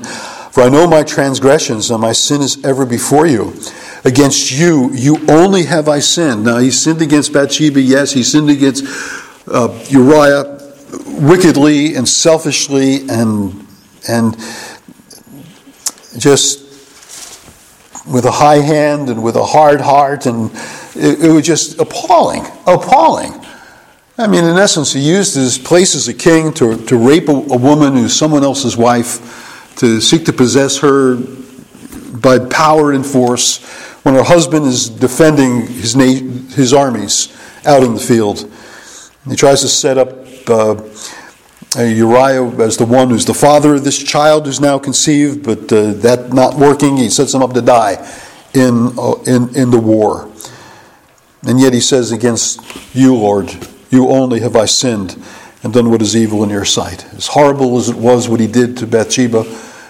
For 0.53 0.61
I 0.61 0.69
know 0.69 0.85
my 0.85 1.01
transgressions, 1.01 1.89
and 1.89 1.99
my 1.99 2.11
sin 2.11 2.41
is 2.41 2.63
ever 2.63 2.85
before 2.85 3.25
you. 3.25 3.55
Against 4.05 4.51
you, 4.51 4.91
you 4.93 5.17
only 5.27 5.63
have 5.63 5.89
I 5.89 5.97
sinned. 5.97 6.43
Now, 6.43 6.59
he 6.59 6.69
sinned 6.69 7.01
against 7.01 7.33
Bathsheba, 7.33 7.81
yes. 7.81 8.11
He 8.11 8.21
sinned 8.21 8.51
against 8.51 8.85
uh, 9.47 9.83
Uriah 9.89 10.59
wickedly 11.07 11.95
and 11.95 12.07
selfishly 12.07 13.09
and, 13.09 13.65
and 14.07 14.35
just 16.17 16.59
with 18.07 18.25
a 18.25 18.31
high 18.31 18.59
hand 18.59 19.09
and 19.09 19.23
with 19.23 19.35
a 19.35 19.43
hard 19.43 19.81
heart. 19.81 20.25
And 20.25 20.51
it, 20.95 21.25
it 21.25 21.31
was 21.31 21.45
just 21.45 21.79
appalling, 21.79 22.45
appalling. 22.67 23.33
I 24.17 24.27
mean, 24.27 24.43
in 24.43 24.57
essence, 24.57 24.93
he 24.93 24.99
used 24.99 25.35
his 25.35 25.57
place 25.57 25.95
as 25.95 26.07
a 26.07 26.13
king 26.13 26.53
to, 26.53 26.77
to 26.85 26.97
rape 26.97 27.29
a, 27.29 27.31
a 27.31 27.57
woman 27.57 27.93
who's 27.93 28.15
someone 28.15 28.43
else's 28.43 28.77
wife 28.77 29.75
to 29.77 29.99
seek 29.99 30.25
to 30.25 30.33
possess 30.33 30.77
her 30.79 31.15
by 31.15 32.37
power 32.37 32.91
and 32.91 33.05
force 33.05 33.63
when 34.03 34.13
her 34.15 34.23
husband 34.23 34.65
is 34.65 34.89
defending 34.89 35.65
his, 35.67 35.95
na- 35.95 36.53
his 36.55 36.73
armies 36.73 37.35
out 37.65 37.83
in 37.83 37.93
the 37.93 37.99
field. 37.99 38.51
He 39.27 39.35
tries 39.35 39.61
to 39.61 39.67
set 39.67 39.97
up 39.97 40.09
uh, 40.47 40.75
Uriah 41.81 42.45
as 42.61 42.77
the 42.77 42.85
one 42.85 43.09
who's 43.09 43.25
the 43.25 43.33
father 43.33 43.75
of 43.75 43.83
this 43.83 44.01
child 44.01 44.45
who's 44.45 44.59
now 44.59 44.77
conceived, 44.79 45.43
but 45.43 45.71
uh, 45.71 45.93
that 45.93 46.31
not 46.33 46.55
working, 46.55 46.97
he 46.97 47.09
sets 47.09 47.33
him 47.33 47.41
up 47.41 47.53
to 47.53 47.61
die 47.61 47.93
in, 48.53 48.93
uh, 48.97 49.13
in, 49.25 49.55
in 49.55 49.71
the 49.71 49.79
war. 49.79 50.31
And 51.43 51.59
yet 51.59 51.73
he 51.73 51.81
says, 51.81 52.11
Against 52.11 52.61
you, 52.95 53.15
Lord, 53.15 53.51
you 53.89 54.09
only 54.09 54.39
have 54.39 54.55
I 54.55 54.65
sinned 54.65 55.21
and 55.63 55.73
done 55.73 55.89
what 55.89 56.01
is 56.01 56.15
evil 56.15 56.43
in 56.43 56.49
your 56.49 56.65
sight. 56.65 57.05
As 57.13 57.27
horrible 57.27 57.77
as 57.77 57.89
it 57.89 57.95
was 57.95 58.27
what 58.29 58.39
he 58.39 58.47
did 58.47 58.77
to 58.77 58.87
Bathsheba, 58.87 59.45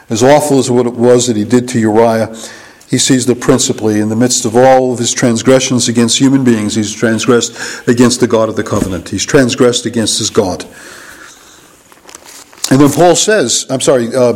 as 0.09 0.23
awful 0.23 0.59
as 0.59 0.69
what 0.69 0.85
it 0.85 0.93
was 0.93 1.27
that 1.27 1.35
he 1.35 1.45
did 1.45 1.67
to 1.69 1.79
Uriah, 1.79 2.35
he 2.89 2.97
sees 2.99 3.25
that 3.25 3.41
principally 3.41 3.99
in 3.99 4.09
the 4.09 4.15
midst 4.15 4.45
of 4.45 4.55
all 4.55 4.93
of 4.93 4.99
his 4.99 5.13
transgressions 5.13 5.87
against 5.87 6.19
human 6.19 6.43
beings, 6.43 6.75
he's 6.75 6.93
transgressed 6.93 7.87
against 7.87 8.19
the 8.19 8.27
God 8.27 8.49
of 8.49 8.55
the 8.55 8.63
covenant. 8.63 9.09
He's 9.09 9.25
transgressed 9.25 9.87
against 9.87 10.19
his 10.19 10.29
God. 10.29 10.65
And 12.73 12.81
then 12.81 12.89
Paul 12.89 13.15
says, 13.15 13.67
I'm 13.69 13.81
sorry, 13.81 14.07
uh, 14.15 14.35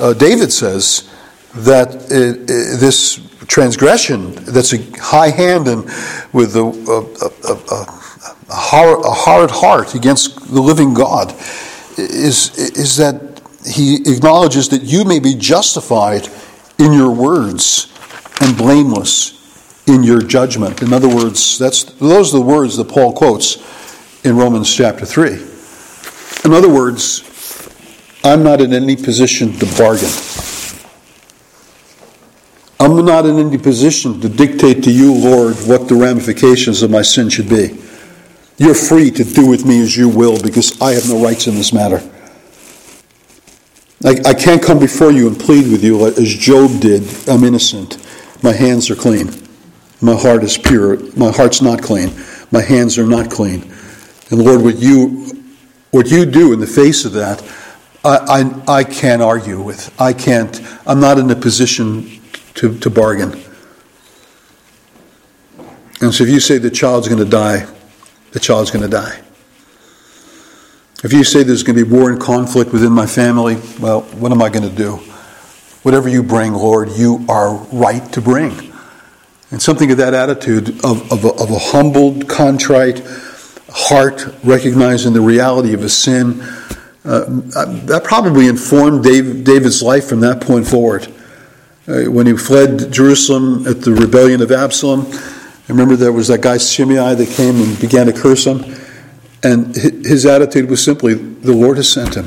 uh, 0.00 0.14
David 0.14 0.50
says 0.50 1.12
that 1.56 1.94
it, 2.10 2.48
it, 2.50 2.80
this 2.80 3.20
transgression 3.48 4.32
that's 4.46 4.72
a 4.72 4.78
high 4.98 5.28
hand 5.28 5.68
and 5.68 5.84
with 6.32 6.56
a, 6.56 6.62
a, 6.62 7.52
a, 7.52 7.82
a 8.48 8.54
hard, 8.54 9.04
a 9.04 9.10
hard 9.10 9.50
heart 9.50 9.94
against 9.94 10.54
the 10.54 10.62
living 10.62 10.94
God 10.94 11.32
is, 11.98 12.56
is 12.56 12.96
that 12.96 13.42
he 13.66 13.96
acknowledges 14.10 14.70
that 14.70 14.82
you 14.82 15.04
may 15.04 15.18
be 15.18 15.34
justified 15.34 16.30
in 16.78 16.94
your 16.94 17.10
words 17.10 17.92
and 18.40 18.56
blameless 18.56 19.84
in 19.86 20.02
your 20.02 20.22
judgment. 20.22 20.80
In 20.80 20.94
other 20.94 21.14
words, 21.14 21.58
that's, 21.58 21.84
those 21.84 22.34
are 22.34 22.38
the 22.38 22.46
words 22.46 22.78
that 22.78 22.88
Paul 22.88 23.12
quotes 23.12 23.56
in 24.24 24.34
Romans 24.34 24.74
chapter 24.74 25.04
3. 25.04 25.32
In 26.46 26.54
other 26.54 26.72
words, 26.72 27.35
I'm 28.26 28.42
not 28.42 28.60
in 28.60 28.72
any 28.72 28.96
position 28.96 29.52
to 29.52 29.66
bargain. 29.78 30.10
I'm 32.80 33.04
not 33.04 33.24
in 33.24 33.38
any 33.38 33.56
position 33.56 34.20
to 34.20 34.28
dictate 34.28 34.82
to 34.82 34.90
you, 34.90 35.14
Lord, 35.14 35.54
what 35.58 35.86
the 35.86 35.94
ramifications 35.94 36.82
of 36.82 36.90
my 36.90 37.02
sin 37.02 37.28
should 37.28 37.48
be. 37.48 37.78
You're 38.58 38.74
free 38.74 39.12
to 39.12 39.22
do 39.22 39.46
with 39.46 39.64
me 39.64 39.80
as 39.80 39.96
you 39.96 40.08
will 40.08 40.42
because 40.42 40.80
I 40.80 40.94
have 40.94 41.08
no 41.08 41.22
rights 41.22 41.46
in 41.46 41.54
this 41.54 41.72
matter. 41.72 42.02
I, 44.04 44.30
I 44.30 44.34
can't 44.34 44.62
come 44.62 44.80
before 44.80 45.12
you 45.12 45.28
and 45.28 45.38
plead 45.38 45.70
with 45.70 45.84
you 45.84 46.04
as 46.06 46.34
Job 46.34 46.80
did. 46.80 47.04
I'm 47.28 47.44
innocent. 47.44 48.04
My 48.42 48.52
hands 48.52 48.90
are 48.90 48.96
clean. 48.96 49.30
My 50.00 50.16
heart 50.16 50.42
is 50.42 50.58
pure. 50.58 50.98
My 51.16 51.30
heart's 51.30 51.62
not 51.62 51.80
clean. 51.80 52.12
My 52.50 52.60
hands 52.60 52.98
are 52.98 53.06
not 53.06 53.30
clean. 53.30 53.72
And 54.30 54.42
Lord, 54.42 54.62
what 54.62 54.78
you, 54.78 55.44
what 55.92 56.10
you 56.10 56.26
do 56.26 56.52
in 56.52 56.58
the 56.58 56.66
face 56.66 57.04
of 57.04 57.12
that, 57.12 57.40
I, 58.06 58.62
I, 58.68 58.84
can't 58.84 59.20
argue 59.20 59.60
with. 59.60 59.94
I 60.00 60.12
can't, 60.12 60.60
I'm 60.86 61.00
not 61.00 61.18
in 61.18 61.30
a 61.30 61.34
position 61.34 62.20
to, 62.54 62.78
to 62.78 62.90
bargain. 62.90 63.32
And 66.00 66.14
so 66.14 66.24
if 66.24 66.30
you 66.30 66.40
say 66.40 66.58
the 66.58 66.70
child's 66.70 67.08
going 67.08 67.22
to 67.22 67.28
die, 67.28 67.66
the 68.32 68.38
child's 68.40 68.70
going 68.70 68.82
to 68.82 68.88
die. 68.88 69.22
If 71.02 71.12
you 71.12 71.24
say 71.24 71.42
there's 71.42 71.62
going 71.62 71.76
to 71.78 71.84
be 71.84 71.90
war 71.90 72.10
and 72.10 72.20
conflict 72.20 72.72
within 72.72 72.92
my 72.92 73.06
family, 73.06 73.56
well, 73.80 74.02
what 74.02 74.30
am 74.30 74.40
I 74.40 74.50
going 74.50 74.68
to 74.68 74.74
do? 74.74 74.96
Whatever 75.82 76.08
you 76.08 76.22
bring, 76.22 76.52
Lord, 76.52 76.90
you 76.90 77.24
are 77.28 77.54
right 77.54 78.12
to 78.12 78.20
bring. 78.20 78.72
And 79.50 79.60
something 79.60 79.90
of 79.90 79.98
that 79.98 80.14
attitude 80.14 80.68
of, 80.84 81.12
of, 81.12 81.24
a, 81.24 81.28
of 81.28 81.50
a 81.50 81.58
humbled, 81.58 82.28
contrite 82.28 83.02
heart, 83.68 84.26
recognizing 84.42 85.12
the 85.12 85.20
reality 85.20 85.74
of 85.74 85.82
a 85.82 85.88
sin, 85.88 86.42
uh, 87.06 87.24
that 87.86 88.02
probably 88.04 88.48
informed 88.48 89.04
Dave, 89.04 89.44
David's 89.44 89.82
life 89.82 90.08
from 90.08 90.20
that 90.20 90.40
point 90.40 90.66
forward. 90.66 91.06
Uh, 91.88 92.04
when 92.04 92.26
he 92.26 92.36
fled 92.36 92.92
Jerusalem 92.92 93.66
at 93.66 93.82
the 93.82 93.92
rebellion 93.92 94.42
of 94.42 94.50
Absalom, 94.50 95.06
I 95.06 95.68
remember 95.68 95.94
there 95.96 96.12
was 96.12 96.28
that 96.28 96.40
guy 96.40 96.58
Shimei 96.58 97.14
that 97.14 97.28
came 97.28 97.60
and 97.60 97.80
began 97.80 98.06
to 98.06 98.12
curse 98.12 98.44
him. 98.44 98.64
And 99.42 99.74
his 99.74 100.26
attitude 100.26 100.68
was 100.68 100.84
simply, 100.84 101.14
The 101.14 101.52
Lord 101.52 101.76
has 101.76 101.88
sent 101.88 102.14
him. 102.14 102.26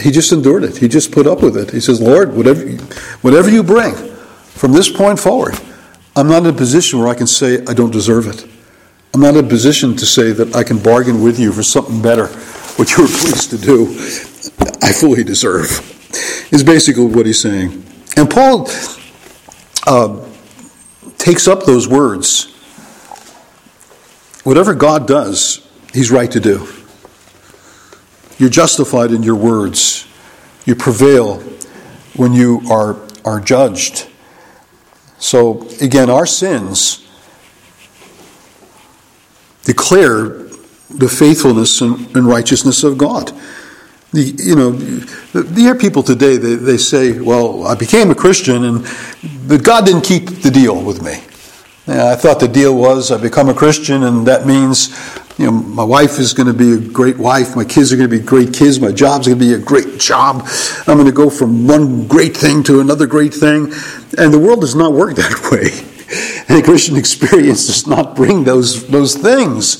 He 0.00 0.10
just 0.10 0.32
endured 0.32 0.64
it. 0.64 0.76
He 0.76 0.88
just 0.88 1.12
put 1.12 1.26
up 1.26 1.42
with 1.42 1.56
it. 1.56 1.70
He 1.70 1.80
says, 1.80 2.00
Lord, 2.00 2.34
whatever, 2.34 2.64
whatever 3.22 3.50
you 3.50 3.62
bring 3.62 3.94
from 3.94 4.72
this 4.72 4.88
point 4.88 5.18
forward, 5.18 5.54
I'm 6.16 6.28
not 6.28 6.42
in 6.42 6.46
a 6.46 6.52
position 6.52 6.98
where 6.98 7.08
I 7.08 7.14
can 7.14 7.26
say 7.26 7.64
I 7.66 7.74
don't 7.74 7.92
deserve 7.92 8.26
it. 8.26 8.44
I'm 9.14 9.20
not 9.20 9.36
in 9.36 9.44
a 9.44 9.48
position 9.48 9.96
to 9.96 10.06
say 10.06 10.32
that 10.32 10.54
I 10.54 10.62
can 10.64 10.78
bargain 10.82 11.22
with 11.22 11.38
you 11.38 11.52
for 11.52 11.62
something 11.62 12.02
better, 12.02 12.26
what 12.78 12.96
you 12.96 13.02
were 13.02 13.08
pleased 13.08 13.50
to 13.50 13.58
do, 13.58 13.88
I 14.80 14.92
fully 14.92 15.24
deserve, 15.24 15.68
is 16.52 16.62
basically 16.62 17.06
what 17.06 17.26
he's 17.26 17.40
saying. 17.40 17.84
And 18.16 18.30
Paul 18.30 18.70
uh, 19.84 20.24
takes 21.18 21.48
up 21.48 21.64
those 21.64 21.88
words. 21.88 22.54
Whatever 24.44 24.74
God 24.74 25.08
does, 25.08 25.68
he's 25.92 26.12
right 26.12 26.30
to 26.30 26.38
do. 26.38 26.68
You're 28.38 28.48
justified 28.48 29.10
in 29.10 29.24
your 29.24 29.34
words. 29.34 30.06
You 30.64 30.76
prevail 30.76 31.40
when 32.14 32.32
you 32.32 32.62
are, 32.70 32.96
are 33.24 33.40
judged. 33.40 34.06
So, 35.18 35.66
again, 35.80 36.10
our 36.10 36.26
sins 36.26 37.04
declare 39.64 40.47
the 40.90 41.08
faithfulness 41.08 41.80
and, 41.80 42.16
and 42.16 42.26
righteousness 42.26 42.84
of 42.84 42.98
God. 42.98 43.32
The, 44.12 44.22
you 44.22 44.56
know, 44.56 44.70
you 45.34 45.64
hear 45.64 45.74
people 45.74 46.02
today, 46.02 46.36
they, 46.38 46.54
they 46.54 46.78
say, 46.78 47.20
well, 47.20 47.66
I 47.66 47.74
became 47.74 48.10
a 48.10 48.14
Christian, 48.14 48.64
and 48.64 48.86
but 49.46 49.62
God 49.62 49.84
didn't 49.84 50.04
keep 50.04 50.26
the 50.42 50.50
deal 50.50 50.82
with 50.82 51.02
me. 51.02 51.22
I 51.86 52.16
thought 52.16 52.40
the 52.40 52.48
deal 52.48 52.74
was 52.74 53.10
I 53.10 53.20
become 53.20 53.48
a 53.48 53.54
Christian, 53.54 54.02
and 54.02 54.26
that 54.26 54.46
means 54.46 54.88
you 55.38 55.46
know, 55.46 55.52
my 55.52 55.84
wife 55.84 56.18
is 56.18 56.32
going 56.32 56.48
to 56.48 56.52
be 56.52 56.72
a 56.72 56.78
great 56.90 57.16
wife, 57.16 57.54
my 57.54 57.64
kids 57.64 57.92
are 57.92 57.96
going 57.96 58.10
to 58.10 58.18
be 58.18 58.22
great 58.22 58.52
kids, 58.52 58.80
my 58.80 58.90
job's 58.90 59.28
going 59.28 59.38
to 59.38 59.44
be 59.44 59.54
a 59.54 59.58
great 59.58 59.98
job. 59.98 60.46
I'm 60.86 60.96
going 60.96 61.06
to 61.06 61.12
go 61.12 61.30
from 61.30 61.66
one 61.66 62.08
great 62.08 62.36
thing 62.36 62.62
to 62.64 62.80
another 62.80 63.06
great 63.06 63.32
thing. 63.32 63.72
And 64.18 64.34
the 64.34 64.38
world 64.38 64.62
does 64.62 64.74
not 64.74 64.92
work 64.92 65.14
that 65.14 65.48
way. 65.52 65.97
And 66.48 66.58
the 66.58 66.62
Christian 66.62 66.96
experience 66.96 67.66
does 67.66 67.86
not 67.86 68.16
bring 68.16 68.44
those, 68.44 68.86
those 68.88 69.14
things. 69.14 69.76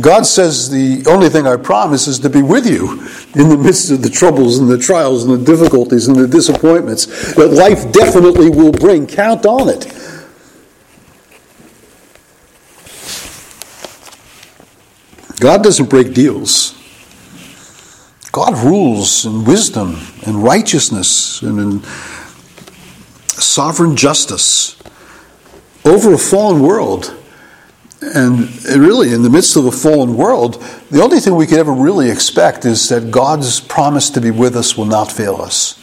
God 0.00 0.26
says 0.26 0.68
the 0.68 1.04
only 1.08 1.28
thing 1.28 1.46
I 1.46 1.56
promise 1.56 2.08
is 2.08 2.18
to 2.20 2.28
be 2.28 2.42
with 2.42 2.66
you 2.66 3.00
in 3.40 3.48
the 3.48 3.56
midst 3.56 3.92
of 3.92 4.02
the 4.02 4.10
troubles 4.10 4.58
and 4.58 4.68
the 4.68 4.78
trials 4.78 5.24
and 5.24 5.40
the 5.40 5.44
difficulties 5.44 6.08
and 6.08 6.16
the 6.16 6.26
disappointments 6.26 7.34
that 7.34 7.48
life 7.52 7.92
definitely 7.92 8.50
will 8.50 8.72
bring. 8.72 9.06
Count 9.06 9.46
on 9.46 9.68
it. 9.68 9.86
God 15.38 15.62
doesn't 15.62 15.88
break 15.88 16.12
deals. 16.12 16.76
God 18.32 18.58
rules 18.58 19.24
in 19.24 19.44
wisdom 19.44 20.00
and 20.26 20.42
righteousness 20.42 21.42
and 21.42 21.60
in 21.60 21.82
sovereign 23.28 23.96
justice 23.96 24.79
over 25.84 26.12
a 26.14 26.18
fallen 26.18 26.62
world. 26.62 27.16
And 28.02 28.64
really, 28.64 29.12
in 29.12 29.22
the 29.22 29.30
midst 29.30 29.56
of 29.56 29.66
a 29.66 29.72
fallen 29.72 30.16
world, 30.16 30.62
the 30.90 31.02
only 31.02 31.20
thing 31.20 31.34
we 31.34 31.46
could 31.46 31.58
ever 31.58 31.72
really 31.72 32.10
expect 32.10 32.64
is 32.64 32.88
that 32.88 33.10
God's 33.10 33.60
promise 33.60 34.08
to 34.10 34.20
be 34.20 34.30
with 34.30 34.56
us 34.56 34.76
will 34.76 34.86
not 34.86 35.12
fail 35.12 35.36
us. 35.36 35.78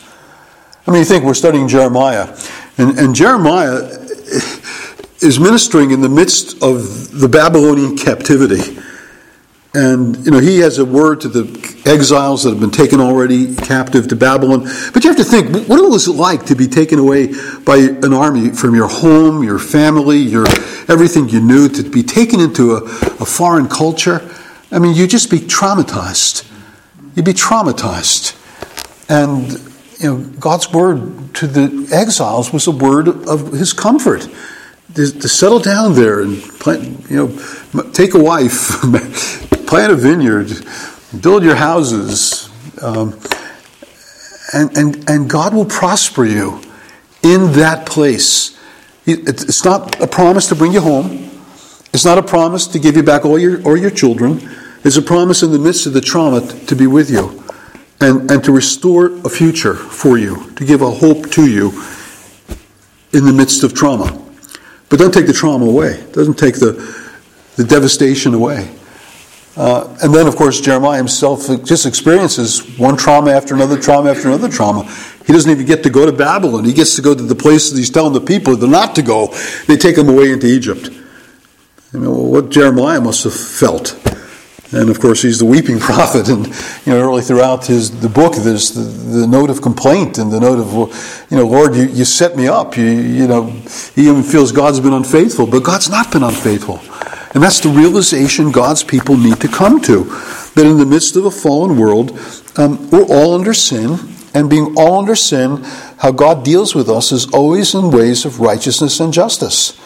I 0.87 0.91
mean, 0.91 0.99
you 0.99 1.05
think 1.05 1.25
we're 1.25 1.33
studying 1.33 1.67
Jeremiah, 1.67 2.35
and, 2.77 2.97
and 2.97 3.13
Jeremiah 3.13 3.89
is 5.21 5.39
ministering 5.39 5.91
in 5.91 6.01
the 6.01 6.09
midst 6.09 6.63
of 6.63 7.11
the 7.11 7.27
Babylonian 7.27 7.97
captivity. 7.97 8.79
And, 9.73 10.25
you 10.25 10.31
know, 10.31 10.39
he 10.39 10.59
has 10.59 10.79
a 10.79 10.85
word 10.85 11.21
to 11.21 11.27
the 11.27 11.43
exiles 11.85 12.43
that 12.43 12.51
have 12.51 12.59
been 12.59 12.71
taken 12.71 12.99
already 12.99 13.55
captive 13.55 14.07
to 14.07 14.15
Babylon. 14.15 14.61
But 14.93 15.03
you 15.03 15.09
have 15.09 15.17
to 15.17 15.23
think, 15.23 15.67
what 15.67 15.89
was 15.89 16.07
it 16.07 16.13
like 16.13 16.45
to 16.45 16.55
be 16.55 16.67
taken 16.67 16.99
away 16.99 17.33
by 17.63 17.77
an 17.77 18.13
army 18.13 18.49
from 18.49 18.75
your 18.75 18.87
home, 18.87 19.43
your 19.43 19.59
family, 19.59 20.17
your 20.17 20.47
everything 20.87 21.29
you 21.29 21.41
knew, 21.41 21.69
to 21.69 21.83
be 21.83 22.01
taken 22.01 22.39
into 22.39 22.75
a, 22.75 22.83
a 22.83 23.25
foreign 23.25 23.67
culture? 23.67 24.27
I 24.71 24.79
mean, 24.79 24.95
you'd 24.95 25.09
just 25.09 25.29
be 25.29 25.39
traumatized. 25.39 26.49
You'd 27.15 27.25
be 27.25 27.33
traumatized. 27.33 28.35
And, 29.09 29.51
you 29.99 30.09
know, 30.09 30.17
God's 30.39 30.71
word 30.71 31.33
to 31.35 31.47
the 31.47 31.89
exiles 31.93 32.51
was 32.51 32.67
a 32.67 32.71
word 32.71 33.07
of 33.07 33.51
his 33.53 33.73
comfort. 33.73 34.27
To, 34.95 35.05
settle 35.05 35.59
down 35.59 35.93
there 35.93 36.21
and, 36.21 36.41
plant, 36.41 37.09
you 37.09 37.27
know, 37.27 37.91
take 37.91 38.15
a 38.15 38.19
wife, 38.19 38.81
plant 39.67 39.91
a 39.91 39.95
vineyard, 39.95 40.49
build 41.21 41.43
your 41.43 41.55
houses, 41.55 42.49
um, 42.81 43.19
and, 44.53 44.75
and, 44.77 45.09
and 45.09 45.29
God 45.29 45.53
will 45.53 45.65
prosper 45.65 46.25
you 46.25 46.61
in 47.21 47.51
that 47.53 47.85
place. 47.85 48.57
It's 49.05 49.63
not 49.63 50.01
a 50.01 50.07
promise 50.07 50.47
to 50.49 50.55
bring 50.55 50.73
you 50.73 50.81
home. 50.81 51.29
It's 51.93 52.05
not 52.05 52.17
a 52.17 52.23
promise 52.23 52.67
to 52.67 52.79
give 52.79 52.95
you 52.95 53.03
back 53.03 53.25
all 53.25 53.37
your, 53.37 53.61
all 53.63 53.77
your 53.77 53.89
children. 53.89 54.39
It's 54.83 54.97
a 54.97 55.01
promise 55.01 55.43
in 55.43 55.51
the 55.51 55.59
midst 55.59 55.85
of 55.85 55.93
the 55.93 56.01
trauma 56.01 56.41
to 56.41 56.75
be 56.75 56.87
with 56.87 57.09
you 57.09 57.43
and, 57.99 58.29
and 58.29 58.43
to 58.43 58.51
restore 58.51 59.07
a 59.25 59.29
future 59.29 59.73
for 59.73 60.17
you, 60.17 60.51
to 60.51 60.65
give 60.65 60.81
a 60.81 60.91
hope 60.91 61.29
to 61.31 61.49
you 61.49 61.69
in 63.13 63.25
the 63.25 63.33
midst 63.33 63.63
of 63.63 63.73
trauma. 63.73 64.21
But 64.89 64.99
don't 64.99 65.13
take 65.13 65.27
the 65.27 65.33
trauma 65.33 65.65
away. 65.65 65.91
It 65.91 66.13
doesn't 66.13 66.37
take 66.37 66.55
the, 66.55 66.73
the 67.55 67.63
devastation 67.63 68.33
away. 68.33 68.76
Uh, 69.57 69.97
and 70.03 70.13
then, 70.13 70.27
of 70.27 70.35
course, 70.35 70.61
Jeremiah 70.61 70.97
himself 70.97 71.47
just 71.63 71.87
experiences 71.87 72.77
one 72.77 72.95
trauma 72.95 73.31
after 73.31 73.55
another 73.55 73.79
trauma 73.79 74.11
after 74.11 74.27
another 74.27 74.49
trauma. 74.49 74.83
He 75.25 75.33
doesn't 75.33 75.49
even 75.49 75.65
get 75.65 75.81
to 75.83 75.89
go 75.89 76.05
to 76.05 76.11
Babylon. 76.11 76.63
He 76.63 76.73
gets 76.73 76.95
to 76.97 77.01
go 77.01 77.15
to 77.15 77.23
the 77.23 77.35
places 77.35 77.75
he's 77.75 77.89
telling 77.89 78.13
the 78.13 78.21
people 78.21 78.55
they're 78.55 78.69
not 78.69 78.93
to 78.95 79.01
go. 79.01 79.33
They 79.67 79.75
take 79.75 79.97
him 79.97 80.09
away 80.09 80.31
into 80.31 80.45
Egypt. 80.45 80.89
You 81.91 81.99
know, 81.99 82.11
what 82.11 82.49
Jeremiah 82.49 83.01
must 83.01 83.23
have 83.23 83.33
felt. 83.33 83.97
And 84.73 84.89
of 84.89 84.99
course, 84.99 85.23
he's 85.23 85.39
the 85.39 85.45
weeping 85.45 85.79
prophet. 85.89 86.29
And 86.29 86.45
you 86.85 86.93
know, 86.93 87.01
early 87.01 87.23
throughout 87.23 87.65
his 87.65 87.99
the 87.99 88.09
book, 88.09 88.35
there's 88.35 88.73
the, 88.73 88.81
the 89.21 89.27
note 89.27 89.49
of 89.49 89.63
complaint 89.63 90.19
and 90.19 90.31
the 90.31 90.39
note 90.39 90.59
of, 90.59 91.27
you 91.31 91.37
know, 91.37 91.47
Lord, 91.47 91.75
you, 91.75 91.85
you 91.85 92.05
set 92.05 92.35
me 92.35 92.47
up. 92.47 92.77
You, 92.77 92.85
you 92.85 93.27
know, 93.27 93.45
he 93.95 94.07
even 94.07 94.21
feels 94.21 94.51
God's 94.51 94.79
been 94.79 94.93
unfaithful, 94.93 95.47
but 95.47 95.63
God's 95.63 95.89
not 95.89 96.11
been 96.11 96.23
unfaithful. 96.23 96.79
And 97.37 97.43
that's 97.43 97.59
the 97.59 97.69
realization 97.69 98.51
God's 98.51 98.83
people 98.83 99.15
need 99.15 99.39
to 99.41 99.47
come 99.47 99.79
to. 99.81 100.05
That 100.55 100.65
in 100.65 100.79
the 100.79 100.87
midst 100.87 101.15
of 101.15 101.23
a 101.23 101.29
fallen 101.29 101.77
world, 101.77 102.19
um, 102.55 102.89
we're 102.89 103.05
all 103.05 103.35
under 103.35 103.53
sin, 103.53 103.99
and 104.33 104.49
being 104.49 104.73
all 104.75 104.97
under 104.97 105.15
sin, 105.15 105.61
how 105.99 106.13
God 106.13 106.43
deals 106.43 106.73
with 106.73 106.89
us 106.89 107.11
is 107.11 107.29
always 107.29 107.75
in 107.75 107.91
ways 107.91 108.25
of 108.25 108.39
righteousness 108.39 108.99
and 108.99 109.13
justice. 109.13 109.79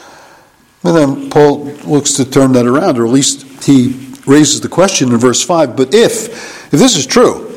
And 0.86 0.96
then 0.96 1.30
Paul 1.30 1.66
looks 1.84 2.14
to 2.14 2.24
turn 2.24 2.54
that 2.54 2.66
around, 2.66 2.98
or 2.98 3.06
at 3.06 3.12
least 3.12 3.66
he 3.66 4.14
raises 4.26 4.62
the 4.62 4.70
question 4.70 5.12
in 5.12 5.18
verse 5.18 5.44
5 5.44 5.76
but 5.76 5.94
if, 5.94 6.74
if 6.74 6.80
this 6.80 6.96
is 6.96 7.06
true, 7.06 7.50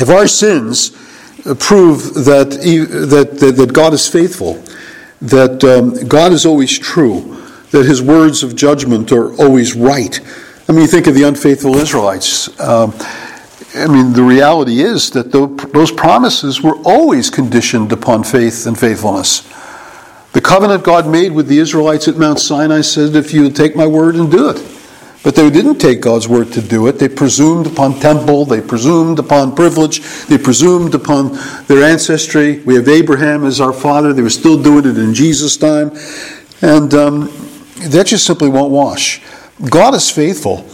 if 0.00 0.10
our 0.10 0.26
sins 0.26 0.90
prove 1.60 2.14
that, 2.24 2.50
that, 2.50 3.54
that, 3.56 3.72
God 3.72 3.94
is 3.94 4.08
faithful, 4.08 4.54
that 5.20 5.62
um, 5.62 6.08
God 6.08 6.32
is 6.32 6.44
always 6.44 6.76
true, 6.76 7.43
that 7.74 7.86
his 7.86 8.00
words 8.00 8.44
of 8.44 8.54
judgment 8.54 9.10
are 9.10 9.34
always 9.34 9.74
right. 9.74 10.20
I 10.68 10.72
mean, 10.72 10.82
you 10.82 10.86
think 10.86 11.08
of 11.08 11.16
the 11.16 11.24
unfaithful 11.24 11.74
Israelites. 11.74 12.48
Um, 12.60 12.94
I 13.74 13.88
mean, 13.88 14.12
the 14.12 14.22
reality 14.22 14.80
is 14.80 15.10
that 15.10 15.32
those 15.32 15.90
promises 15.90 16.62
were 16.62 16.76
always 16.84 17.30
conditioned 17.30 17.90
upon 17.90 18.22
faith 18.22 18.64
and 18.68 18.78
faithfulness. 18.78 19.40
The 20.34 20.40
covenant 20.40 20.84
God 20.84 21.08
made 21.08 21.32
with 21.32 21.48
the 21.48 21.58
Israelites 21.58 22.06
at 22.06 22.16
Mount 22.16 22.38
Sinai 22.38 22.82
said, 22.82 23.16
If 23.16 23.34
you 23.34 23.50
take 23.50 23.74
my 23.74 23.88
word 23.88 24.14
and 24.14 24.30
do 24.30 24.50
it. 24.50 24.62
But 25.24 25.34
they 25.34 25.50
didn't 25.50 25.78
take 25.78 26.00
God's 26.00 26.28
word 26.28 26.52
to 26.52 26.62
do 26.62 26.86
it. 26.86 27.00
They 27.00 27.08
presumed 27.08 27.66
upon 27.66 27.98
temple, 27.98 28.44
they 28.44 28.60
presumed 28.60 29.18
upon 29.18 29.56
privilege, 29.56 30.00
they 30.26 30.38
presumed 30.38 30.94
upon 30.94 31.32
their 31.66 31.82
ancestry. 31.82 32.60
We 32.60 32.76
have 32.76 32.86
Abraham 32.86 33.44
as 33.44 33.60
our 33.60 33.72
father. 33.72 34.12
They 34.12 34.22
were 34.22 34.30
still 34.30 34.62
doing 34.62 34.86
it 34.86 34.96
in 34.96 35.12
Jesus' 35.12 35.56
time. 35.56 35.90
And 36.62 36.94
um, 36.94 37.43
that 37.76 38.06
just 38.06 38.26
simply 38.26 38.48
won't 38.48 38.70
wash. 38.70 39.20
God 39.70 39.94
is 39.94 40.10
faithful. 40.10 40.66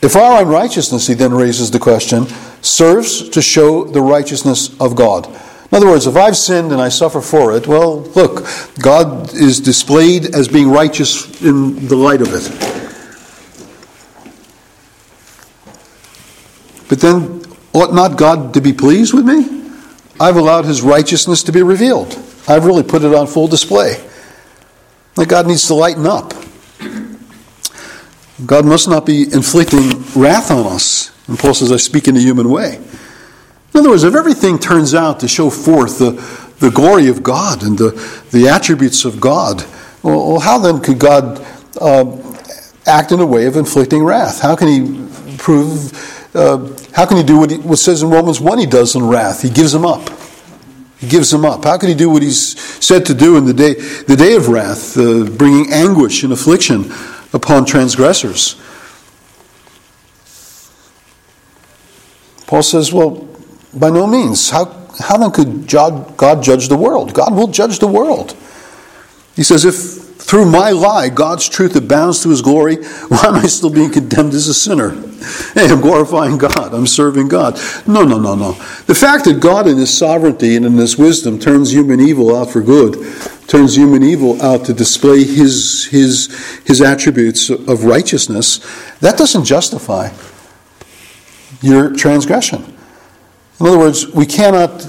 If 0.00 0.14
our 0.14 0.42
unrighteousness, 0.42 1.06
he 1.06 1.14
then 1.14 1.32
raises 1.32 1.70
the 1.70 1.78
question, 1.78 2.26
serves 2.62 3.28
to 3.30 3.42
show 3.42 3.84
the 3.84 4.00
righteousness 4.00 4.78
of 4.80 4.94
God. 4.94 5.26
In 5.26 5.76
other 5.76 5.86
words, 5.86 6.06
if 6.06 6.16
I've 6.16 6.36
sinned 6.36 6.72
and 6.72 6.80
I 6.80 6.88
suffer 6.88 7.20
for 7.20 7.54
it, 7.56 7.66
well, 7.66 8.00
look, 8.00 8.46
God 8.80 9.34
is 9.34 9.60
displayed 9.60 10.34
as 10.34 10.48
being 10.48 10.70
righteous 10.70 11.42
in 11.42 11.88
the 11.88 11.96
light 11.96 12.22
of 12.22 12.28
it. 12.32 12.48
But 16.88 17.00
then, 17.00 17.42
ought 17.74 17.92
not 17.92 18.16
God 18.16 18.54
to 18.54 18.60
be 18.62 18.72
pleased 18.72 19.12
with 19.12 19.26
me? 19.26 19.70
I've 20.18 20.36
allowed 20.36 20.64
his 20.64 20.80
righteousness 20.80 21.42
to 21.44 21.52
be 21.52 21.62
revealed. 21.62 22.18
I've 22.48 22.64
really 22.64 22.82
put 22.82 23.04
it 23.04 23.14
on 23.14 23.26
full 23.26 23.46
display. 23.46 24.02
That 25.18 25.28
God 25.28 25.48
needs 25.48 25.66
to 25.66 25.74
lighten 25.74 26.06
up. 26.06 26.32
God 28.46 28.64
must 28.64 28.88
not 28.88 29.04
be 29.04 29.22
inflicting 29.22 30.00
wrath 30.14 30.52
on 30.52 30.64
us. 30.64 31.10
And 31.26 31.36
Paul 31.36 31.54
says, 31.54 31.72
I 31.72 31.76
speak 31.76 32.06
in 32.06 32.16
a 32.16 32.20
human 32.20 32.48
way. 32.48 32.76
In 32.76 33.80
other 33.80 33.90
words, 33.90 34.04
if 34.04 34.14
everything 34.14 34.60
turns 34.60 34.94
out 34.94 35.18
to 35.18 35.26
show 35.26 35.50
forth 35.50 35.98
the, 35.98 36.12
the 36.60 36.70
glory 36.70 37.08
of 37.08 37.24
God 37.24 37.64
and 37.64 37.76
the, 37.76 37.90
the 38.30 38.46
attributes 38.46 39.04
of 39.04 39.20
God, 39.20 39.64
well, 40.04 40.38
how 40.38 40.58
then 40.58 40.80
could 40.80 41.00
God 41.00 41.44
uh, 41.80 42.16
act 42.86 43.10
in 43.10 43.18
a 43.18 43.26
way 43.26 43.46
of 43.46 43.56
inflicting 43.56 44.04
wrath? 44.04 44.40
How 44.40 44.54
can 44.54 44.68
he 44.68 45.36
prove, 45.36 46.36
uh, 46.36 46.58
how 46.94 47.06
can 47.06 47.16
he 47.16 47.24
do 47.24 47.38
what, 47.38 47.50
he, 47.50 47.58
what 47.58 47.80
says 47.80 48.04
in 48.04 48.10
Romans 48.10 48.40
1 48.40 48.58
he 48.58 48.66
does 48.66 48.94
in 48.94 49.04
wrath? 49.04 49.42
He 49.42 49.50
gives 49.50 49.72
them 49.72 49.84
up. 49.84 50.08
He 50.98 51.08
gives 51.08 51.30
them 51.30 51.44
up. 51.44 51.64
How 51.64 51.78
can 51.78 51.88
he 51.88 51.94
do 51.94 52.10
what 52.10 52.22
he's 52.22 52.58
said 52.84 53.06
to 53.06 53.14
do 53.14 53.36
in 53.36 53.44
the 53.44 53.54
day, 53.54 53.74
the 53.74 54.16
day 54.16 54.34
of 54.34 54.48
wrath, 54.48 54.96
uh, 54.96 55.24
bringing 55.24 55.72
anguish 55.72 56.24
and 56.24 56.32
affliction 56.32 56.92
upon 57.32 57.64
transgressors? 57.64 58.56
Paul 62.46 62.62
says, 62.62 62.92
well, 62.92 63.28
by 63.74 63.90
no 63.90 64.06
means. 64.06 64.50
How, 64.50 64.64
how 64.98 65.18
then 65.18 65.30
could 65.30 65.68
God 65.68 66.42
judge 66.42 66.68
the 66.68 66.76
world? 66.76 67.14
God 67.14 67.34
will 67.34 67.48
judge 67.48 67.78
the 67.78 67.86
world. 67.86 68.34
He 69.36 69.42
says, 69.44 69.64
if 69.64 69.97
through 70.28 70.44
my 70.44 70.70
lie 70.72 71.08
God's 71.08 71.48
truth 71.48 71.74
abounds 71.74 72.22
to 72.22 72.28
his 72.28 72.42
glory, 72.42 72.76
why 73.08 73.24
am 73.24 73.36
I 73.36 73.46
still 73.46 73.70
being 73.70 73.90
condemned 73.90 74.34
as 74.34 74.46
a 74.46 74.52
sinner? 74.52 74.90
Hey, 75.54 75.72
I'm 75.72 75.80
glorifying 75.80 76.36
God. 76.36 76.74
I'm 76.74 76.86
serving 76.86 77.28
God. 77.28 77.58
No, 77.86 78.04
no, 78.04 78.18
no, 78.18 78.34
no. 78.34 78.52
The 78.86 78.94
fact 78.94 79.24
that 79.24 79.40
God 79.40 79.66
in 79.66 79.78
his 79.78 79.96
sovereignty 79.96 80.54
and 80.54 80.66
in 80.66 80.74
his 80.74 80.98
wisdom 80.98 81.38
turns 81.38 81.72
human 81.72 81.98
evil 81.98 82.36
out 82.36 82.50
for 82.50 82.60
good, 82.60 82.94
turns 83.46 83.74
human 83.74 84.02
evil 84.02 84.40
out 84.42 84.66
to 84.66 84.74
display 84.74 85.24
his, 85.24 85.86
his, 85.90 86.60
his 86.66 86.82
attributes 86.82 87.48
of 87.48 87.84
righteousness, 87.84 88.58
that 89.00 89.16
doesn't 89.16 89.44
justify 89.44 90.10
your 91.62 91.96
transgression. 91.96 92.76
In 93.60 93.66
other 93.66 93.78
words, 93.78 94.06
we 94.08 94.26
cannot 94.26 94.86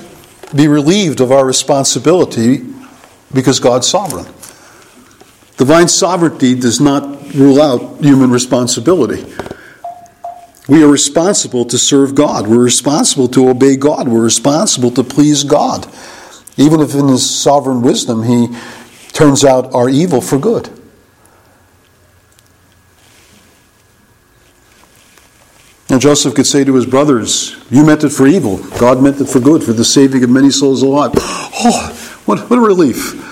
be 0.54 0.68
relieved 0.68 1.22
of 1.22 1.32
our 1.32 1.46
responsibility 1.46 2.66
because 3.34 3.62
God's 3.62 3.88
sovereign. 3.88 4.26
Divine 5.60 5.90
sovereignty 5.90 6.56
does 6.56 6.80
not 6.80 7.34
rule 7.36 7.62
out 7.62 8.00
human 8.00 8.32
responsibility. 8.32 9.26
We 10.70 10.82
are 10.86 10.88
responsible 10.88 11.66
to 11.66 11.78
serve 11.78 12.16
God. 12.16 12.48
We're 12.48 12.64
responsible 12.64 13.28
to 13.28 13.50
obey 13.50 13.76
God. 13.76 14.08
We're 14.08 14.24
responsible 14.24 14.90
to 14.92 15.04
please 15.04 15.44
God. 15.44 15.86
Even 16.56 16.80
if 16.80 16.96
in 16.96 17.10
His 17.10 17.30
sovereign 17.30 17.82
wisdom 17.82 18.24
He 18.24 18.48
turns 19.12 19.44
out 19.44 19.74
our 19.74 19.90
evil 19.90 20.22
for 20.22 20.40
good. 20.40 20.70
And 25.90 26.00
Joseph 26.00 26.36
could 26.36 26.48
say 26.48 26.64
to 26.64 26.74
his 26.74 26.86
brothers, 26.86 27.58
You 27.70 27.86
meant 27.86 28.06
it 28.06 28.12
for 28.12 28.28
evil. 28.28 28.60
God 28.80 29.04
meant 29.04 29.20
it 29.20 29.28
for 29.28 29.42
good, 29.42 29.62
for 29.62 29.74
the 29.74 29.84
saving 29.84 30.24
of 30.24 30.30
many 30.30 30.52
souls 30.52 30.84
alive. 30.84 31.12
Oh, 31.62 32.22
what, 32.26 32.50
what 32.50 32.60
a 32.60 32.62
relief. 32.62 33.29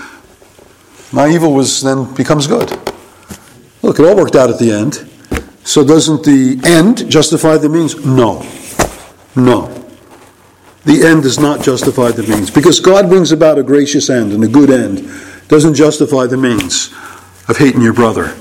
My 1.12 1.28
evil 1.28 1.52
was 1.52 1.82
then 1.82 2.12
becomes 2.14 2.46
good. 2.46 2.70
Look, 3.82 3.98
it 3.98 4.04
all 4.04 4.16
worked 4.16 4.36
out 4.36 4.50
at 4.50 4.58
the 4.58 4.70
end. 4.70 5.08
So 5.64 5.84
doesn't 5.84 6.24
the 6.24 6.60
end 6.64 7.10
justify 7.10 7.56
the 7.58 7.68
means? 7.68 8.04
No. 8.04 8.46
No. 9.36 9.74
The 10.84 11.06
end 11.06 11.22
does 11.22 11.38
not 11.38 11.62
justify 11.62 12.10
the 12.10 12.22
means. 12.22 12.50
Because 12.50 12.80
God 12.80 13.08
brings 13.08 13.32
about 13.32 13.58
a 13.58 13.62
gracious 13.62 14.08
end 14.08 14.32
and 14.32 14.42
a 14.44 14.48
good 14.48 14.70
end 14.70 15.10
doesn't 15.48 15.74
justify 15.74 16.26
the 16.26 16.36
means 16.36 16.92
of 17.48 17.56
hating 17.56 17.82
your 17.82 17.92
brother, 17.92 18.34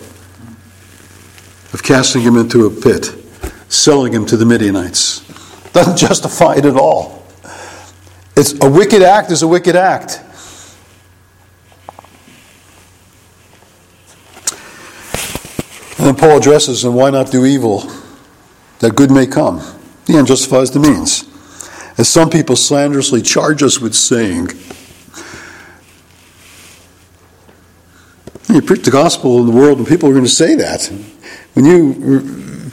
of 1.74 1.84
casting 1.84 2.22
him 2.22 2.38
into 2.38 2.66
a 2.66 2.70
pit 2.70 3.14
selling 3.70 4.14
him 4.14 4.26
to 4.26 4.38
the 4.38 4.46
Midianites. 4.46 5.22
Doesn't 5.72 5.98
justify 6.08 6.56
it 6.56 6.66
at 6.66 6.76
all. 6.76 7.26
It's 8.36 8.54
a 8.64 8.70
wicked 8.70 9.02
act 9.02 9.32
is 9.32 9.42
a 9.42 9.48
wicked 9.48 9.76
act. 9.76 10.22
Then 16.08 16.16
Paul 16.16 16.38
addresses, 16.38 16.86
and 16.86 16.96
why 16.96 17.10
not 17.10 17.32
do 17.32 17.46
evil 17.46 17.84
that 18.80 18.96
good 18.96 19.12
may 19.12 19.28
come? 19.28 19.62
The 20.06 20.18
end 20.18 20.28
justifies 20.28 20.72
the 20.72 20.80
means. 20.80 21.26
As 21.98 22.08
some 22.08 22.30
people 22.30 22.56
slanderously 22.56 23.22
charge 23.22 23.62
us 23.62 23.80
with 23.80 23.94
saying, 23.94 24.50
you 28.50 28.62
preach 28.62 28.84
the 28.84 28.92
gospel 28.92 29.40
in 29.40 29.48
the 29.48 29.52
world, 29.52 29.80
and 29.80 29.88
people 29.88 30.08
are 30.08 30.14
going 30.14 30.24
to 30.24 30.30
say 30.30 30.56
that. 30.56 30.86
When 31.54 31.66
you 31.66 32.72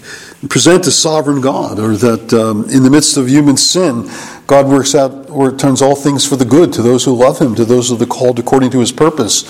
present 0.49 0.87
a 0.87 0.93
sovereign 0.93 1.41
God, 1.41 1.80
or 1.80 1.97
that 1.97 2.32
um, 2.32 2.68
in 2.70 2.85
the 2.85 2.91
midst 2.91 3.16
of 3.16 3.28
human 3.28 3.57
sin, 3.57 4.09
God 4.47 4.68
works 4.68 4.95
out 4.95 5.28
or 5.28 5.51
turns 5.51 5.82
all 5.82 5.97
things 5.97 6.24
for 6.24 6.37
the 6.37 6.45
good 6.45 6.72
to 6.74 6.82
those 6.82 7.05
who 7.05 7.16
love 7.16 7.41
Him, 7.41 7.57
to 7.57 7.64
those 7.64 7.89
who 7.89 8.01
are 8.01 8.07
called 8.07 8.39
according 8.39 8.70
to 8.72 8.78
His 8.78 8.93
purpose. 8.93 9.43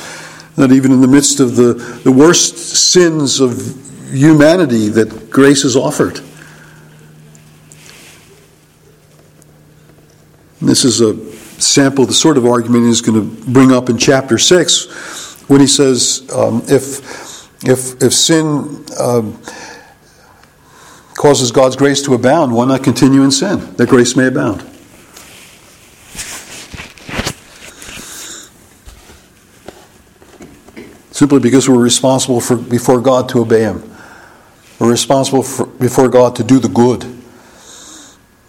That 0.56 0.72
even 0.72 0.92
in 0.92 1.00
the 1.00 1.08
midst 1.08 1.40
of 1.40 1.56
the, 1.56 1.74
the 2.04 2.12
worst 2.12 2.56
sins 2.56 3.40
of 3.40 3.52
humanity, 4.12 4.88
that 4.88 5.30
grace 5.30 5.64
is 5.64 5.76
offered. 5.76 6.20
This 10.60 10.84
is 10.84 11.00
a 11.00 11.16
sample, 11.60 12.06
the 12.06 12.12
sort 12.12 12.38
of 12.38 12.46
argument 12.46 12.86
he's 12.86 13.00
going 13.00 13.20
to 13.20 13.50
bring 13.50 13.72
up 13.72 13.88
in 13.88 13.98
chapter 13.98 14.38
6 14.38 15.48
when 15.48 15.60
he 15.60 15.66
says, 15.66 16.28
um, 16.34 16.62
if, 16.68 17.64
if, 17.64 18.02
if 18.02 18.12
sin. 18.14 18.84
Um, 18.98 19.40
causes 21.24 21.52
God's 21.52 21.74
grace 21.74 22.02
to 22.02 22.12
abound, 22.12 22.52
why 22.52 22.66
not 22.66 22.84
continue 22.84 23.22
in 23.22 23.30
sin, 23.30 23.74
that 23.76 23.88
grace 23.88 24.14
may 24.14 24.26
abound? 24.26 24.60
Simply 31.14 31.38
because 31.38 31.68
we're 31.68 31.80
responsible 31.80 32.40
for, 32.40 32.56
before 32.56 33.00
God 33.00 33.28
to 33.28 33.40
obey 33.40 33.60
Him. 33.60 33.88
We're 34.80 34.90
responsible 34.90 35.44
for, 35.44 35.66
before 35.66 36.08
God 36.08 36.34
to 36.36 36.42
do 36.42 36.58
the 36.58 36.68
good, 36.68 37.02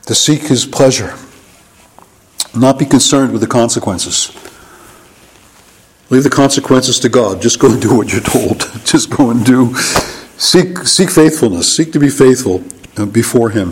to 0.07 0.16
seek 0.16 0.47
His 0.47 0.66
pleasure, 0.66 1.16
not 2.55 2.80
be 2.80 2.86
concerned 2.86 3.34
with 3.34 3.41
the 3.41 3.47
consequences. 3.47 4.32
Leave 6.09 6.24
the 6.24 6.30
consequences 6.30 6.99
to 7.01 7.09
God. 7.09 7.41
Just 7.41 7.59
go 7.59 7.72
and 7.72 7.80
do 7.80 7.95
what 7.95 8.11
you're 8.11 8.22
told. 8.22 8.59
Just 8.84 9.11
go 9.11 9.30
and 9.30 9.45
do 9.45 9.76
Seek, 10.38 10.80
seek 10.80 11.09
faithfulness. 11.09 11.74
Seek 11.74 11.93
to 11.93 11.99
be 11.99 12.09
faithful 12.09 12.63
uh, 12.97 13.05
before 13.05 13.51
Him. 13.51 13.72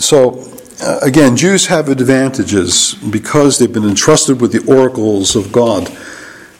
So, 0.00 0.59
Uh, 0.82 0.98
again, 1.02 1.36
Jews 1.36 1.66
have 1.66 1.88
advantages 1.88 2.94
because 2.94 3.58
they've 3.58 3.72
been 3.72 3.88
entrusted 3.88 4.40
with 4.40 4.52
the 4.52 4.64
oracles 4.72 5.36
of 5.36 5.52
God. 5.52 5.94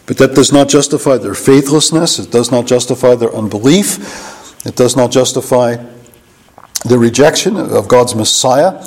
But 0.07 0.19
that 0.19 0.35
does 0.35 0.53
not 0.53 0.69
justify 0.69 1.19
their 1.19 1.35
faithlessness. 1.35 2.19
It 2.19 2.31
does 2.31 2.51
not 2.51 2.67
justify 2.67 3.15
their 3.15 3.35
unbelief. 3.35 4.67
It 4.67 4.77
does 4.77 4.97
not 4.97 5.11
justify 5.11 5.77
the 6.85 6.99
rejection 6.99 7.57
of 7.57 7.89
God's 7.89 8.15
Messiah 8.15 8.85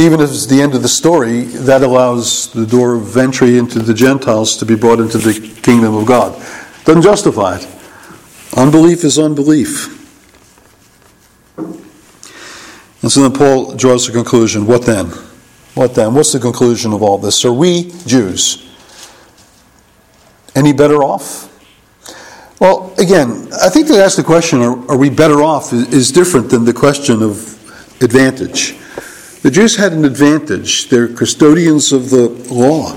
even 0.00 0.20
if 0.20 0.30
it's 0.30 0.46
the 0.46 0.62
end 0.62 0.74
of 0.74 0.82
the 0.82 0.88
story, 0.88 1.42
that 1.42 1.82
allows 1.82 2.50
the 2.52 2.64
door 2.64 2.94
of 2.94 3.16
entry 3.16 3.58
into 3.58 3.80
the 3.80 3.92
Gentiles 3.92 4.56
to 4.56 4.64
be 4.64 4.74
brought 4.74 5.00
into 5.00 5.18
the 5.18 5.34
kingdom 5.62 5.94
of 5.94 6.06
God. 6.06 6.34
Doesn't 6.84 7.02
justify 7.02 7.56
it. 7.56 7.68
Unbelief 8.56 9.04
is 9.04 9.18
unbelief. 9.18 9.99
And 13.02 13.10
so 13.10 13.22
then 13.22 13.32
Paul 13.32 13.74
draws 13.74 14.06
the 14.06 14.12
conclusion 14.12 14.66
what 14.66 14.84
then? 14.84 15.06
What 15.74 15.94
then? 15.94 16.14
What's 16.14 16.32
the 16.32 16.40
conclusion 16.40 16.92
of 16.92 17.02
all 17.02 17.18
this? 17.18 17.44
Are 17.44 17.52
we, 17.52 17.92
Jews, 18.06 18.66
any 20.54 20.72
better 20.72 21.02
off? 21.02 21.48
Well, 22.60 22.92
again, 22.98 23.48
I 23.62 23.70
think 23.70 23.86
to 23.86 23.94
ask 23.94 24.16
the 24.16 24.22
question, 24.22 24.60
are, 24.60 24.90
are 24.90 24.96
we 24.98 25.08
better 25.08 25.42
off, 25.42 25.72
is, 25.72 25.92
is 25.94 26.12
different 26.12 26.50
than 26.50 26.64
the 26.64 26.74
question 26.74 27.22
of 27.22 27.56
advantage. 28.02 28.76
The 29.42 29.50
Jews 29.50 29.76
had 29.76 29.92
an 29.92 30.04
advantage. 30.04 30.90
They're 30.90 31.08
custodians 31.08 31.92
of 31.92 32.10
the 32.10 32.28
law. 32.50 32.94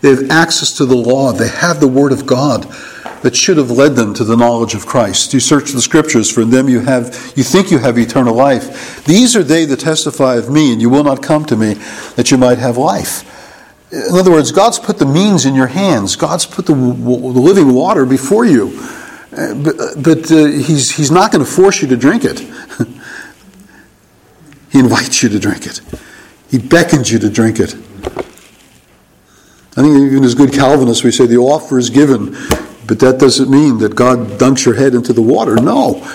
They 0.00 0.10
have 0.10 0.30
access 0.30 0.72
to 0.78 0.86
the 0.86 0.96
law. 0.96 1.32
They 1.32 1.48
have 1.48 1.80
the 1.80 1.88
Word 1.88 2.12
of 2.12 2.24
God. 2.24 2.66
That 3.22 3.34
should 3.36 3.56
have 3.56 3.70
led 3.70 3.96
them 3.96 4.14
to 4.14 4.24
the 4.24 4.36
knowledge 4.36 4.74
of 4.74 4.86
Christ. 4.86 5.32
You 5.32 5.40
search 5.40 5.70
the 5.70 5.80
scriptures, 5.80 6.30
for 6.30 6.42
in 6.42 6.50
them 6.50 6.68
you 6.68 6.80
have 6.80 7.32
you 7.36 7.44
think 7.44 7.70
you 7.70 7.78
have 7.78 7.98
eternal 7.98 8.34
life. 8.34 9.04
These 9.04 9.34
are 9.36 9.42
they 9.42 9.64
that 9.64 9.80
testify 9.80 10.36
of 10.36 10.50
me, 10.50 10.72
and 10.72 10.80
you 10.80 10.90
will 10.90 11.04
not 11.04 11.22
come 11.22 11.44
to 11.46 11.56
me 11.56 11.74
that 12.16 12.30
you 12.30 12.38
might 12.38 12.58
have 12.58 12.76
life. 12.76 13.28
In 13.92 14.16
other 14.16 14.30
words, 14.30 14.52
God's 14.52 14.78
put 14.78 14.98
the 14.98 15.06
means 15.06 15.44
in 15.44 15.54
your 15.54 15.66
hands. 15.66 16.16
God's 16.16 16.46
put 16.46 16.64
the, 16.64 16.74
the 16.74 16.80
living 16.80 17.74
water 17.74 18.06
before 18.06 18.46
you. 18.46 18.70
But, 19.30 19.76
but 20.02 20.30
uh, 20.32 20.46
he's, 20.46 20.96
he's 20.96 21.10
not 21.10 21.30
going 21.30 21.44
to 21.44 21.50
force 21.50 21.82
you 21.82 21.88
to 21.88 21.96
drink 21.96 22.24
it. 22.24 22.38
he 24.70 24.78
invites 24.78 25.22
you 25.22 25.28
to 25.28 25.38
drink 25.38 25.66
it. 25.66 25.80
He 26.50 26.58
beckons 26.58 27.10
you 27.10 27.18
to 27.18 27.28
drink 27.30 27.60
it. 27.60 27.74
I 29.74 29.80
think 29.80 29.96
even 29.96 30.24
as 30.24 30.34
good 30.34 30.52
Calvinists, 30.52 31.02
we 31.02 31.10
say 31.10 31.26
the 31.26 31.38
offer 31.38 31.78
is 31.78 31.88
given, 31.88 32.34
but 32.92 32.98
that 32.98 33.18
doesn't 33.18 33.48
mean 33.48 33.78
that 33.78 33.96
God 33.96 34.18
dunks 34.38 34.66
your 34.66 34.74
head 34.74 34.92
into 34.92 35.14
the 35.14 35.22
water. 35.22 35.56
No. 35.56 36.06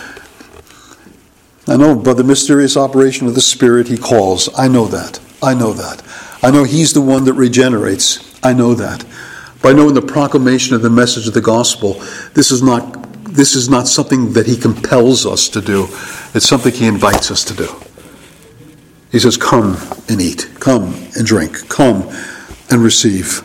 I 1.66 1.76
know 1.76 1.96
by 1.96 2.14
the 2.14 2.24
mysterious 2.24 2.78
operation 2.78 3.26
of 3.26 3.34
the 3.34 3.42
Spirit, 3.42 3.88
He 3.88 3.98
calls. 3.98 4.48
I 4.56 4.68
know 4.68 4.86
that. 4.86 5.20
I 5.42 5.56
know 5.56 5.74
that. 5.74 6.04
I 6.44 6.52
know 6.52 6.66
He's 6.66 6.94
the 6.94 7.02
one 7.02 7.24
that 7.24 7.34
regenerates. 7.34 8.40
I 8.44 8.54
know 8.54 8.76
that. 8.76 9.04
By 9.64 9.74
knowing 9.74 9.96
the 9.96 10.04
proclamation 10.04 10.76
of 10.76 10.84
the 10.84 10.92
message 10.92 11.28
of 11.28 11.34
the 11.34 11.42
gospel, 11.42 11.94
this 12.36 12.52
is 12.52 12.62
not 12.62 13.24
this 13.24 13.56
is 13.56 13.68
not 13.68 13.88
something 13.88 14.34
that 14.34 14.46
He 14.46 14.56
compels 14.56 15.26
us 15.26 15.50
to 15.50 15.62
do. 15.62 15.86
It's 16.36 16.48
something 16.48 16.72
He 16.72 16.86
invites 16.86 17.32
us 17.32 17.44
to 17.46 17.56
do. 17.56 17.76
He 19.12 19.18
says, 19.18 19.36
Come 19.36 19.78
and 20.10 20.22
eat, 20.22 20.48
come 20.60 20.94
and 21.16 21.26
drink, 21.26 21.70
come 21.70 22.08
and 22.70 22.84
receive. 22.84 23.42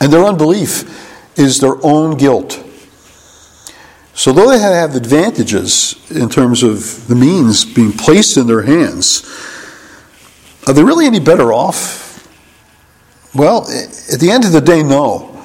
And 0.00 0.10
their 0.10 0.24
unbelief 0.24 1.03
is 1.36 1.60
their 1.60 1.84
own 1.84 2.16
guilt. 2.16 2.60
So, 4.14 4.32
though 4.32 4.48
they 4.48 4.60
have 4.60 4.94
advantages 4.94 5.96
in 6.10 6.28
terms 6.28 6.62
of 6.62 7.08
the 7.08 7.16
means 7.16 7.64
being 7.64 7.92
placed 7.92 8.36
in 8.36 8.46
their 8.46 8.62
hands, 8.62 9.22
are 10.68 10.72
they 10.72 10.84
really 10.84 11.06
any 11.06 11.18
better 11.18 11.52
off? 11.52 12.02
Well, 13.34 13.62
at 13.62 14.20
the 14.20 14.30
end 14.30 14.44
of 14.44 14.52
the 14.52 14.60
day, 14.60 14.82
no. 14.84 15.42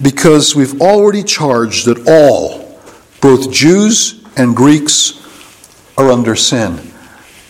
Because 0.00 0.56
we've 0.56 0.80
already 0.80 1.22
charged 1.22 1.84
that 1.84 2.08
all, 2.08 2.80
both 3.20 3.52
Jews 3.52 4.24
and 4.36 4.56
Greeks, 4.56 5.20
are 5.98 6.10
under 6.10 6.34
sin. 6.34 6.80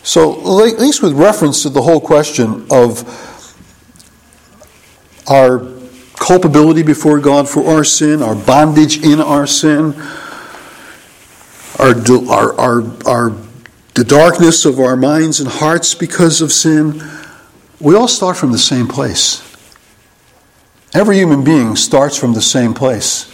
So, 0.03 0.33
at 0.67 0.81
least 0.81 1.03
with 1.03 1.13
reference 1.13 1.63
to 1.63 1.69
the 1.69 1.83
whole 1.83 2.01
question 2.01 2.67
of 2.69 3.05
our 5.31 5.72
culpability 6.23 6.85
before 6.85 7.19
God 7.19 7.49
for 7.49 7.67
our 7.67 7.83
sin, 7.83 8.23
our 8.23 8.37
bondage 8.37 9.05
in 9.05 9.21
our 9.21 9.45
sin, 9.45 9.93
our, 11.81 11.97
our, 12.31 12.61
our, 12.61 13.09
our, 13.09 13.37
the 13.95 14.05
darkness 14.07 14.65
of 14.65 14.79
our 14.79 14.97
minds 14.97 15.41
and 15.41 15.49
hearts 15.49 15.97
because 15.97 16.41
of 16.41 16.53
sin, 16.53 17.03
we 17.81 17.97
all 17.97 18.07
start 18.07 18.37
from 18.37 18.53
the 18.53 18.59
same 18.59 18.87
place. 18.87 19.41
Every 20.95 21.17
human 21.17 21.43
being 21.43 21.75
starts 21.75 22.17
from 22.17 22.35
the 22.35 22.41
same 22.41 22.73
place. 22.73 23.29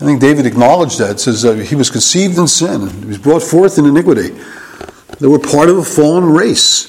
I 0.00 0.04
think 0.04 0.20
David 0.20 0.46
acknowledged 0.46 0.98
that. 0.98 1.12
It 1.12 1.20
says 1.20 1.68
he 1.68 1.76
was 1.76 1.90
conceived 1.90 2.36
in 2.38 2.48
sin 2.48 2.90
he 3.02 3.06
was 3.06 3.18
brought 3.18 3.42
forth 3.42 3.78
in 3.78 3.86
iniquity. 3.86 4.36
They 5.20 5.28
were 5.28 5.38
part 5.38 5.68
of 5.68 5.78
a 5.78 5.84
fallen 5.84 6.24
race. 6.24 6.88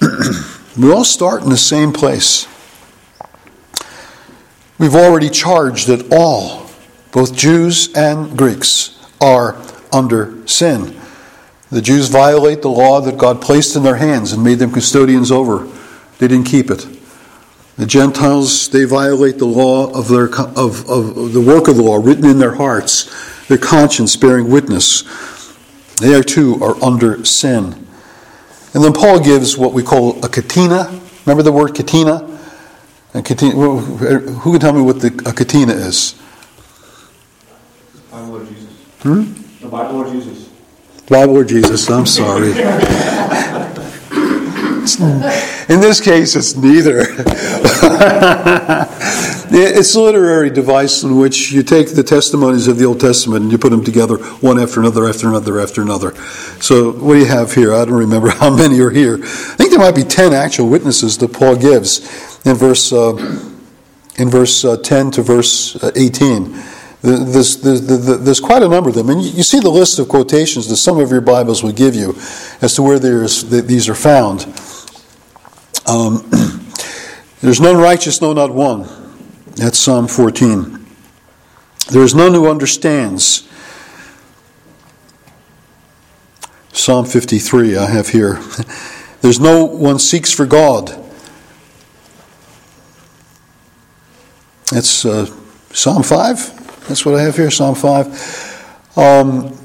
we 0.78 0.92
all 0.92 1.04
start 1.04 1.42
in 1.42 1.50
the 1.50 1.56
same 1.56 1.92
place. 1.92 2.46
We've 4.78 4.94
already 4.94 5.30
charged 5.30 5.86
that 5.86 6.12
all, 6.12 6.68
both 7.12 7.36
Jews 7.36 7.92
and 7.94 8.36
Greeks, 8.36 8.98
are 9.20 9.56
under 9.92 10.46
sin. 10.48 11.00
The 11.70 11.80
Jews 11.80 12.08
violate 12.08 12.62
the 12.62 12.68
law 12.68 13.00
that 13.00 13.16
God 13.16 13.40
placed 13.40 13.76
in 13.76 13.82
their 13.82 13.96
hands 13.96 14.32
and 14.32 14.42
made 14.42 14.58
them 14.58 14.72
custodians 14.72 15.30
over. 15.30 15.66
They 16.18 16.28
didn't 16.28 16.46
keep 16.46 16.70
it. 16.70 16.86
The 17.76 17.86
Gentiles, 17.86 18.68
they 18.68 18.84
violate 18.84 19.38
the 19.38 19.46
law 19.46 19.92
of, 19.92 20.08
their, 20.08 20.26
of, 20.26 20.88
of 20.88 21.32
the 21.32 21.40
work 21.40 21.66
of 21.66 21.76
the 21.76 21.82
law 21.82 21.96
written 21.96 22.24
in 22.24 22.38
their 22.38 22.54
hearts, 22.54 23.46
their 23.48 23.58
conscience 23.58 24.16
bearing 24.16 24.50
witness. 24.50 25.02
They 25.96 26.20
too 26.22 26.62
are 26.62 26.82
under 26.82 27.24
sin. 27.24 27.86
And 28.74 28.82
then 28.82 28.92
Paul 28.92 29.20
gives 29.20 29.56
what 29.56 29.72
we 29.72 29.82
call 29.82 30.24
a 30.24 30.28
catena. 30.28 31.00
Remember 31.26 31.42
the 31.42 31.52
word 31.52 31.74
catena? 31.74 32.33
A 33.14 33.22
catena 33.22 33.52
who 33.52 34.50
can 34.50 34.60
tell 34.60 34.72
me 34.72 34.82
what 34.82 35.00
the, 35.00 35.06
a 35.06 35.32
catena 35.32 35.72
is? 35.72 36.16
Bible 38.10 38.36
or 38.36 38.44
Jesus? 38.44 38.70
Hmm? 39.02 39.32
The 39.60 39.68
Bible 39.68 39.96
or 39.98 40.12
Jesus? 40.12 40.48
Bible 41.08 41.36
or 41.36 41.44
Jesus, 41.44 41.88
I'm 41.90 42.06
sorry. 42.06 42.52
In 44.84 45.80
this 45.80 45.98
case, 45.98 46.36
it's 46.36 46.56
neither. 46.56 46.98
it's 49.50 49.94
a 49.94 50.00
literary 50.00 50.50
device 50.50 51.02
in 51.02 51.16
which 51.16 51.50
you 51.52 51.62
take 51.62 51.94
the 51.94 52.02
testimonies 52.02 52.68
of 52.68 52.76
the 52.76 52.84
Old 52.84 53.00
Testament 53.00 53.44
and 53.44 53.52
you 53.52 53.56
put 53.56 53.70
them 53.70 53.82
together 53.82 54.18
one 54.18 54.58
after 54.58 54.80
another, 54.80 55.08
after 55.08 55.26
another, 55.26 55.58
after 55.58 55.80
another. 55.80 56.14
So, 56.60 56.92
what 56.92 57.14
do 57.14 57.20
you 57.20 57.26
have 57.26 57.54
here? 57.54 57.72
I 57.72 57.86
don't 57.86 57.94
remember 57.94 58.28
how 58.40 58.54
many 58.54 58.78
are 58.80 58.90
here. 58.90 59.14
I 59.22 59.56
think 59.56 59.70
there 59.70 59.78
might 59.78 59.96
be 59.96 60.04
10 60.04 60.34
actual 60.34 60.68
witnesses 60.68 61.16
that 61.16 61.32
Paul 61.32 61.56
gives 61.56 62.00
in 62.44 62.54
verse, 62.54 62.92
uh, 62.92 63.14
in 64.18 64.28
verse 64.28 64.66
uh, 64.66 64.76
10 64.76 65.12
to 65.12 65.22
verse 65.22 65.82
uh, 65.82 65.92
18. 65.96 66.62
There's, 67.00 67.56
there's, 67.62 67.86
there's, 67.86 68.40
quite 68.40 68.62
a 68.62 68.68
number 68.68 68.90
of 68.90 68.94
them. 68.94 69.08
And 69.08 69.22
you 69.22 69.42
see 69.42 69.60
the 69.60 69.70
list 69.70 69.98
of 69.98 70.08
quotations 70.08 70.68
that 70.68 70.76
some 70.76 70.98
of 70.98 71.10
your 71.10 71.20
Bibles 71.20 71.62
will 71.62 71.72
give 71.72 71.94
you 71.94 72.16
as 72.62 72.74
to 72.76 72.82
where 72.82 72.98
these 72.98 73.88
are 73.88 73.94
found. 73.94 74.46
Um, 75.86 76.30
There's 77.40 77.60
none 77.60 77.76
righteous, 77.76 78.22
no, 78.22 78.32
not 78.32 78.54
one. 78.54 78.88
That's 79.56 79.78
Psalm 79.78 80.08
14. 80.08 80.86
There 81.90 82.02
is 82.02 82.14
none 82.14 82.32
who 82.32 82.48
understands. 82.48 83.46
Psalm 86.72 87.04
53, 87.04 87.76
I 87.76 87.86
have 87.90 88.08
here. 88.08 88.40
There's 89.20 89.38
no 89.38 89.64
one 89.64 89.98
seeks 89.98 90.32
for 90.32 90.46
God. 90.46 90.88
That's 94.70 95.04
uh, 95.04 95.26
Psalm 95.70 96.02
5. 96.02 96.88
That's 96.88 97.04
what 97.04 97.14
I 97.14 97.22
have 97.22 97.36
here, 97.36 97.50
Psalm 97.50 97.74
5. 97.74 98.96
Um, 98.96 99.58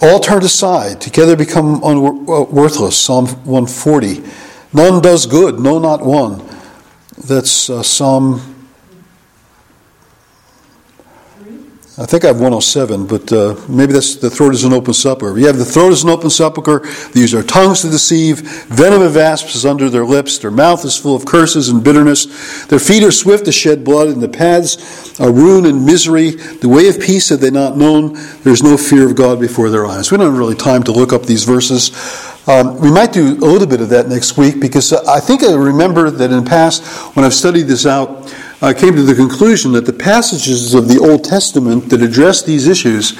all 0.00 0.20
turned 0.20 0.44
aside, 0.44 1.00
together 1.00 1.34
become 1.34 1.80
unworthless. 1.82 2.80
Uh, 2.80 2.90
Psalm 2.90 3.26
140. 3.26 4.22
None 4.76 5.00
does 5.00 5.24
good, 5.24 5.58
no, 5.58 5.78
not 5.78 6.04
one. 6.04 6.46
That's 7.16 7.70
uh, 7.70 7.82
Psalm. 7.82 8.55
I 11.98 12.04
think 12.04 12.24
I 12.24 12.26
have 12.26 12.36
107, 12.36 13.06
but 13.06 13.32
uh, 13.32 13.56
maybe 13.70 13.94
that's 13.94 14.16
the 14.16 14.28
throat 14.28 14.52
is 14.52 14.64
an 14.64 14.74
open 14.74 14.92
sepulchre. 14.92 15.38
You 15.38 15.46
have 15.46 15.56
the 15.56 15.64
throat 15.64 15.94
is 15.94 16.04
an 16.04 16.10
open 16.10 16.28
sepulchre. 16.28 16.80
They 17.14 17.20
use 17.20 17.32
their 17.32 17.42
tongues 17.42 17.80
to 17.82 17.88
deceive. 17.88 18.40
Venom 18.66 19.00
of 19.00 19.16
asps 19.16 19.54
is 19.54 19.64
under 19.64 19.88
their 19.88 20.04
lips. 20.04 20.36
Their 20.36 20.50
mouth 20.50 20.84
is 20.84 20.94
full 20.94 21.16
of 21.16 21.24
curses 21.24 21.70
and 21.70 21.82
bitterness. 21.82 22.66
Their 22.66 22.80
feet 22.80 23.02
are 23.02 23.10
swift 23.10 23.46
to 23.46 23.52
shed 23.52 23.82
blood, 23.82 24.08
and 24.08 24.22
the 24.22 24.28
paths 24.28 25.18
are 25.18 25.32
ruin 25.32 25.64
and 25.64 25.86
misery. 25.86 26.32
The 26.32 26.68
way 26.68 26.88
of 26.88 27.00
peace 27.00 27.30
have 27.30 27.40
they 27.40 27.50
not 27.50 27.78
known. 27.78 28.12
There's 28.42 28.62
no 28.62 28.76
fear 28.76 29.08
of 29.08 29.16
God 29.16 29.40
before 29.40 29.70
their 29.70 29.86
eyes. 29.86 30.12
We 30.12 30.18
don't 30.18 30.26
have 30.26 30.38
really 30.38 30.54
time 30.54 30.82
to 30.82 30.92
look 30.92 31.14
up 31.14 31.22
these 31.22 31.44
verses. 31.44 31.92
Um, 32.46 32.78
we 32.78 32.90
might 32.90 33.14
do 33.14 33.38
a 33.38 33.48
little 33.48 33.66
bit 33.66 33.80
of 33.80 33.88
that 33.88 34.06
next 34.06 34.36
week 34.36 34.60
because 34.60 34.92
I 34.92 35.18
think 35.18 35.42
I 35.42 35.54
remember 35.54 36.10
that 36.10 36.30
in 36.30 36.44
the 36.44 36.48
past, 36.48 36.84
when 37.16 37.24
I've 37.24 37.32
studied 37.32 37.62
this 37.62 37.86
out, 37.86 38.30
I 38.62 38.72
came 38.72 38.96
to 38.96 39.02
the 39.02 39.14
conclusion 39.14 39.72
that 39.72 39.84
the 39.84 39.92
passages 39.92 40.72
of 40.72 40.88
the 40.88 40.98
Old 40.98 41.24
Testament 41.24 41.90
that 41.90 42.00
address 42.00 42.42
these 42.42 42.66
issues, 42.66 43.12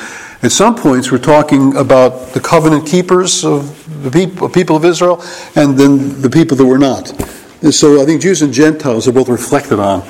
at 0.42 0.50
some 0.50 0.74
points, 0.74 1.10
were 1.10 1.18
talking 1.18 1.76
about 1.76 2.28
the 2.32 2.40
covenant 2.40 2.86
keepers 2.86 3.44
of 3.44 4.02
the 4.02 4.10
people, 4.10 4.48
people 4.48 4.76
of 4.76 4.84
Israel 4.86 5.22
and 5.54 5.76
then 5.76 6.22
the 6.22 6.30
people 6.30 6.56
that 6.56 6.64
were 6.64 6.78
not. 6.78 7.10
And 7.62 7.74
so 7.74 8.00
I 8.00 8.06
think 8.06 8.22
Jews 8.22 8.40
and 8.40 8.50
Gentiles 8.50 9.06
are 9.06 9.12
both 9.12 9.28
reflected 9.28 9.78
on 9.78 10.02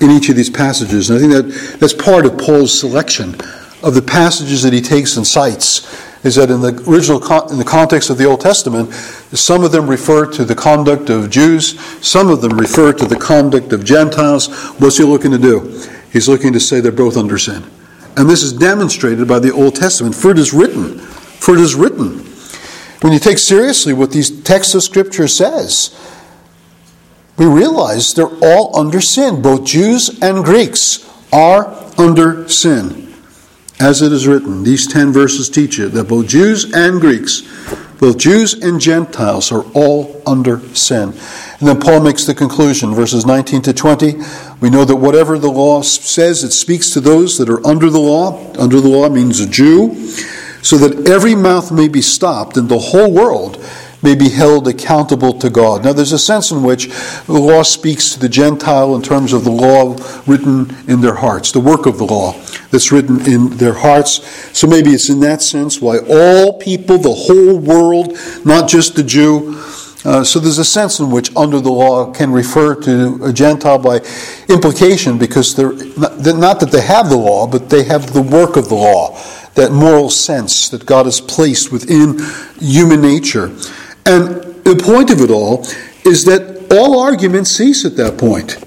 in 0.00 0.10
each 0.10 0.28
of 0.28 0.34
these 0.34 0.50
passages. 0.50 1.10
And 1.10 1.18
I 1.18 1.20
think 1.20 1.32
that 1.32 1.78
that's 1.78 1.94
part 1.94 2.26
of 2.26 2.36
Paul's 2.36 2.76
selection 2.76 3.36
of 3.84 3.94
the 3.94 4.02
passages 4.02 4.64
that 4.64 4.72
he 4.72 4.80
takes 4.80 5.16
and 5.16 5.24
cites 5.24 6.11
is 6.24 6.36
that 6.36 6.50
in 6.50 6.60
the 6.60 6.72
original 6.88 7.20
in 7.50 7.58
the 7.58 7.64
context 7.64 8.10
of 8.10 8.18
the 8.18 8.24
Old 8.24 8.40
Testament, 8.40 8.92
some 8.92 9.64
of 9.64 9.72
them 9.72 9.88
refer 9.88 10.26
to 10.32 10.44
the 10.44 10.54
conduct 10.54 11.10
of 11.10 11.30
Jews, 11.30 11.80
some 12.06 12.30
of 12.30 12.40
them 12.40 12.56
refer 12.58 12.92
to 12.92 13.06
the 13.06 13.16
conduct 13.16 13.72
of 13.72 13.84
Gentiles. 13.84 14.48
What's 14.78 14.98
he 14.98 15.04
looking 15.04 15.32
to 15.32 15.38
do? 15.38 15.82
He's 16.12 16.28
looking 16.28 16.52
to 16.52 16.60
say 16.60 16.80
they're 16.80 16.92
both 16.92 17.16
under 17.16 17.38
sin. 17.38 17.64
And 18.16 18.28
this 18.28 18.42
is 18.42 18.52
demonstrated 18.52 19.26
by 19.26 19.38
the 19.38 19.52
Old 19.52 19.74
Testament. 19.74 20.14
For 20.14 20.30
it 20.30 20.38
is 20.38 20.52
written, 20.52 20.98
for 20.98 21.54
it 21.54 21.60
is 21.60 21.74
written. 21.74 22.18
When 23.00 23.12
you 23.12 23.18
take 23.18 23.38
seriously 23.38 23.92
what 23.92 24.12
these 24.12 24.42
texts 24.42 24.74
of 24.74 24.82
Scripture 24.82 25.26
says, 25.26 25.98
we 27.36 27.46
realize 27.46 28.14
they're 28.14 28.26
all 28.42 28.78
under 28.78 29.00
sin, 29.00 29.42
both 29.42 29.64
Jews 29.64 30.20
and 30.22 30.44
Greeks, 30.44 31.08
are 31.32 31.74
under 31.98 32.48
sin. 32.48 33.11
As 33.82 34.00
it 34.00 34.12
is 34.12 34.28
written, 34.28 34.62
these 34.62 34.86
ten 34.86 35.12
verses 35.12 35.50
teach 35.50 35.80
it 35.80 35.88
that 35.88 36.04
both 36.04 36.28
Jews 36.28 36.72
and 36.72 37.00
Greeks, 37.00 37.42
both 37.98 38.16
Jews 38.16 38.54
and 38.54 38.80
Gentiles, 38.80 39.50
are 39.50 39.64
all 39.74 40.22
under 40.24 40.60
sin. 40.72 41.08
And 41.58 41.66
then 41.66 41.80
Paul 41.80 41.98
makes 41.98 42.24
the 42.24 42.32
conclusion, 42.32 42.94
verses 42.94 43.26
19 43.26 43.60
to 43.62 43.72
20. 43.72 44.14
We 44.60 44.70
know 44.70 44.84
that 44.84 44.94
whatever 44.94 45.36
the 45.36 45.50
law 45.50 45.82
says, 45.82 46.44
it 46.44 46.52
speaks 46.52 46.90
to 46.90 47.00
those 47.00 47.38
that 47.38 47.50
are 47.50 47.66
under 47.66 47.90
the 47.90 47.98
law. 47.98 48.52
Under 48.56 48.80
the 48.80 48.86
law 48.86 49.08
means 49.08 49.40
a 49.40 49.48
Jew, 49.48 49.96
so 50.62 50.78
that 50.78 51.08
every 51.08 51.34
mouth 51.34 51.72
may 51.72 51.88
be 51.88 52.02
stopped 52.02 52.56
and 52.56 52.68
the 52.68 52.78
whole 52.78 53.12
world 53.12 53.56
may 54.02 54.14
be 54.14 54.28
held 54.28 54.66
accountable 54.66 55.32
to 55.38 55.48
God. 55.48 55.84
Now, 55.84 55.92
there's 55.92 56.12
a 56.12 56.18
sense 56.18 56.50
in 56.50 56.62
which 56.62 56.88
the 57.26 57.32
law 57.32 57.62
speaks 57.62 58.12
to 58.12 58.20
the 58.20 58.28
Gentile 58.28 58.94
in 58.96 59.02
terms 59.02 59.32
of 59.32 59.44
the 59.44 59.50
law 59.50 59.96
written 60.26 60.74
in 60.88 61.00
their 61.00 61.14
hearts, 61.14 61.52
the 61.52 61.60
work 61.60 61.86
of 61.86 61.98
the 61.98 62.04
law 62.04 62.32
that's 62.70 62.90
written 62.90 63.24
in 63.26 63.50
their 63.58 63.74
hearts. 63.74 64.26
So 64.58 64.66
maybe 64.66 64.90
it's 64.90 65.08
in 65.08 65.20
that 65.20 65.42
sense 65.42 65.80
why 65.80 65.98
all 66.08 66.58
people, 66.58 66.98
the 66.98 67.12
whole 67.12 67.58
world, 67.58 68.16
not 68.44 68.68
just 68.68 68.96
the 68.96 69.04
Jew, 69.04 69.62
uh, 70.04 70.24
so 70.24 70.40
there's 70.40 70.58
a 70.58 70.64
sense 70.64 70.98
in 70.98 71.10
which 71.12 71.34
under 71.36 71.60
the 71.60 71.70
law 71.70 72.12
can 72.12 72.32
refer 72.32 72.74
to 72.74 73.24
a 73.24 73.32
Gentile 73.32 73.78
by 73.78 74.00
implication 74.48 75.16
because 75.16 75.54
they're 75.54 75.72
not, 75.96 76.18
not 76.38 76.60
that 76.60 76.72
they 76.72 76.80
have 76.80 77.08
the 77.08 77.16
law, 77.16 77.46
but 77.46 77.70
they 77.70 77.84
have 77.84 78.12
the 78.12 78.22
work 78.22 78.56
of 78.56 78.68
the 78.68 78.74
law, 78.74 79.16
that 79.54 79.70
moral 79.70 80.10
sense 80.10 80.68
that 80.70 80.86
God 80.86 81.06
has 81.06 81.20
placed 81.20 81.70
within 81.70 82.18
human 82.58 83.00
nature. 83.00 83.54
And 84.04 84.42
the 84.64 84.80
point 84.82 85.10
of 85.10 85.20
it 85.20 85.30
all 85.30 85.66
is 86.04 86.24
that 86.24 86.66
all 86.72 87.00
arguments 87.00 87.50
cease 87.50 87.84
at 87.84 87.96
that 87.96 88.18
point. 88.18 88.58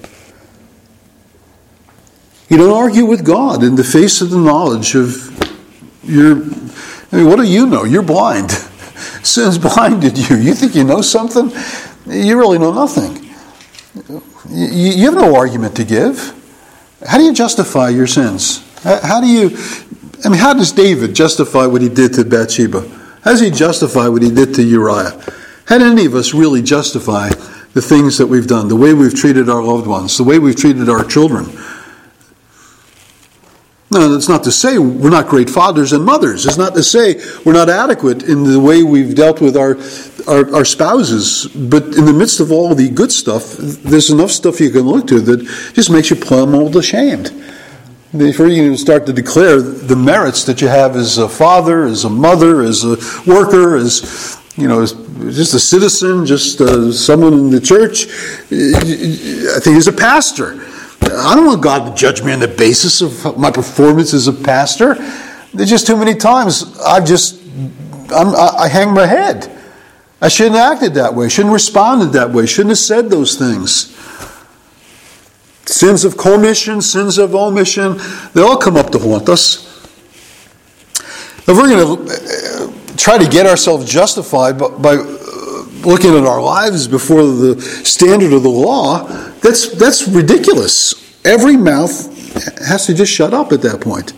You 2.50 2.58
don't 2.58 2.74
argue 2.74 3.06
with 3.06 3.26
God 3.26 3.64
in 3.64 3.76
the 3.76 3.84
face 3.84 4.22
of 4.22 4.30
the 4.30 4.38
knowledge 4.38 4.96
of 4.96 5.32
your. 6.04 6.38
I 7.12 7.18
mean, 7.18 7.28
what 7.28 7.38
do 7.38 7.44
you 7.44 7.66
know? 7.66 7.84
You're 7.84 8.04
blind. 8.04 8.52
Sin's 9.24 9.58
blinded 9.58 10.18
you. 10.18 10.38
You 10.38 10.54
think 10.54 10.76
you 10.76 10.84
know 10.84 11.02
something? 11.02 11.52
You 12.06 12.38
really 12.38 12.60
know 12.60 12.72
nothing. 12.72 13.26
You 14.50 15.06
have 15.06 15.16
no 15.16 15.36
argument 15.36 15.76
to 15.78 15.84
give. 15.84 16.34
How 17.06 17.18
do 17.18 17.24
you 17.24 17.34
justify 17.34 17.90
your 17.90 18.08
sins? 18.08 18.64
How 18.84 19.20
do 19.20 19.28
you. 19.28 19.58
I 20.24 20.30
mean, 20.30 20.40
how 20.40 20.54
does 20.54 20.72
David 20.72 21.16
justify 21.16 21.66
what 21.66 21.82
he 21.82 21.90
did 21.90 22.14
to 22.14 22.24
Bathsheba? 22.24 23.05
How 23.26 23.32
does 23.32 23.42
he 23.42 23.50
justify 23.50 24.08
what 24.08 24.22
he 24.22 24.30
did 24.30 24.54
to 24.54 24.64
Uriah? 24.64 25.20
How 25.66 25.84
any 25.84 26.06
of 26.06 26.14
us 26.14 26.36
really 26.36 26.62
justify 26.62 27.30
the 27.74 27.82
things 27.82 28.20
that 28.20 28.28
we've 28.28 28.46
done, 28.46 28.68
the 28.68 28.76
way 28.76 28.94
we've 28.94 29.16
treated 29.16 29.50
our 29.50 29.64
loved 29.64 29.88
ones, 29.88 30.16
the 30.16 30.24
way 30.24 30.38
we've 30.38 30.56
treated 30.56 30.90
our 30.90 31.04
children? 31.04 31.46
No, 33.90 34.10
that's 34.10 34.30
not 34.30 34.44
to 34.44 34.52
say 34.52 34.78
we're 34.78 35.10
not 35.10 35.28
great 35.28 35.50
fathers 35.50 35.92
and 35.92 36.06
mothers. 36.06 36.46
It's 36.46 36.58
not 36.58 36.76
to 36.76 36.84
say 36.84 37.20
we're 37.44 37.54
not 37.54 37.68
adequate 37.68 38.22
in 38.22 38.44
the 38.44 38.60
way 38.60 38.84
we've 38.84 39.16
dealt 39.16 39.42
with 39.42 39.58
our, 39.58 39.76
our, 40.28 40.58
our 40.58 40.66
spouses. 40.66 41.48
But 41.48 41.86
in 41.98 42.06
the 42.06 42.14
midst 42.14 42.40
of 42.40 42.52
all 42.52 42.76
the 42.76 42.90
good 42.90 43.12
stuff, 43.12 43.56
there's 43.58 44.12
enough 44.12 44.32
stuff 44.32 44.60
you 44.60 44.70
can 44.70 44.82
look 44.82 45.08
to 45.08 45.20
that 45.22 45.72
just 45.74 45.90
makes 45.90 46.12
you 46.12 46.16
plumb 46.16 46.54
old 46.54 46.76
ashamed 46.76 47.32
before 48.18 48.48
you 48.48 48.64
even 48.64 48.78
start 48.78 49.06
to 49.06 49.14
declare 49.14 49.62
the 49.62 49.96
merits 49.96 50.44
that 50.46 50.62
you 50.62 50.68
have 50.68 50.96
as 50.96 51.18
a 51.18 51.30
father, 51.30 51.86
as 51.86 52.04
a 52.04 52.10
mother, 52.10 52.62
as 52.62 52.84
a 52.84 52.98
worker, 53.26 53.76
as 53.76 54.38
you 54.58 54.68
know, 54.68 54.86
just 54.86 55.54
a 55.54 55.60
citizen, 55.60 56.26
just 56.26 56.62
uh, 56.62 56.92
someone 56.92 57.34
in 57.34 57.50
the 57.50 57.60
church. 57.60 58.06
I 58.52 59.60
think 59.60 59.78
as 59.78 59.88
a 59.88 59.94
pastor. 59.94 60.66
I 61.02 61.36
don't 61.36 61.46
want 61.46 61.62
God 61.62 61.90
to 61.90 61.96
judge 61.96 62.24
me 62.24 62.34
on 62.34 62.40
the 62.40 62.48
basis 62.48 63.02
of 63.02 63.38
my 63.38 63.52
performance 63.52 64.14
as 64.14 64.28
a 64.28 64.34
pastor. 64.34 64.96
There's 65.54 65.70
just 65.70 65.88
too 65.88 65.98
many 65.98 66.16
times 66.16 66.78
I've 66.80 67.06
just 67.06 67.42
I'm, 68.12 68.36
i 68.36 68.68
hang 68.68 68.94
my 68.94 69.06
head. 69.06 69.52
I 70.22 70.28
shouldn't 70.28 70.56
have 70.56 70.74
acted 70.74 70.94
that 70.96 71.14
way. 71.14 71.30
Shouldn't 71.30 71.50
have 71.50 71.54
responded 71.54 72.14
that 72.14 72.32
way. 72.32 72.46
Shouldn't 72.46 72.72
have 72.72 72.78
said 72.78 73.10
those 73.10 73.36
things. 73.36 73.94
Sins 75.66 76.06
of 76.06 76.18
commission, 76.18 76.82
sins 76.82 77.18
of 77.18 77.34
omission, 77.34 77.98
they 78.34 78.42
all 78.42 78.58
come 78.58 78.78
up 78.78 78.92
to 78.92 79.00
haunt 79.00 79.30
us. 79.30 79.66
If 81.48 81.50
we're 81.50 81.70
going 81.70 82.08
to 82.08 82.14
uh, 82.14 82.96
try 82.98 83.18
to 83.18 83.30
get 83.30 83.46
ourselves 83.46 83.92
justified 83.92 84.58
by 84.58 84.96
uh, 84.96 85.04
looking 85.84 86.16
at 86.16 86.26
our 86.26 86.42
lives 86.42 86.88
before 86.88 87.24
the 87.24 87.62
standard 87.84 88.34
of 88.34 88.44
the 88.44 88.50
law, 88.50 89.08
that's, 89.42 89.72
that's 89.78 90.08
ridiculous. 90.08 91.24
Every 91.26 91.58
mouth 91.58 92.12
has 92.68 92.86
to 92.88 92.94
just 92.94 93.12
shut 93.12 93.34
up 93.34 93.52
at 93.52 93.62
that 93.62 93.82
point. 93.82 94.14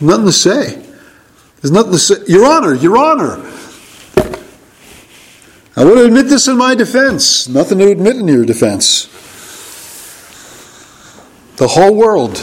Nothing 0.00 0.26
to 0.26 0.32
say. 0.32 0.86
There's 1.60 1.72
nothing 1.72 1.92
to 1.92 1.98
say. 1.98 2.14
Your 2.26 2.46
Honor, 2.46 2.74
Your 2.74 2.96
Honor. 2.96 3.36
I 5.76 5.84
want 5.84 5.96
to 5.96 6.04
admit 6.04 6.26
this 6.26 6.48
in 6.48 6.56
my 6.56 6.74
defense. 6.74 7.48
Nothing 7.48 7.78
to 7.78 7.90
admit 7.90 8.16
in 8.16 8.28
your 8.28 8.44
defense. 8.44 9.06
The 11.60 11.68
whole 11.68 11.94
world 11.94 12.38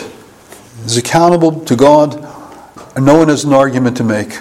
is 0.85 0.95
accountable 0.95 1.61
to 1.61 1.75
God, 1.75 2.23
and 2.95 3.03
no 3.03 3.17
one 3.17 3.29
has 3.29 3.45
an 3.45 3.51
argument 3.51 3.97
to 3.97 4.03
make. 4.03 4.37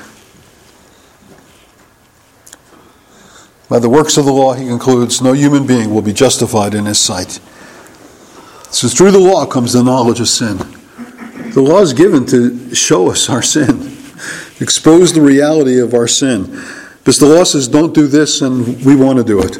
By 3.70 3.78
the 3.78 3.88
works 3.88 4.18
of 4.18 4.26
the 4.26 4.34
law, 4.34 4.52
he 4.52 4.66
concludes, 4.66 5.22
no 5.22 5.32
human 5.32 5.66
being 5.66 5.94
will 5.94 6.02
be 6.02 6.12
justified 6.12 6.74
in 6.74 6.84
his 6.84 6.98
sight. 6.98 7.40
So 8.70 8.86
through 8.88 9.12
the 9.12 9.18
law 9.18 9.46
comes 9.46 9.72
the 9.72 9.82
knowledge 9.82 10.20
of 10.20 10.28
sin. 10.28 10.58
The 11.54 11.62
law 11.62 11.80
is 11.80 11.94
given 11.94 12.26
to 12.26 12.74
show 12.74 13.10
us 13.10 13.30
our 13.30 13.40
sin, 13.40 13.80
expose 14.60 15.14
the 15.14 15.22
reality 15.22 15.80
of 15.80 15.94
our 15.94 16.06
sin. 16.06 16.62
Because 16.98 17.18
the 17.18 17.24
law 17.24 17.44
says, 17.44 17.66
don't 17.66 17.94
do 17.94 18.06
this, 18.06 18.42
and 18.42 18.84
we 18.84 18.94
want 18.94 19.16
to 19.16 19.24
do 19.24 19.40
it. 19.40 19.56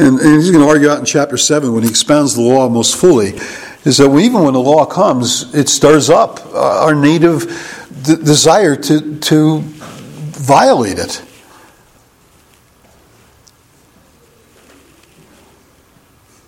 And, 0.00 0.18
and 0.18 0.42
he's 0.42 0.50
going 0.50 0.64
to 0.64 0.68
argue 0.68 0.90
out 0.90 0.98
in 0.98 1.04
chapter 1.04 1.36
7 1.36 1.72
when 1.72 1.84
he 1.84 1.88
expounds 1.88 2.34
the 2.34 2.42
law 2.42 2.68
most 2.68 2.96
fully 2.96 3.38
is 3.84 3.98
that 3.98 4.14
even 4.16 4.42
when 4.42 4.54
the 4.54 4.60
law 4.60 4.86
comes, 4.86 5.54
it 5.54 5.68
stirs 5.68 6.08
up 6.08 6.44
uh, 6.46 6.84
our 6.84 6.94
native 6.94 7.42
d- 8.02 8.16
desire 8.16 8.76
to, 8.76 9.18
to 9.18 9.60
violate 9.60 10.98
it. 10.98 11.22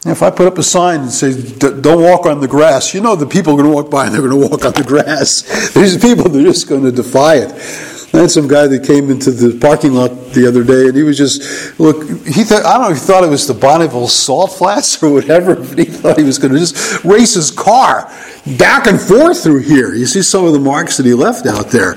If 0.06 0.22
I 0.22 0.30
put 0.30 0.46
up 0.46 0.56
a 0.56 0.62
sign 0.62 1.00
and 1.00 1.10
say, 1.10 1.34
don't 1.58 2.02
walk 2.02 2.26
on 2.26 2.40
the 2.40 2.46
grass, 2.46 2.94
you 2.94 3.00
know 3.00 3.16
the 3.16 3.26
people 3.26 3.54
are 3.54 3.56
going 3.56 3.68
to 3.68 3.74
walk 3.74 3.90
by 3.90 4.06
and 4.06 4.14
they're 4.14 4.22
going 4.22 4.40
to 4.40 4.48
walk 4.48 4.64
on 4.64 4.72
the 4.72 4.84
grass. 4.86 5.72
These 5.72 5.98
people 5.98 6.28
that 6.30 6.40
are 6.40 6.44
just 6.44 6.68
going 6.68 6.84
to 6.84 6.92
defy 6.92 7.38
it. 7.38 7.95
I 8.16 8.20
had 8.20 8.30
some 8.30 8.48
guy 8.48 8.66
that 8.66 8.84
came 8.84 9.10
into 9.10 9.30
the 9.30 9.58
parking 9.58 9.92
lot 9.92 10.08
the 10.32 10.48
other 10.48 10.64
day, 10.64 10.88
and 10.88 10.96
he 10.96 11.02
was 11.02 11.18
just 11.18 11.78
look. 11.78 12.02
He 12.26 12.44
thought 12.44 12.64
I 12.64 12.78
don't 12.78 12.88
know. 12.88 12.94
He 12.94 13.00
thought 13.00 13.24
it 13.24 13.28
was 13.28 13.46
the 13.46 13.52
Bonneville 13.52 14.08
Salt 14.08 14.52
Flats 14.52 15.02
or 15.02 15.12
whatever. 15.12 15.54
But 15.66 15.78
he 15.78 15.84
thought 15.84 16.18
he 16.18 16.24
was 16.24 16.38
going 16.38 16.52
to 16.52 16.58
just 16.58 17.04
race 17.04 17.34
his 17.34 17.50
car 17.50 18.10
back 18.58 18.86
and 18.86 19.00
forth 19.00 19.42
through 19.42 19.60
here. 19.60 19.94
You 19.94 20.06
see 20.06 20.22
some 20.22 20.44
of 20.44 20.52
the 20.52 20.60
marks 20.60 20.96
that 20.96 21.04
he 21.04 21.12
left 21.12 21.46
out 21.46 21.68
there. 21.68 21.92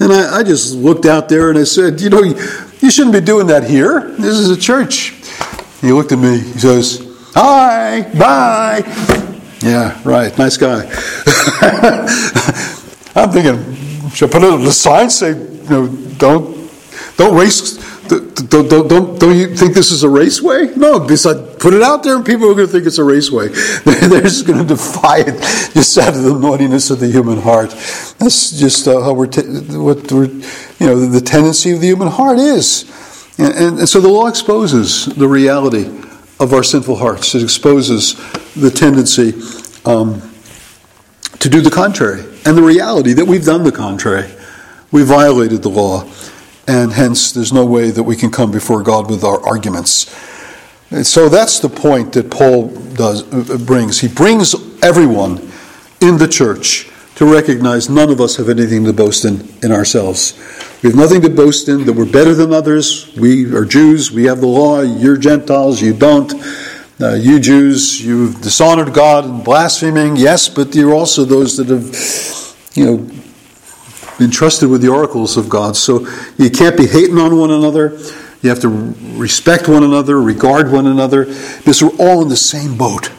And 0.00 0.12
I, 0.12 0.38
I 0.38 0.42
just 0.42 0.74
looked 0.74 1.06
out 1.06 1.28
there 1.28 1.50
and 1.50 1.58
I 1.58 1.64
said, 1.64 2.00
you 2.00 2.10
know, 2.10 2.22
you, 2.22 2.90
shouldn't 2.90 3.12
be 3.12 3.20
doing 3.20 3.46
that 3.48 3.64
here. 3.64 4.00
This 4.18 4.38
is 4.38 4.50
a 4.50 4.56
church. 4.56 5.10
He 5.80 5.92
looked 5.92 6.10
at 6.10 6.18
me. 6.18 6.38
He 6.38 6.58
says, 6.58 7.06
"Hi, 7.34 8.02
bye." 8.18 8.82
Yeah, 9.60 10.00
right. 10.04 10.36
Nice 10.36 10.56
guy. 10.56 10.82
I'm 13.14 13.30
thinking, 13.30 14.10
should 14.10 14.30
I 14.30 14.32
put 14.32 14.42
it 14.42 14.52
on 14.52 14.64
the 14.64 14.72
sign 14.72 15.10
say, 15.10 15.51
you 15.64 15.70
know, 15.70 15.88
don't 16.18 16.62
don't 17.16 17.36
race. 17.36 17.78
Don't, 18.08 18.50
don't, 18.50 18.88
don't, 18.88 19.18
don't 19.18 19.36
you 19.36 19.54
think 19.56 19.74
this 19.74 19.90
is 19.90 20.02
a 20.02 20.08
raceway? 20.08 20.74
No, 20.76 21.00
because 21.00 21.24
I 21.24 21.34
put 21.56 21.72
it 21.72 21.82
out 21.82 22.02
there 22.02 22.16
and 22.16 22.26
people 22.26 22.50
are 22.50 22.54
going 22.54 22.66
to 22.66 22.72
think 22.72 22.84
it's 22.84 22.98
a 22.98 23.04
raceway. 23.04 23.48
They're 23.84 24.20
just 24.20 24.46
going 24.46 24.58
to 24.58 24.64
defy 24.64 25.18
it 25.18 25.40
just 25.72 25.96
out 25.96 26.14
of 26.14 26.22
the 26.22 26.38
naughtiness 26.38 26.90
of 26.90 27.00
the 27.00 27.06
human 27.06 27.38
heart. 27.40 27.70
That's 28.18 28.50
just 28.58 28.86
uh, 28.86 29.00
how 29.00 29.14
we're, 29.14 29.28
t- 29.28 29.42
what 29.78 30.10
we're, 30.12 30.26
you 30.26 30.86
know, 30.86 31.06
the 31.06 31.20
tendency 31.20 31.70
of 31.70 31.80
the 31.80 31.86
human 31.86 32.08
heart 32.08 32.38
is. 32.38 32.90
And, 33.38 33.54
and, 33.54 33.78
and 33.78 33.88
so 33.88 34.00
the 34.00 34.08
law 34.08 34.26
exposes 34.26 35.06
the 35.06 35.28
reality 35.28 35.86
of 36.38 36.52
our 36.52 36.64
sinful 36.64 36.96
hearts. 36.96 37.34
It 37.34 37.42
exposes 37.42 38.14
the 38.54 38.70
tendency 38.70 39.32
um, 39.88 40.20
to 41.38 41.48
do 41.48 41.60
the 41.60 41.70
contrary 41.70 42.24
and 42.44 42.58
the 42.58 42.62
reality 42.62 43.12
that 43.14 43.24
we've 43.24 43.44
done 43.44 43.62
the 43.62 43.72
contrary. 43.72 44.30
We 44.92 45.02
violated 45.02 45.62
the 45.62 45.70
law, 45.70 46.04
and 46.68 46.92
hence 46.92 47.32
there's 47.32 47.52
no 47.52 47.66
way 47.66 47.90
that 47.90 48.02
we 48.02 48.14
can 48.14 48.30
come 48.30 48.52
before 48.52 48.82
God 48.82 49.10
with 49.10 49.24
our 49.24 49.40
arguments. 49.44 50.06
And 50.90 51.06
so 51.06 51.28
that's 51.28 51.58
the 51.58 51.70
point 51.70 52.12
that 52.12 52.30
Paul 52.30 52.68
does 52.68 53.22
uh, 53.32 53.56
brings. 53.58 54.00
He 54.00 54.08
brings 54.08 54.54
everyone 54.82 55.50
in 56.00 56.18
the 56.18 56.28
church 56.28 56.90
to 57.14 57.24
recognize 57.24 57.88
none 57.88 58.10
of 58.10 58.20
us 58.20 58.36
have 58.36 58.48
anything 58.48 58.84
to 58.84 58.92
boast 58.92 59.24
in 59.24 59.48
in 59.62 59.72
ourselves. 59.72 60.34
We 60.82 60.90
have 60.90 60.98
nothing 60.98 61.22
to 61.22 61.30
boast 61.30 61.68
in 61.68 61.86
that 61.86 61.92
we're 61.92 62.04
better 62.10 62.34
than 62.34 62.52
others. 62.52 63.14
We 63.16 63.54
are 63.54 63.64
Jews, 63.64 64.12
we 64.12 64.24
have 64.24 64.40
the 64.40 64.48
law, 64.48 64.80
you're 64.82 65.16
Gentiles, 65.16 65.80
you 65.80 65.94
don't. 65.94 66.34
Uh, 67.00 67.14
you 67.14 67.40
Jews, 67.40 68.04
you've 68.04 68.40
dishonored 68.42 68.92
God 68.92 69.24
and 69.24 69.42
blaspheming, 69.42 70.16
yes, 70.16 70.48
but 70.48 70.74
you're 70.74 70.94
also 70.94 71.24
those 71.24 71.56
that 71.56 71.68
have, 71.68 72.76
you 72.76 72.84
know, 72.84 73.10
been 74.18 74.30
trusted 74.30 74.68
with 74.68 74.82
the 74.82 74.88
oracles 74.88 75.36
of 75.36 75.48
God. 75.48 75.76
So 75.76 76.06
you 76.36 76.50
can't 76.50 76.76
be 76.76 76.86
hating 76.86 77.18
on 77.18 77.36
one 77.36 77.50
another. 77.50 77.98
You 78.42 78.50
have 78.50 78.60
to 78.60 78.68
respect 79.16 79.68
one 79.68 79.84
another, 79.84 80.20
regard 80.20 80.72
one 80.72 80.86
another, 80.86 81.26
because 81.26 81.82
we're 81.82 81.96
all 81.98 82.22
in 82.22 82.28
the 82.28 82.36
same 82.36 82.76
boat. 82.76 83.10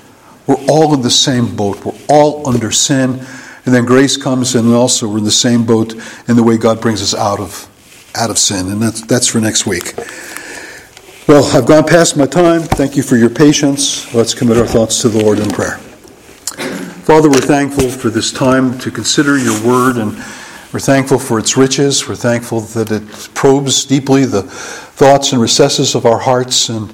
We're 0.47 0.63
all 0.67 0.93
in 0.93 1.01
the 1.01 1.09
same 1.09 1.55
boat. 1.55 1.85
We're 1.85 1.97
all 2.09 2.47
under 2.47 2.71
sin. 2.71 3.25
And 3.65 3.73
then 3.73 3.85
grace 3.85 4.17
comes, 4.17 4.55
and 4.55 4.73
also 4.73 5.07
we're 5.07 5.19
in 5.19 5.23
the 5.23 5.31
same 5.31 5.65
boat 5.65 5.93
in 6.27 6.35
the 6.35 6.43
way 6.43 6.57
God 6.57 6.81
brings 6.81 7.01
us 7.01 7.15
out 7.15 7.39
of, 7.39 7.69
out 8.15 8.29
of 8.29 8.37
sin. 8.37 8.69
And 8.69 8.81
that's, 8.81 9.01
that's 9.01 9.27
for 9.27 9.39
next 9.39 9.65
week. 9.65 9.93
Well, 11.25 11.45
I've 11.55 11.65
gone 11.65 11.85
past 11.85 12.17
my 12.17 12.25
time. 12.25 12.63
Thank 12.63 12.97
you 12.97 13.03
for 13.03 13.15
your 13.15 13.29
patience. 13.29 14.13
Let's 14.13 14.33
commit 14.33 14.57
our 14.57 14.67
thoughts 14.67 15.01
to 15.03 15.09
the 15.09 15.23
Lord 15.23 15.39
in 15.39 15.49
prayer. 15.49 15.77
Father, 17.07 17.29
we're 17.29 17.39
thankful 17.39 17.89
for 17.89 18.09
this 18.09 18.31
time 18.33 18.77
to 18.79 18.91
consider 18.91 19.37
your 19.37 19.65
word, 19.65 19.95
and 19.95 20.21
we're 20.73 20.79
thankful 20.79 21.19
for 21.19 21.37
its 21.37 21.55
riches. 21.55 22.09
We're 22.09 22.15
thankful 22.15 22.61
that 22.61 22.89
it 22.89 23.07
probes 23.35 23.85
deeply 23.85 24.25
the 24.25 24.41
thoughts 24.41 25.31
and 25.31 25.39
recesses 25.39 25.93
of 25.93 26.07
our 26.07 26.17
hearts. 26.17 26.67
And 26.67 26.91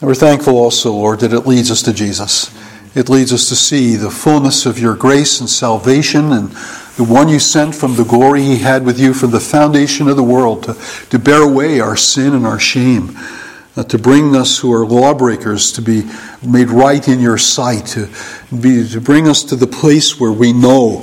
we're 0.00 0.14
thankful 0.14 0.56
also, 0.56 0.92
Lord, 0.92 1.18
that 1.20 1.32
it 1.32 1.40
leads 1.40 1.72
us 1.72 1.82
to 1.82 1.92
Jesus. 1.92 2.56
It 2.94 3.08
leads 3.08 3.32
us 3.32 3.48
to 3.48 3.56
see 3.56 3.96
the 3.96 4.12
fullness 4.12 4.64
of 4.64 4.78
your 4.78 4.94
grace 4.94 5.40
and 5.40 5.50
salvation 5.50 6.30
and 6.30 6.50
the 6.96 7.04
one 7.04 7.28
you 7.28 7.40
sent 7.40 7.74
from 7.74 7.96
the 7.96 8.04
glory 8.04 8.42
he 8.42 8.58
had 8.58 8.86
with 8.86 9.00
you 9.00 9.12
from 9.12 9.32
the 9.32 9.40
foundation 9.40 10.06
of 10.06 10.14
the 10.14 10.22
world 10.22 10.62
to, 10.62 10.74
to 11.10 11.18
bear 11.18 11.42
away 11.42 11.80
our 11.80 11.96
sin 11.96 12.32
and 12.32 12.46
our 12.46 12.60
shame, 12.60 13.10
uh, 13.76 13.82
to 13.82 13.98
bring 13.98 14.36
us 14.36 14.60
who 14.60 14.72
are 14.72 14.86
lawbreakers 14.86 15.72
to 15.72 15.82
be 15.82 16.08
made 16.46 16.70
right 16.70 17.08
in 17.08 17.18
your 17.18 17.38
sight, 17.38 17.86
to, 17.86 18.08
be, 18.56 18.88
to 18.88 19.00
bring 19.00 19.26
us 19.26 19.42
to 19.42 19.56
the 19.56 19.66
place 19.66 20.20
where 20.20 20.32
we 20.32 20.52
know 20.52 21.02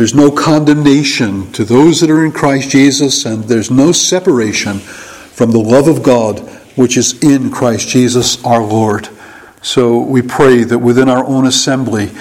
there's 0.00 0.14
no 0.14 0.30
condemnation 0.30 1.52
to 1.52 1.62
those 1.62 2.00
that 2.00 2.08
are 2.08 2.24
in 2.24 2.32
Christ 2.32 2.70
Jesus, 2.70 3.26
and 3.26 3.44
there's 3.44 3.70
no 3.70 3.92
separation 3.92 4.78
from 4.78 5.50
the 5.50 5.58
love 5.58 5.88
of 5.88 6.02
God 6.02 6.38
which 6.74 6.96
is 6.96 7.22
in 7.22 7.50
Christ 7.50 7.86
Jesus 7.86 8.42
our 8.42 8.62
Lord. 8.62 9.10
So 9.60 9.98
we 10.00 10.22
pray 10.22 10.64
that 10.64 10.78
within 10.78 11.10
our 11.10 11.22
own 11.26 11.46
assembly, 11.46 12.12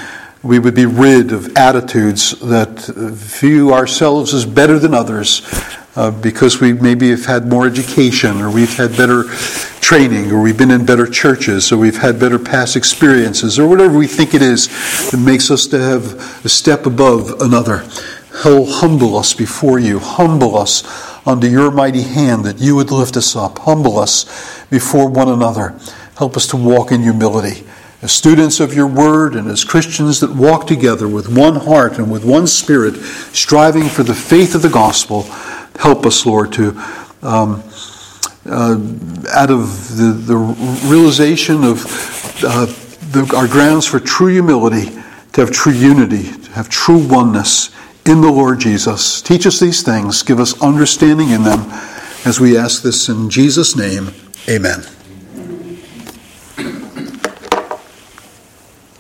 we 0.44 0.60
would 0.60 0.76
be 0.76 0.88
rid 0.88 1.32
of 1.32 1.56
attitudes 1.56 2.38
that 2.42 2.80
view 2.80 3.74
ourselves 3.74 4.34
as 4.34 4.46
better 4.46 4.78
than 4.78 4.94
others 4.94 5.40
uh, 6.00 6.12
because 6.12 6.62
we 6.62 6.72
maybe 6.72 7.10
have 7.10 7.26
had 7.26 7.46
more 7.46 7.68
education 7.68 8.40
or 8.40 8.50
we've 8.50 8.78
had 8.78 8.96
better 8.96 9.24
training 9.82 10.32
or 10.32 10.42
we've 10.42 10.58
been 10.58 10.72
in 10.72 10.86
better 10.86 11.06
churches 11.06 11.74
or 11.74 11.78
we've 11.78 11.98
had 11.98 12.18
better 12.18 12.40
past 12.40 12.78
experiences 12.78 13.60
or 13.60 13.68
whatever 13.68 13.98
we 13.98 14.08
think 14.08 14.34
it 14.34 14.42
is 14.42 14.70
that 15.12 15.18
makes 15.18 15.52
us 15.52 15.68
to 15.68 15.78
have 15.78 16.46
a 16.46 16.48
step 16.48 16.86
above 16.86 17.42
another. 17.42 17.86
He'll 18.44 18.66
humble 18.66 19.18
us 19.18 19.34
before 19.34 19.78
you, 19.78 20.00
humble 20.00 20.58
us 20.58 20.86
under 21.28 21.50
your 21.50 21.70
mighty 21.70 22.04
hand 22.04 22.46
that 22.46 22.60
you 22.60 22.78
would 22.78 22.92
lift 22.92 23.18
us 23.18 23.36
up, 23.36 23.60
humble 23.60 24.00
us 24.00 24.24
before 24.70 25.10
one 25.10 25.28
another. 25.28 25.78
Help 26.18 26.38
us 26.38 26.48
to 26.48 26.56
walk 26.56 26.94
in 26.94 27.02
humility. 27.02 27.68
As 28.02 28.14
students 28.14 28.62
of 28.62 28.74
your 28.74 28.88
word 28.88 29.36
and 29.36 29.50
as 29.50 29.66
Christians 29.66 30.22
that 30.22 30.34
walk 30.34 30.66
together 30.66 31.10
with 31.10 31.28
one 31.28 31.56
heart 31.56 31.98
and 31.98 32.10
with 32.10 32.24
one 32.24 32.48
spirit, 32.48 32.96
striving 33.36 33.90
for 33.90 34.04
the 34.04 34.14
faith 34.14 34.56
of 34.56 34.62
the 34.62 34.70
gospel, 34.70 35.26
help 35.80 36.06
us, 36.06 36.26
Lord, 36.26 36.52
to, 36.54 36.70
um, 37.22 37.64
uh, 38.46 38.78
out 39.32 39.50
of 39.50 39.98
the, 39.98 40.14
the 40.26 40.38
realization 40.86 41.64
of 41.64 41.86
uh, 42.44 42.66
the, 43.12 43.34
our 43.36 43.48
grounds 43.48 43.86
for 43.86 44.00
true 44.00 44.32
humility, 44.32 44.92
to 45.34 45.42
have 45.42 45.52
true 45.52 45.74
unity, 45.74 46.24
to 46.24 46.52
have 46.52 46.70
true 46.70 47.08
oneness 47.08 47.72
in 48.06 48.22
the 48.22 48.32
Lord 48.32 48.60
Jesus. 48.60 49.22
Teach 49.22 49.46
us 49.46 49.60
these 49.60 49.82
things, 49.82 50.22
give 50.22 50.40
us 50.40 50.62
understanding 50.62 51.30
in 51.30 51.44
them 51.44 51.62
as 52.26 52.40
we 52.40 52.58
ask 52.58 52.84
this 52.84 53.08
in 53.08 53.30
Jesus' 53.30 53.76
name. 53.76 54.12
Amen. 54.50 54.99